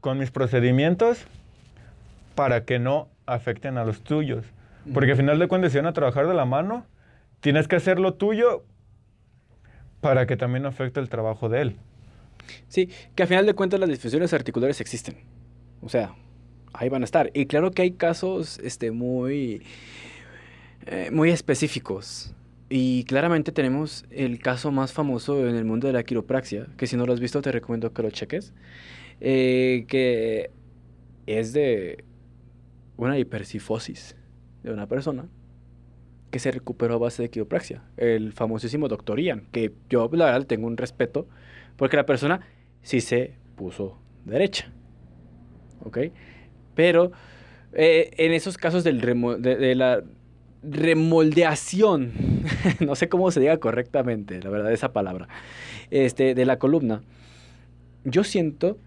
con 0.00 0.18
mis 0.18 0.30
procedimientos 0.30 1.26
para 2.34 2.64
que 2.64 2.78
no 2.78 3.08
afecten 3.26 3.78
a 3.78 3.84
los 3.84 4.02
tuyos. 4.02 4.44
Porque 4.94 5.10
al 5.10 5.16
final 5.18 5.38
de 5.38 5.48
cuentas, 5.48 5.72
si 5.72 5.78
van 5.78 5.86
a 5.86 5.92
trabajar 5.92 6.26
de 6.26 6.34
la 6.34 6.46
mano, 6.46 6.86
tienes 7.40 7.68
que 7.68 7.76
hacer 7.76 7.98
lo 7.98 8.14
tuyo 8.14 8.64
para 10.00 10.26
que 10.26 10.36
también 10.36 10.62
no 10.62 10.68
afecte 10.68 11.00
el 11.00 11.08
trabajo 11.08 11.48
de 11.48 11.60
él. 11.60 11.76
Sí, 12.68 12.88
que 13.14 13.24
al 13.24 13.28
final 13.28 13.44
de 13.44 13.54
cuentas 13.54 13.78
las 13.80 13.88
disfunciones 13.88 14.32
articulares 14.32 14.80
existen. 14.80 15.16
O 15.82 15.88
sea, 15.88 16.14
ahí 16.72 16.88
van 16.88 17.02
a 17.02 17.04
estar. 17.04 17.30
Y 17.34 17.46
claro 17.46 17.70
que 17.70 17.82
hay 17.82 17.92
casos 17.92 18.58
este, 18.62 18.90
muy, 18.90 19.62
eh, 20.86 21.10
muy 21.12 21.30
específicos. 21.30 22.34
Y 22.70 23.04
claramente 23.04 23.50
tenemos 23.50 24.04
el 24.10 24.40
caso 24.40 24.70
más 24.70 24.92
famoso 24.92 25.48
en 25.48 25.56
el 25.56 25.64
mundo 25.64 25.86
de 25.86 25.94
la 25.94 26.02
quiropraxia, 26.02 26.66
que 26.76 26.86
si 26.86 26.96
no 26.96 27.06
lo 27.06 27.14
has 27.14 27.20
visto 27.20 27.40
te 27.40 27.50
recomiendo 27.50 27.92
que 27.92 28.02
lo 28.02 28.10
cheques, 28.10 28.52
eh, 29.20 29.86
que 29.88 30.50
es 31.26 31.52
de 31.54 32.04
una 32.98 33.18
hipercifosis 33.18 34.16
de 34.62 34.72
una 34.72 34.86
persona 34.86 35.28
que 36.30 36.38
se 36.38 36.50
recuperó 36.50 36.94
a 36.94 36.98
base 36.98 37.22
de 37.22 37.30
quiropraxia. 37.30 37.82
El 37.96 38.32
famosísimo 38.32 38.88
doctor 38.88 39.18
Ian, 39.18 39.46
que 39.50 39.72
yo 39.88 40.10
la 40.12 40.26
verdad 40.26 40.46
tengo 40.46 40.66
un 40.66 40.76
respeto, 40.76 41.26
porque 41.76 41.96
la 41.96 42.04
persona 42.04 42.40
sí 42.82 43.00
se 43.00 43.34
puso 43.56 43.98
derecha. 44.26 44.70
¿Ok? 45.84 45.98
Pero 46.74 47.12
eh, 47.72 48.10
en 48.16 48.32
esos 48.32 48.56
casos 48.56 48.84
del 48.84 49.00
de 49.00 49.74
la 49.74 50.02
remoldeación, 50.62 52.12
no 52.80 52.94
sé 52.94 53.08
cómo 53.08 53.30
se 53.30 53.40
diga 53.40 53.58
correctamente, 53.58 54.40
la 54.42 54.50
verdad, 54.50 54.72
esa 54.72 54.92
palabra, 54.92 55.28
este, 55.90 56.34
de 56.34 56.44
la 56.44 56.58
columna, 56.58 57.02
yo 58.04 58.24
siento 58.24 58.78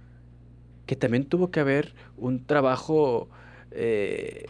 que 0.86 0.96
también 0.96 1.26
tuvo 1.26 1.52
que 1.52 1.60
haber 1.60 1.94
un 2.18 2.46
trabajo 2.46 3.30
eh, 3.72 4.48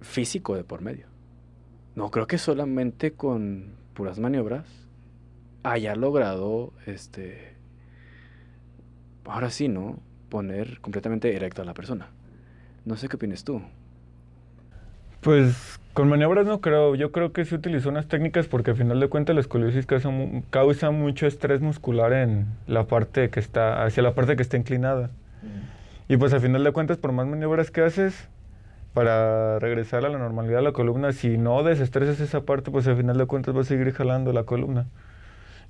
físico 0.00 0.54
de 0.54 0.64
por 0.64 0.82
medio. 0.82 1.06
No 1.96 2.10
creo 2.10 2.26
que 2.26 2.38
solamente 2.38 3.12
con 3.12 3.72
puras 3.94 4.18
maniobras 4.20 4.66
haya 5.64 5.96
logrado, 5.96 6.72
este, 6.86 7.54
ahora 9.24 9.50
sí, 9.50 9.68
¿no? 9.68 9.98
Poner 10.28 10.80
completamente 10.80 11.34
erecta 11.34 11.62
a 11.62 11.64
la 11.64 11.74
persona. 11.74 12.08
No 12.84 12.96
sé 12.96 13.08
qué 13.08 13.16
opinas 13.16 13.44
tú. 13.44 13.62
Pues 15.20 15.80
con 15.94 16.08
maniobras 16.08 16.46
no 16.46 16.60
creo. 16.60 16.94
Yo 16.94 17.10
creo 17.12 17.32
que 17.32 17.44
se 17.44 17.54
utilizó 17.54 17.88
unas 17.88 18.06
técnicas 18.06 18.46
porque 18.46 18.70
al 18.70 18.76
final 18.76 19.00
de 19.00 19.08
cuentas 19.08 19.34
la 19.34 19.40
escoliosis 19.40 19.86
causa, 19.86 20.10
mu- 20.10 20.42
causa 20.50 20.90
mucho 20.90 21.26
estrés 21.26 21.60
muscular 21.60 22.12
en 22.12 22.46
la 22.66 22.84
parte 22.86 23.30
que 23.30 23.40
está, 23.40 23.84
hacia 23.84 24.02
la 24.02 24.14
parte 24.14 24.36
que 24.36 24.42
está 24.42 24.56
inclinada. 24.56 25.10
Y 26.08 26.16
pues 26.16 26.32
al 26.32 26.40
final 26.40 26.64
de 26.64 26.72
cuentas, 26.72 26.96
por 26.98 27.12
más 27.12 27.26
maniobras 27.26 27.70
que 27.70 27.82
haces 27.82 28.28
para 28.94 29.58
regresar 29.58 30.04
a 30.06 30.08
la 30.08 30.18
normalidad 30.18 30.58
de 30.58 30.64
la 30.64 30.72
columna, 30.72 31.12
si 31.12 31.36
no 31.36 31.62
desestresas 31.62 32.20
esa 32.20 32.42
parte, 32.42 32.70
pues 32.70 32.86
al 32.86 32.96
final 32.96 33.18
de 33.18 33.26
cuentas 33.26 33.54
va 33.56 33.60
a 33.60 33.64
seguir 33.64 33.92
jalando 33.92 34.32
la 34.32 34.44
columna. 34.44 34.86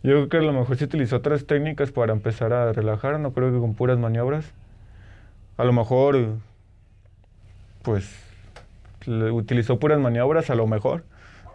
Yo 0.03 0.12
creo 0.12 0.28
que 0.28 0.36
a 0.36 0.42
lo 0.42 0.53
mejor 0.53 0.76
se 0.76 0.84
utilizó 0.84 1.16
otras 1.16 1.46
técnicas 1.46 1.90
para 1.90 2.12
empezar 2.12 2.53
a 2.53 2.72
relajar, 2.72 3.18
no 3.18 3.32
creo 3.32 3.53
que 3.53 3.59
con 3.59 3.74
puras 3.74 3.99
maniobras. 3.99 4.53
A 5.57 5.64
lo 5.64 5.72
mejor, 5.72 6.36
pues, 7.82 8.09
utilizó 9.09 9.80
puras 9.80 9.99
maniobras, 9.99 10.51
a 10.51 10.55
lo 10.55 10.68
mejor. 10.68 11.03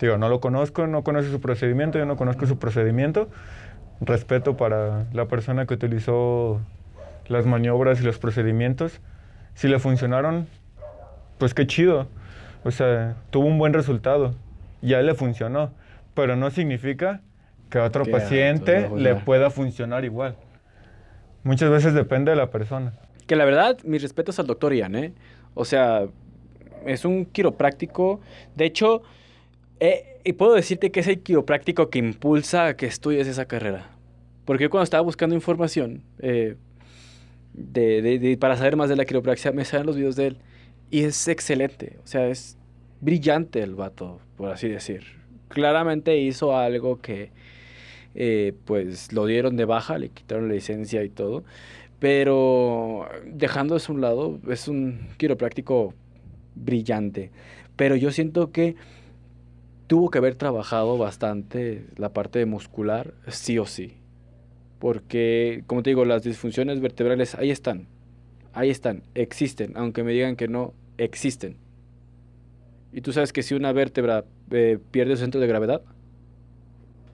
Digo, 0.02 0.18
no 0.18 0.28
lo 0.28 0.42
conozco, 0.42 0.88
no 0.88 1.04
conozco 1.04 1.32
su 1.32 1.40
procedimiento, 1.40 1.98
yo 1.98 2.06
no 2.06 2.18
conozco 2.18 2.46
su 2.46 2.60
procedimiento. 2.60 3.30
Respeto 4.02 4.58
para 4.58 5.06
la 5.14 5.28
persona 5.28 5.66
que 5.66 5.76
utilizó 5.76 6.60
las 7.28 7.46
maniobras 7.46 8.02
y 8.02 8.04
los 8.04 8.20
procedimientos. 8.20 9.00
Si 9.56 9.70
le 9.70 9.80
funcionaron, 9.80 10.48
pues 11.38 11.54
qué 11.54 11.66
chido. 11.66 12.08
O 12.66 12.72
sea, 12.72 13.16
tuvo 13.30 13.48
un 13.48 13.58
buen 13.58 13.72
resultado. 13.72 14.34
Ya 14.82 15.02
le 15.02 15.14
funcionó. 15.14 15.72
Pero 16.14 16.36
no 16.36 16.50
significa 16.50 17.22
que 17.74 17.80
a 17.80 17.86
otro 17.86 18.04
Que 18.06 18.12
paciente 18.12 18.88
le 18.96 19.16
pueda 19.16 19.50
funcionar 19.50 20.06
igual. 20.06 20.36
Muchas 21.44 21.72
veces 21.72 21.96
depende 21.96 22.30
de 22.30 22.38
la 22.38 22.52
persona. 22.52 22.94
Que 23.26 23.36
la 23.36 23.46
verdad, 23.46 23.80
mis 23.84 24.00
respetos 24.04 24.38
al 24.38 24.46
doctor 24.46 24.76
Ian, 24.76 24.96
¿eh? 24.96 25.14
O 25.56 25.66
sea, 25.66 26.06
es 26.86 27.04
un 27.04 27.26
quiropráctico. 27.26 28.22
De 28.56 28.66
hecho, 28.66 29.02
eh, 29.80 30.20
y 30.24 30.34
puedo 30.34 30.54
decirte 30.54 30.92
que 30.92 31.00
es 31.00 31.08
el 31.08 31.22
quiropráctico 31.22 31.90
que 31.90 31.98
impulsa 31.98 32.68
a 32.68 32.76
que 32.78 32.86
estudies 32.86 33.26
esa 33.28 33.46
carrera. 33.46 33.90
Porque 34.46 34.66
yo 34.66 34.70
cuando 34.70 34.84
estaba 34.84 35.02
buscando 35.02 35.34
información 35.34 36.04
eh, 36.20 36.58
de, 37.54 38.04
de- 38.04 38.20
de- 38.20 38.38
para 38.38 38.56
saber 38.56 38.76
más 38.76 38.88
de 38.90 38.98
la 38.98 39.06
quiropraxia, 39.06 39.52
me 39.52 39.66
salen 39.66 39.88
los 39.88 39.96
videos 39.96 40.16
de 40.16 40.28
él. 40.28 40.38
Y 40.92 41.06
es 41.06 41.28
excelente. 41.28 41.98
O 42.04 42.08
sea, 42.08 42.28
es 42.28 42.56
brillante 43.02 43.62
el 43.64 43.74
vato, 43.74 44.20
por 44.38 44.52
así 44.52 44.68
decir. 44.70 45.04
Claramente 45.48 46.18
hizo 46.18 46.56
algo 46.58 47.02
que, 47.02 47.32
eh, 48.16 48.54
pues, 48.66 49.14
lo 49.14 49.26
dieron 49.26 49.56
de 49.58 49.66
baja, 49.66 49.98
le 49.98 50.10
quitaron 50.10 50.48
la 50.48 50.56
licencia 50.56 51.04
y 51.04 51.10
todo. 51.10 51.44
Pero 52.00 53.08
dejando 53.26 53.76
eso 53.78 53.92
a 53.92 53.96
un 53.96 54.02
lado, 54.02 54.40
es 54.50 54.68
un 54.68 55.08
quiropráctico 55.18 55.94
brillante. 56.56 57.32
Pero 57.76 57.96
yo 57.96 58.12
siento 58.12 58.52
que 58.52 58.76
tuvo 59.88 60.10
que 60.10 60.18
haber 60.18 60.36
trabajado 60.36 60.98
bastante 60.98 61.86
la 61.98 62.10
parte 62.10 62.46
muscular, 62.46 63.14
sí 63.28 63.58
o 63.58 63.66
sí. 63.66 63.94
Porque, 64.80 65.64
como 65.68 65.82
te 65.82 65.92
digo, 65.92 66.04
las 66.04 66.24
disfunciones 66.24 66.82
vertebrales 66.82 67.36
ahí 67.36 67.52
están. 67.52 67.88
Ahí 68.54 68.70
están, 68.70 69.04
existen. 69.16 69.74
Aunque 69.76 70.04
me 70.04 70.12
digan 70.12 70.36
que 70.36 70.48
no, 70.48 70.74
existen. 70.98 71.58
Y 72.92 73.02
tú 73.02 73.14
sabes 73.14 73.34
que 73.34 73.44
si 73.44 73.56
una 73.56 73.72
vértebra 73.72 74.26
eh, 74.52 74.78
pierde 74.92 75.16
su 75.16 75.22
centro 75.22 75.42
de 75.42 75.48
gravedad, 75.48 75.82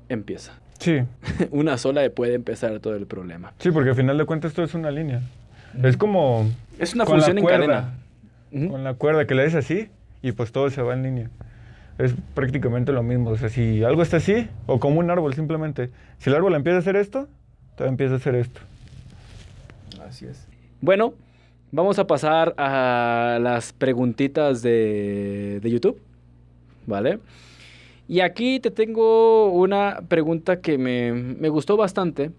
empieza. 0.09 0.59
Sí, 0.79 1.01
una 1.51 1.77
sola 1.77 2.09
puede 2.09 2.33
empezar 2.35 2.79
todo 2.79 2.95
el 2.95 3.05
problema. 3.05 3.53
sí, 3.59 3.71
porque 3.71 3.89
al 3.91 3.95
final 3.95 4.17
de 4.17 4.25
cuentas 4.25 4.51
esto 4.51 4.63
es 4.63 4.73
una 4.73 4.91
línea. 4.91 5.21
Es 5.83 5.97
como 5.97 6.49
Es 6.79 6.93
una 6.95 7.05
función 7.05 7.37
en 7.37 7.43
cuerda. 7.43 7.93
cadena. 8.51 8.69
Con 8.71 8.83
la 8.83 8.93
cuerda 8.95 9.27
que 9.27 9.35
le 9.35 9.43
des 9.43 9.55
así 9.55 9.89
y 10.21 10.31
pues 10.31 10.51
todo 10.51 10.69
se 10.69 10.81
va 10.81 10.93
en 10.93 11.03
línea. 11.03 11.29
Es 11.99 12.15
prácticamente 12.33 12.91
lo 12.93 13.03
mismo. 13.03 13.29
O 13.31 13.37
sea, 13.37 13.49
si 13.49 13.83
algo 13.83 14.01
está 14.01 14.17
así, 14.17 14.47
o 14.65 14.79
como 14.79 14.99
un 14.99 15.11
árbol 15.11 15.33
simplemente, 15.35 15.91
si 16.17 16.29
el 16.29 16.35
árbol 16.37 16.55
empieza 16.55 16.77
a 16.77 16.79
hacer 16.79 16.95
esto, 16.95 17.27
todo 17.75 17.87
empieza 17.87 18.13
a 18.13 18.17
hacer 18.17 18.35
esto. 18.35 18.61
Así 20.07 20.25
es. 20.25 20.47
Bueno, 20.81 21.13
vamos 21.71 21.99
a 21.99 22.07
pasar 22.07 22.55
a 22.57 23.37
las 23.41 23.73
preguntitas 23.73 24.61
de, 24.61 25.59
de 25.61 25.69
YouTube, 25.69 25.99
¿vale? 26.87 27.19
Y 28.09 28.21
aquí 28.21 28.59
te 28.59 28.71
tengo 28.71 29.51
una 29.51 30.01
pregunta 30.07 30.61
que 30.61 30.79
me, 30.79 31.13
me 31.13 31.47
gustó 31.47 31.77
bastante. 31.77 32.31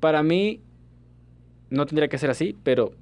Para 0.00 0.22
mí, 0.22 0.62
no 1.68 1.84
tendría 1.84 2.08
que 2.08 2.16
ser 2.16 2.30
así, 2.30 2.56
pero 2.64 2.92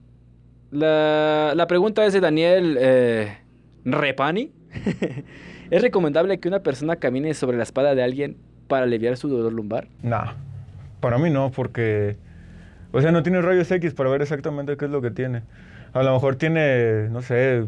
la, 0.73 1.53
la 1.55 1.69
pregunta 1.69 2.05
es 2.05 2.13
de 2.13 2.19
Daniel 2.19 2.77
eh, 2.81 3.39
Repani. 3.85 4.51
¿Es 5.71 5.81
recomendable 5.81 6.41
que 6.41 6.49
una 6.49 6.59
persona 6.59 6.97
camine 6.97 7.35
sobre 7.35 7.57
la 7.57 7.63
espalda 7.63 7.95
de 7.95 8.03
alguien 8.03 8.37
para 8.67 8.83
aliviar 8.83 9.17
su 9.17 9.29
dolor 9.29 9.53
lumbar? 9.53 9.87
Nah, 10.03 10.33
para 10.99 11.19
mí 11.19 11.31
no, 11.31 11.53
porque, 11.53 12.17
o 12.91 13.01
sea, 13.01 13.13
no 13.13 13.23
tiene 13.23 13.43
rayos 13.43 13.71
X 13.71 13.95
para 13.95 14.11
ver 14.11 14.23
exactamente 14.23 14.77
qué 14.77 14.87
es 14.87 14.91
lo 14.91 15.01
que 15.01 15.13
tiene. 15.13 15.43
A 15.93 16.03
lo 16.03 16.15
mejor 16.15 16.35
tiene, 16.35 17.09
no 17.11 17.23
sé, 17.23 17.65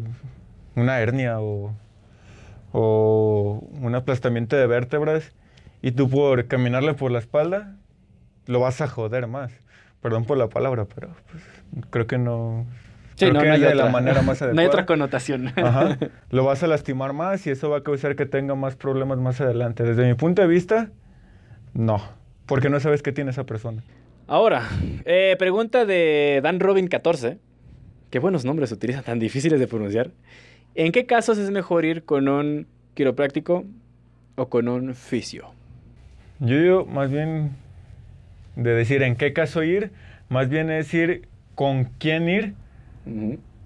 una 0.75 0.99
hernia 0.99 1.39
o, 1.39 1.73
o 2.73 3.65
un 3.81 3.95
aplastamiento 3.95 4.57
de 4.57 4.67
vértebras 4.67 5.31
y 5.81 5.91
tú 5.91 6.09
por 6.09 6.47
caminarle 6.47 6.93
por 6.95 7.11
la 7.11 7.19
espalda 7.19 7.77
lo 8.47 8.59
vas 8.59 8.81
a 8.81 8.87
joder 8.87 9.27
más. 9.27 9.53
Perdón 10.01 10.25
por 10.25 10.37
la 10.37 10.49
palabra, 10.49 10.85
pero 10.93 11.15
pues, 11.31 11.43
creo 11.89 12.07
que 12.07 12.17
no... 12.17 12.65
Sí, 13.15 13.25
creo 13.27 13.33
no, 13.33 13.39
que 13.41 13.47
no 13.47 13.53
hay 13.53 13.61
de 13.61 13.75
la 13.75 13.83
otra. 13.83 13.91
manera 13.91 14.21
más 14.23 14.41
no 14.41 14.47
hay 14.47 14.49
adecuada. 14.49 14.67
otra 14.67 14.85
connotación. 14.85 15.53
Ajá. 15.55 15.97
Lo 16.29 16.43
vas 16.43 16.63
a 16.63 16.67
lastimar 16.67 17.13
más 17.13 17.45
y 17.47 17.51
eso 17.51 17.69
va 17.69 17.77
a 17.77 17.83
causar 17.83 18.15
que 18.15 18.25
tenga 18.25 18.55
más 18.55 18.75
problemas 18.75 19.19
más 19.19 19.39
adelante. 19.39 19.83
Desde 19.83 20.05
mi 20.05 20.15
punto 20.15 20.41
de 20.41 20.47
vista, 20.47 20.89
no. 21.73 22.01
Porque 22.47 22.69
no 22.69 22.79
sabes 22.79 23.01
qué 23.01 23.11
tiene 23.13 23.31
esa 23.31 23.45
persona. 23.45 23.83
Ahora, 24.27 24.67
eh, 25.05 25.35
pregunta 25.37 25.85
de 25.85 26.41
Dan 26.43 26.59
Robin 26.59 26.87
14. 26.87 27.37
Qué 28.09 28.19
buenos 28.19 28.45
nombres 28.45 28.71
utilizan, 28.71 29.03
tan 29.03 29.19
difíciles 29.19 29.59
de 29.59 29.67
pronunciar. 29.67 30.11
¿En 30.75 30.91
qué 30.91 31.05
casos 31.05 31.37
es 31.37 31.51
mejor 31.51 31.85
ir 31.85 32.03
con 32.03 32.27
un 32.27 32.67
quiropráctico 32.95 33.65
o 34.35 34.49
con 34.49 34.67
un 34.67 34.95
fisio? 34.95 35.51
Yo 36.39 36.59
digo, 36.59 36.85
más 36.85 37.11
bien, 37.11 37.51
de 38.55 38.73
decir 38.73 39.03
en 39.03 39.15
qué 39.15 39.33
caso 39.33 39.63
ir, 39.63 39.91
más 40.29 40.49
bien 40.49 40.71
es 40.71 40.91
ir 40.93 41.27
con 41.55 41.85
quién 41.99 42.27
ir 42.27 42.53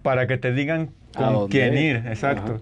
para 0.03 0.27
que 0.27 0.37
te 0.37 0.51
digan 0.51 0.89
¿A 1.15 1.31
con 1.33 1.47
quién 1.47 1.77
ir. 1.77 2.03
Exacto. 2.07 2.61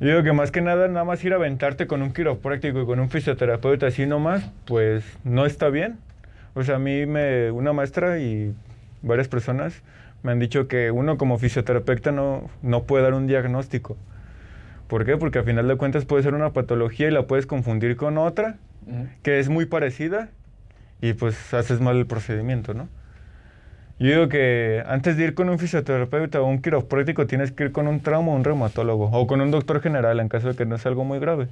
Yo 0.00 0.08
digo 0.08 0.22
que 0.22 0.32
más 0.32 0.50
que 0.50 0.60
nada, 0.60 0.86
nada 0.86 1.04
más 1.04 1.24
ir 1.24 1.32
a 1.32 1.36
aventarte 1.36 1.86
con 1.86 2.02
un 2.02 2.12
quiropráctico 2.12 2.82
y 2.82 2.86
con 2.86 3.00
un 3.00 3.10
fisioterapeuta 3.10 3.86
así 3.86 4.06
nomás, 4.06 4.48
pues 4.66 5.04
no 5.24 5.46
está 5.46 5.70
bien. 5.70 5.96
O 6.54 6.62
sea, 6.62 6.76
a 6.76 6.78
mí 6.78 7.06
me, 7.06 7.50
una 7.50 7.72
maestra 7.72 8.18
y 8.18 8.54
varias 9.02 9.26
personas 9.26 9.82
me 10.22 10.32
han 10.32 10.38
dicho 10.38 10.68
que 10.68 10.90
uno 10.90 11.18
como 11.18 11.38
fisioterapeuta 11.38 12.12
no, 12.12 12.50
no 12.62 12.84
puede 12.84 13.04
dar 13.04 13.14
un 13.14 13.26
diagnóstico. 13.26 13.96
¿Por 14.88 15.04
qué? 15.04 15.16
Porque 15.16 15.38
a 15.38 15.42
final 15.42 15.68
de 15.68 15.76
cuentas 15.76 16.04
puede 16.04 16.22
ser 16.22 16.34
una 16.34 16.52
patología 16.52 17.08
y 17.08 17.10
la 17.10 17.26
puedes 17.26 17.46
confundir 17.46 17.96
con 17.96 18.18
otra 18.18 18.56
que 19.22 19.38
es 19.38 19.48
muy 19.48 19.66
parecida 19.66 20.30
y 21.00 21.12
pues 21.12 21.52
haces 21.54 21.80
mal 21.80 21.96
el 21.96 22.06
procedimiento, 22.06 22.74
¿no? 22.74 22.88
Yo 23.98 24.10
digo 24.10 24.28
que 24.28 24.82
antes 24.86 25.16
de 25.16 25.24
ir 25.24 25.34
con 25.34 25.48
un 25.48 25.58
fisioterapeuta 25.58 26.40
o 26.40 26.46
un 26.46 26.62
quiropráctico 26.62 27.26
tienes 27.26 27.50
que 27.50 27.64
ir 27.64 27.72
con 27.72 27.88
un 27.88 28.00
trauma 28.00 28.32
o 28.32 28.36
un 28.36 28.44
reumatólogo 28.44 29.10
o 29.10 29.26
con 29.26 29.40
un 29.40 29.50
doctor 29.50 29.80
general 29.80 30.20
en 30.20 30.28
caso 30.28 30.48
de 30.48 30.54
que 30.54 30.64
no 30.64 30.78
sea 30.78 30.90
algo 30.90 31.04
muy 31.04 31.18
grave, 31.18 31.48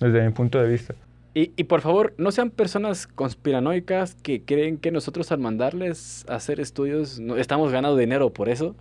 desde 0.00 0.24
mi 0.24 0.32
punto 0.32 0.60
de 0.60 0.68
vista. 0.68 0.94
Y, 1.34 1.50
y 1.56 1.64
por 1.64 1.80
favor, 1.80 2.14
no 2.16 2.30
sean 2.30 2.50
personas 2.50 3.08
conspiranoicas 3.08 4.14
que 4.14 4.44
creen 4.44 4.78
que 4.78 4.92
nosotros 4.92 5.32
al 5.32 5.38
mandarles 5.40 6.24
a 6.28 6.36
hacer 6.36 6.60
estudios 6.60 7.18
no- 7.18 7.36
estamos 7.36 7.72
ganando 7.72 7.96
dinero 7.98 8.32
por 8.32 8.48
eso. 8.48 8.76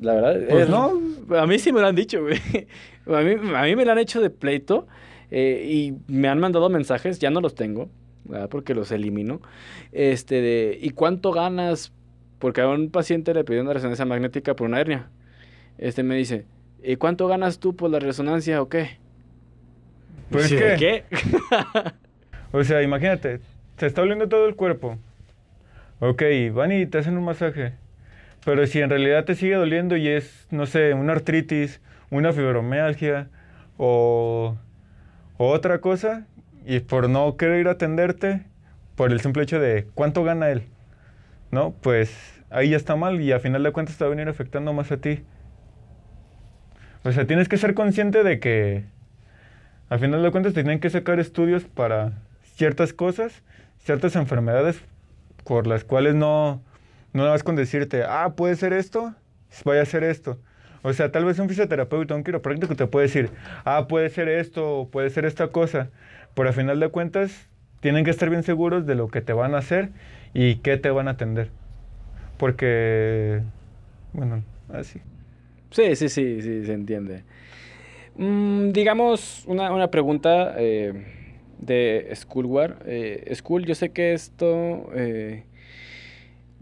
La 0.00 0.14
verdad, 0.14 0.40
Pues 0.48 0.64
es- 0.64 0.68
no. 0.70 0.92
A 1.36 1.46
mí 1.46 1.58
sí 1.58 1.72
me 1.72 1.80
lo 1.80 1.86
han 1.88 1.96
dicho, 1.96 2.20
güey. 2.22 2.36
A 3.06 3.20
mí, 3.22 3.32
a 3.56 3.62
mí 3.64 3.74
me 3.74 3.84
lo 3.84 3.90
han 3.90 3.98
hecho 3.98 4.20
de 4.20 4.30
pleito 4.30 4.86
eh, 5.32 5.66
y 5.68 5.94
me 6.06 6.28
han 6.28 6.38
mandado 6.38 6.70
mensajes, 6.70 7.18
ya 7.18 7.30
no 7.30 7.40
los 7.40 7.56
tengo, 7.56 7.90
¿verdad? 8.24 8.48
porque 8.48 8.74
los 8.74 8.92
elimino. 8.92 9.40
Este 9.90 10.40
de, 10.40 10.78
¿y 10.80 10.90
cuánto 10.90 11.32
ganas? 11.32 11.92
Porque 12.38 12.60
a 12.60 12.68
un 12.68 12.90
paciente 12.90 13.34
le 13.34 13.42
pedí 13.42 13.58
una 13.58 13.72
resonancia 13.72 14.04
magnética 14.04 14.54
por 14.54 14.68
una 14.68 14.80
hernia. 14.80 15.10
Este 15.78 16.04
me 16.04 16.14
dice, 16.14 16.46
¿y 16.84 16.94
cuánto 16.94 17.26
ganas 17.26 17.58
tú 17.58 17.74
por 17.74 17.90
la 17.90 17.98
resonancia 17.98 18.62
o 18.62 18.68
qué? 18.68 18.98
Pues 20.30 20.46
Sí, 20.48 20.56
que, 20.56 20.76
¿Qué? 20.78 21.04
o 22.52 22.64
sea, 22.64 22.82
imagínate, 22.82 23.40
te 23.76 23.86
está 23.86 24.00
doliendo 24.00 24.28
todo 24.28 24.46
el 24.46 24.56
cuerpo. 24.56 24.98
Ok, 26.00 26.22
van 26.52 26.72
y 26.72 26.86
te 26.86 26.98
hacen 26.98 27.16
un 27.16 27.24
masaje. 27.24 27.74
Pero 28.44 28.66
si 28.66 28.80
en 28.80 28.90
realidad 28.90 29.24
te 29.24 29.34
sigue 29.34 29.54
doliendo 29.54 29.96
y 29.96 30.08
es, 30.08 30.46
no 30.50 30.66
sé, 30.66 30.94
una 30.94 31.12
artritis, 31.12 31.80
una 32.10 32.32
fibromialgia 32.32 33.28
o, 33.76 34.56
o 35.38 35.48
otra 35.48 35.80
cosa, 35.80 36.26
y 36.66 36.80
por 36.80 37.08
no 37.08 37.36
querer 37.36 37.60
ir 37.60 37.68
a 37.68 37.72
atenderte, 37.72 38.42
por 38.96 39.12
el 39.12 39.20
simple 39.20 39.44
hecho 39.44 39.60
de 39.60 39.86
cuánto 39.94 40.24
gana 40.24 40.50
él, 40.50 40.64
¿no? 41.50 41.72
Pues 41.82 42.42
ahí 42.50 42.70
ya 42.70 42.76
está 42.76 42.96
mal 42.96 43.20
y 43.20 43.32
a 43.32 43.40
final 43.40 43.62
de 43.62 43.72
cuentas 43.72 43.96
te 43.96 44.04
va 44.04 44.08
a 44.08 44.14
venir 44.14 44.28
afectando 44.28 44.72
más 44.72 44.92
a 44.92 44.96
ti. 44.98 45.22
O 47.04 47.12
sea, 47.12 47.26
tienes 47.26 47.48
que 47.48 47.56
ser 47.58 47.74
consciente 47.74 48.22
de 48.22 48.38
que 48.38 48.84
a 49.88 49.98
final 49.98 50.22
de 50.22 50.30
cuentas 50.30 50.54
te 50.54 50.62
tienen 50.62 50.80
que 50.80 50.90
sacar 50.90 51.20
estudios 51.20 51.64
para 51.64 52.12
ciertas 52.56 52.92
cosas, 52.92 53.42
ciertas 53.78 54.16
enfermedades 54.16 54.80
por 55.44 55.66
las 55.66 55.84
cuales 55.84 56.14
no, 56.14 56.62
no 57.12 57.24
vas 57.24 57.42
con 57.42 57.56
decirte, 57.56 58.04
ah, 58.04 58.34
puede 58.36 58.56
ser 58.56 58.72
esto, 58.72 59.14
vaya 59.64 59.82
a 59.82 59.86
ser 59.86 60.04
esto. 60.04 60.38
O 60.82 60.92
sea, 60.92 61.12
tal 61.12 61.24
vez 61.24 61.38
un 61.38 61.48
fisioterapeuta, 61.48 62.14
un 62.14 62.24
quiropráctico 62.24 62.74
te 62.74 62.86
puede 62.86 63.06
decir, 63.06 63.30
ah, 63.64 63.86
puede 63.88 64.08
ser 64.08 64.28
esto, 64.28 64.88
puede 64.90 65.10
ser 65.10 65.24
esta 65.24 65.48
cosa. 65.48 65.90
Pero 66.34 66.48
a 66.48 66.52
final 66.52 66.80
de 66.80 66.88
cuentas, 66.88 67.48
tienen 67.80 68.04
que 68.04 68.10
estar 68.10 68.30
bien 68.30 68.42
seguros 68.42 68.86
de 68.86 68.94
lo 68.94 69.08
que 69.08 69.20
te 69.20 69.32
van 69.32 69.54
a 69.54 69.58
hacer 69.58 69.90
y 70.34 70.56
qué 70.56 70.76
te 70.78 70.90
van 70.90 71.08
a 71.08 71.12
atender. 71.12 71.50
Porque, 72.38 73.42
bueno, 74.12 74.42
así. 74.72 75.00
Sí, 75.70 75.94
sí, 75.96 76.08
sí, 76.08 76.42
sí, 76.42 76.64
se 76.64 76.72
entiende. 76.72 77.22
Mm, 78.16 78.70
digamos, 78.72 79.44
una, 79.46 79.72
una 79.72 79.90
pregunta 79.90 80.54
eh, 80.56 80.92
de 81.58 82.10
Schoolware. 82.14 82.76
Eh, 82.84 83.32
School, 83.34 83.64
yo 83.64 83.74
sé 83.74 83.90
que 83.90 84.12
esto, 84.12 84.90
eh, 84.94 85.44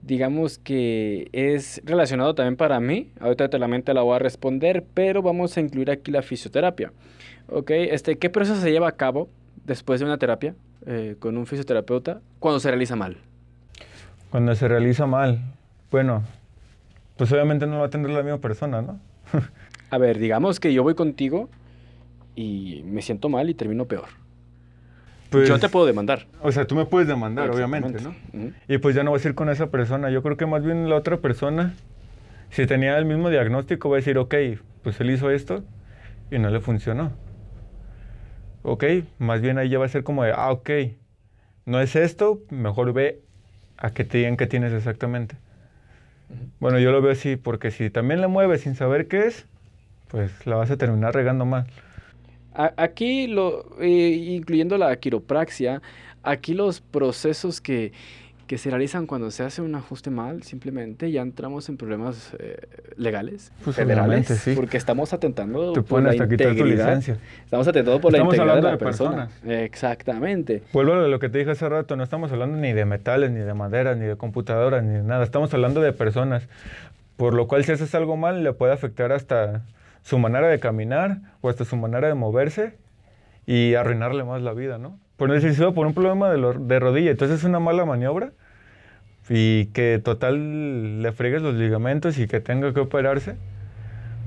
digamos 0.02 0.58
que 0.58 1.28
es 1.32 1.82
relacionado 1.84 2.34
también 2.34 2.56
para 2.56 2.78
mí. 2.80 3.12
Ahorita 3.20 3.48
te 3.48 3.58
la 3.58 3.68
mente 3.68 3.94
la 3.94 4.02
voy 4.02 4.16
a 4.16 4.18
responder, 4.18 4.84
pero 4.94 5.22
vamos 5.22 5.56
a 5.56 5.60
incluir 5.60 5.90
aquí 5.90 6.10
la 6.10 6.22
fisioterapia. 6.22 6.92
¿Ok? 7.48 7.70
Este, 7.70 8.16
¿Qué 8.18 8.30
proceso 8.30 8.60
se 8.60 8.70
lleva 8.70 8.88
a 8.88 8.92
cabo 8.92 9.28
después 9.64 10.00
de 10.00 10.06
una 10.06 10.18
terapia 10.18 10.54
con 11.18 11.36
un 11.36 11.46
fisioterapeuta 11.46 12.22
cuando 12.38 12.58
se 12.58 12.68
realiza 12.68 12.96
mal? 12.96 13.18
Cuando 14.30 14.54
se 14.54 14.66
realiza 14.66 15.06
mal, 15.06 15.40
bueno, 15.90 16.22
pues 17.16 17.30
obviamente 17.32 17.66
no 17.66 17.76
va 17.78 17.82
a 17.82 17.86
atender 17.88 18.12
la 18.12 18.22
misma 18.22 18.38
persona, 18.38 18.80
¿no? 18.80 18.98
A 19.90 19.98
ver, 19.98 20.18
digamos 20.18 20.60
que 20.60 20.72
yo 20.72 20.82
voy 20.82 20.94
contigo 20.94 21.48
y 22.36 22.82
me 22.86 23.02
siento 23.02 23.28
mal 23.28 23.50
y 23.50 23.54
termino 23.54 23.86
peor. 23.86 24.08
Pues, 25.30 25.48
yo 25.48 25.58
te 25.58 25.68
puedo 25.68 25.86
demandar. 25.86 26.26
O 26.42 26.50
sea, 26.50 26.66
tú 26.66 26.74
me 26.74 26.86
puedes 26.86 27.06
demandar, 27.06 27.50
obviamente, 27.50 28.00
¿no? 28.00 28.14
Y 28.68 28.78
pues 28.78 28.96
ya 28.96 29.04
no 29.04 29.12
vas 29.12 29.24
a 29.24 29.28
ir 29.28 29.34
con 29.34 29.48
esa 29.48 29.70
persona. 29.70 30.10
Yo 30.10 30.22
creo 30.22 30.36
que 30.36 30.46
más 30.46 30.64
bien 30.64 30.88
la 30.88 30.96
otra 30.96 31.18
persona, 31.18 31.74
si 32.50 32.66
tenía 32.66 32.98
el 32.98 33.04
mismo 33.04 33.30
diagnóstico, 33.30 33.88
va 33.88 33.96
a 33.96 33.98
decir, 33.98 34.18
ok, 34.18 34.34
pues 34.82 35.00
él 35.00 35.10
hizo 35.10 35.30
esto 35.30 35.62
y 36.30 36.38
no 36.38 36.50
le 36.50 36.60
funcionó. 36.60 37.12
Ok, 38.62 38.84
más 39.18 39.40
bien 39.40 39.58
ahí 39.58 39.68
ya 39.68 39.78
va 39.78 39.86
a 39.86 39.88
ser 39.88 40.02
como 40.02 40.24
de, 40.24 40.32
ah, 40.32 40.50
ok, 40.50 40.70
no 41.64 41.80
es 41.80 41.94
esto, 41.96 42.40
mejor 42.50 42.92
ve 42.92 43.22
a 43.76 43.90
que 43.90 44.04
te 44.04 44.18
digan 44.18 44.36
qué 44.36 44.46
tienes 44.46 44.72
exactamente. 44.72 45.36
Bueno, 46.58 46.78
yo 46.78 46.92
lo 46.92 47.00
veo 47.00 47.12
así, 47.12 47.36
porque 47.36 47.70
si 47.70 47.90
también 47.90 48.20
le 48.20 48.26
mueves 48.26 48.62
sin 48.62 48.74
saber 48.74 49.08
qué 49.08 49.26
es, 49.26 49.46
pues 50.10 50.46
la 50.46 50.56
vas 50.56 50.70
a 50.70 50.76
terminar 50.76 51.14
regando 51.14 51.44
mal. 51.44 51.66
Aquí, 52.52 53.26
lo, 53.28 53.64
eh, 53.80 53.88
incluyendo 54.36 54.76
la 54.76 54.94
quiropraxia, 54.96 55.80
aquí 56.24 56.52
los 56.52 56.80
procesos 56.80 57.60
que, 57.60 57.92
que 58.48 58.58
se 58.58 58.70
realizan 58.70 59.06
cuando 59.06 59.30
se 59.30 59.44
hace 59.44 59.62
un 59.62 59.72
ajuste 59.76 60.10
mal, 60.10 60.42
simplemente 60.42 61.12
ya 61.12 61.22
entramos 61.22 61.68
en 61.68 61.76
problemas 61.76 62.34
eh, 62.40 62.56
legales, 62.96 63.52
Pues, 63.62 63.76
federales, 63.76 64.26
sí. 64.26 64.54
porque 64.56 64.76
estamos 64.76 65.12
atentando 65.12 65.72
Te 65.72 65.82
por 65.82 66.02
la 66.02 66.10
hasta 66.10 66.28
quitar 66.28 66.48
tu 66.48 66.52
integridad. 66.54 66.86
licencia. 66.88 67.18
Estamos 67.44 67.68
atentando 67.68 68.00
por 68.00 68.10
la 68.10 68.18
Estamos 68.18 68.34
integridad 68.34 68.56
de 68.56 68.62
la 68.62 68.70
de 68.72 68.76
persona. 68.78 69.26
personas. 69.28 69.60
Exactamente. 69.62 70.62
Vuelvo 70.72 70.94
a 70.94 71.06
lo 71.06 71.18
que 71.20 71.28
te 71.28 71.38
dije 71.38 71.52
hace 71.52 71.68
rato, 71.68 71.94
no 71.94 72.02
estamos 72.02 72.32
hablando 72.32 72.56
ni 72.58 72.72
de 72.72 72.84
metales, 72.84 73.30
ni 73.30 73.38
de 73.40 73.54
maderas, 73.54 73.96
ni 73.96 74.06
de 74.06 74.16
computadoras, 74.16 74.82
ni 74.82 74.94
de 74.94 75.02
nada, 75.04 75.22
estamos 75.22 75.54
hablando 75.54 75.80
de 75.80 75.92
personas. 75.92 76.48
Por 77.16 77.34
lo 77.34 77.46
cual 77.46 77.64
si 77.64 77.70
haces 77.72 77.94
algo 77.94 78.16
mal 78.16 78.42
le 78.42 78.52
puede 78.52 78.72
afectar 78.72 79.12
hasta 79.12 79.62
su 80.10 80.18
manera 80.18 80.48
de 80.48 80.58
caminar 80.58 81.18
o 81.40 81.48
hasta 81.48 81.64
su 81.64 81.76
manera 81.76 82.08
de 82.08 82.14
moverse 82.14 82.76
y 83.46 83.74
arruinarle 83.76 84.24
más 84.24 84.42
la 84.42 84.52
vida, 84.52 84.76
¿no? 84.76 84.98
Por 85.16 85.28
no 85.28 85.34
decir, 85.34 85.54
por 85.72 85.86
un 85.86 85.94
problema 85.94 86.30
de, 86.30 86.38
lo- 86.38 86.52
de 86.54 86.80
rodilla, 86.80 87.12
entonces 87.12 87.38
es 87.38 87.44
una 87.44 87.60
mala 87.60 87.84
maniobra 87.84 88.32
y 89.28 89.66
que 89.66 90.00
total 90.02 91.00
le 91.02 91.12
fregues 91.12 91.42
los 91.42 91.54
ligamentos 91.54 92.18
y 92.18 92.26
que 92.26 92.40
tenga 92.40 92.74
que 92.74 92.80
operarse, 92.80 93.36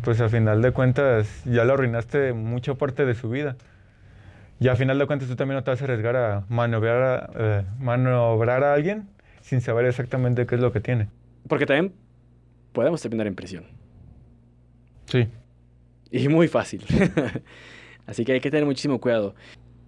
pues 0.04 0.22
a 0.22 0.30
final 0.30 0.62
de 0.62 0.72
cuentas 0.72 1.44
ya 1.46 1.66
le 1.66 1.74
arruinaste 1.74 2.32
mucha 2.34 2.76
parte 2.76 3.06
de 3.06 3.14
su 3.14 3.30
vida. 3.30 3.58
Y 4.62 4.70
a 4.70 4.76
final 4.78 4.98
de 5.00 5.06
cuentas 5.06 5.28
tú 5.28 5.36
también 5.36 5.58
no 5.58 5.64
te 5.66 5.72
vas 5.72 5.82
a 5.82 5.84
arriesgar 5.84 6.16
a 6.16 6.44
maniobrar 6.48 7.02
a, 7.04 7.30
eh, 7.36 7.64
maniobrar 7.80 8.64
a 8.64 8.74
alguien 8.74 9.10
sin 9.42 9.60
saber 9.60 9.86
exactamente 9.86 10.46
qué 10.46 10.56
es 10.56 10.62
lo 10.62 10.72
que 10.72 10.80
tiene. 10.80 11.10
Porque 11.50 11.66
también 11.66 11.92
podemos 12.72 13.02
terminar 13.02 13.28
en 13.28 13.36
prisión. 13.36 13.66
Sí. 15.08 15.28
Y 16.14 16.28
muy 16.28 16.48
fácil. 16.48 16.86
Así 18.06 18.24
que 18.24 18.34
hay 18.34 18.40
que 18.40 18.52
tener 18.52 18.66
muchísimo 18.66 19.02
cuidado. 19.02 19.34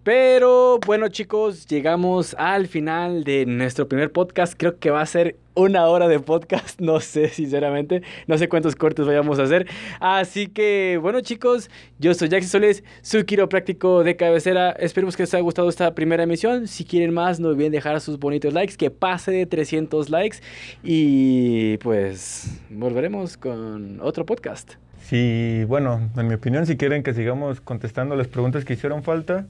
Pero 0.01 0.79
bueno 0.85 1.07
chicos, 1.07 1.67
llegamos 1.67 2.35
al 2.39 2.67
final 2.67 3.23
de 3.23 3.45
nuestro 3.45 3.87
primer 3.87 4.11
podcast. 4.11 4.55
Creo 4.57 4.79
que 4.79 4.89
va 4.89 5.01
a 5.01 5.05
ser 5.05 5.37
una 5.53 5.85
hora 5.85 6.07
de 6.07 6.19
podcast, 6.19 6.79
no 6.81 6.99
sé 6.99 7.29
sinceramente, 7.29 8.01
no 8.25 8.39
sé 8.39 8.49
cuántos 8.49 8.75
cortes 8.75 9.05
vayamos 9.05 9.37
a 9.37 9.43
hacer. 9.43 9.67
Así 9.99 10.47
que 10.47 10.97
bueno 10.99 11.21
chicos, 11.21 11.69
yo 11.99 12.15
soy 12.15 12.29
Jackson 12.29 12.61
Solís, 12.61 12.83
su 13.03 13.23
quiropráctico 13.23 14.03
de 14.03 14.15
cabecera. 14.15 14.71
Esperemos 14.71 15.15
que 15.15 15.23
les 15.23 15.33
haya 15.35 15.43
gustado 15.43 15.69
esta 15.69 15.93
primera 15.93 16.23
emisión. 16.23 16.67
Si 16.67 16.85
quieren 16.85 17.13
más, 17.13 17.39
no 17.39 17.49
olviden 17.49 17.71
dejar 17.71 18.01
sus 18.01 18.17
bonitos 18.17 18.51
likes, 18.51 18.77
que 18.77 18.89
pase 18.89 19.31
de 19.31 19.45
300 19.45 20.09
likes. 20.09 20.37
Y 20.83 21.77
pues 21.77 22.61
volveremos 22.71 23.37
con 23.37 23.99
otro 24.01 24.25
podcast. 24.25 24.75
Sí, 25.05 25.63
bueno, 25.67 26.09
en 26.17 26.27
mi 26.27 26.33
opinión, 26.33 26.65
si 26.65 26.77
quieren 26.77 27.03
que 27.03 27.13
sigamos 27.13 27.61
contestando 27.61 28.15
las 28.15 28.27
preguntas 28.27 28.65
que 28.65 28.73
hicieron 28.73 29.03
falta, 29.03 29.45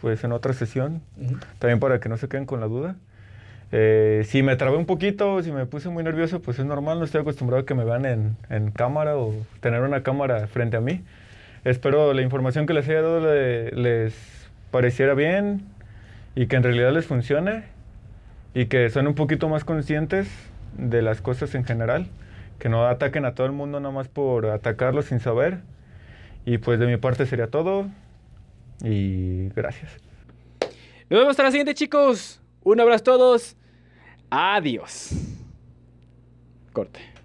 pues 0.00 0.24
en 0.24 0.32
otra 0.32 0.52
sesión, 0.52 1.00
también 1.60 1.78
para 1.78 2.00
que 2.00 2.08
no 2.08 2.16
se 2.16 2.28
queden 2.28 2.44
con 2.44 2.60
la 2.60 2.66
duda. 2.66 2.96
Eh, 3.72 4.24
si 4.26 4.42
me 4.42 4.56
trabé 4.56 4.76
un 4.78 4.86
poquito, 4.86 5.42
si 5.42 5.52
me 5.52 5.66
puse 5.66 5.88
muy 5.90 6.04
nervioso, 6.04 6.40
pues 6.42 6.58
es 6.58 6.66
normal, 6.66 6.98
no 6.98 7.04
estoy 7.04 7.22
acostumbrado 7.22 7.62
a 7.62 7.66
que 7.66 7.74
me 7.74 7.84
vean 7.84 8.06
en, 8.06 8.36
en 8.50 8.70
cámara 8.72 9.16
o 9.16 9.34
tener 9.60 9.82
una 9.82 10.02
cámara 10.02 10.46
frente 10.48 10.76
a 10.76 10.80
mí. 10.80 11.02
Espero 11.64 12.14
la 12.14 12.22
información 12.22 12.66
que 12.66 12.74
les 12.74 12.88
haya 12.88 13.02
dado 13.02 13.20
le- 13.20 13.72
les 13.72 14.14
pareciera 14.72 15.14
bien 15.14 15.62
y 16.36 16.46
que 16.48 16.56
en 16.56 16.64
realidad 16.64 16.92
les 16.92 17.06
funcione 17.06 17.64
y 18.54 18.66
que 18.66 18.88
sean 18.90 19.06
un 19.06 19.14
poquito 19.14 19.48
más 19.48 19.64
conscientes 19.64 20.28
de 20.78 21.02
las 21.02 21.20
cosas 21.20 21.54
en 21.54 21.64
general, 21.64 22.08
que 22.58 22.68
no 22.68 22.86
ataquen 22.86 23.24
a 23.24 23.34
todo 23.34 23.46
el 23.46 23.52
mundo 23.52 23.80
nada 23.80 23.94
más 23.94 24.08
por 24.08 24.46
atacarlo 24.46 25.02
sin 25.02 25.20
saber. 25.20 25.60
Y 26.44 26.58
pues 26.58 26.78
de 26.78 26.86
mi 26.86 26.96
parte 26.96 27.26
sería 27.26 27.48
todo 27.48 27.86
y 28.82 29.48
gracias. 29.50 29.90
Nos 31.08 31.20
vemos 31.20 31.30
hasta 31.30 31.44
la 31.44 31.50
siguiente 31.50 31.74
chicos. 31.74 32.40
Un 32.62 32.80
abrazo 32.80 33.02
a 33.02 33.04
todos. 33.04 33.56
Adiós. 34.30 35.10
Corte. 36.72 37.15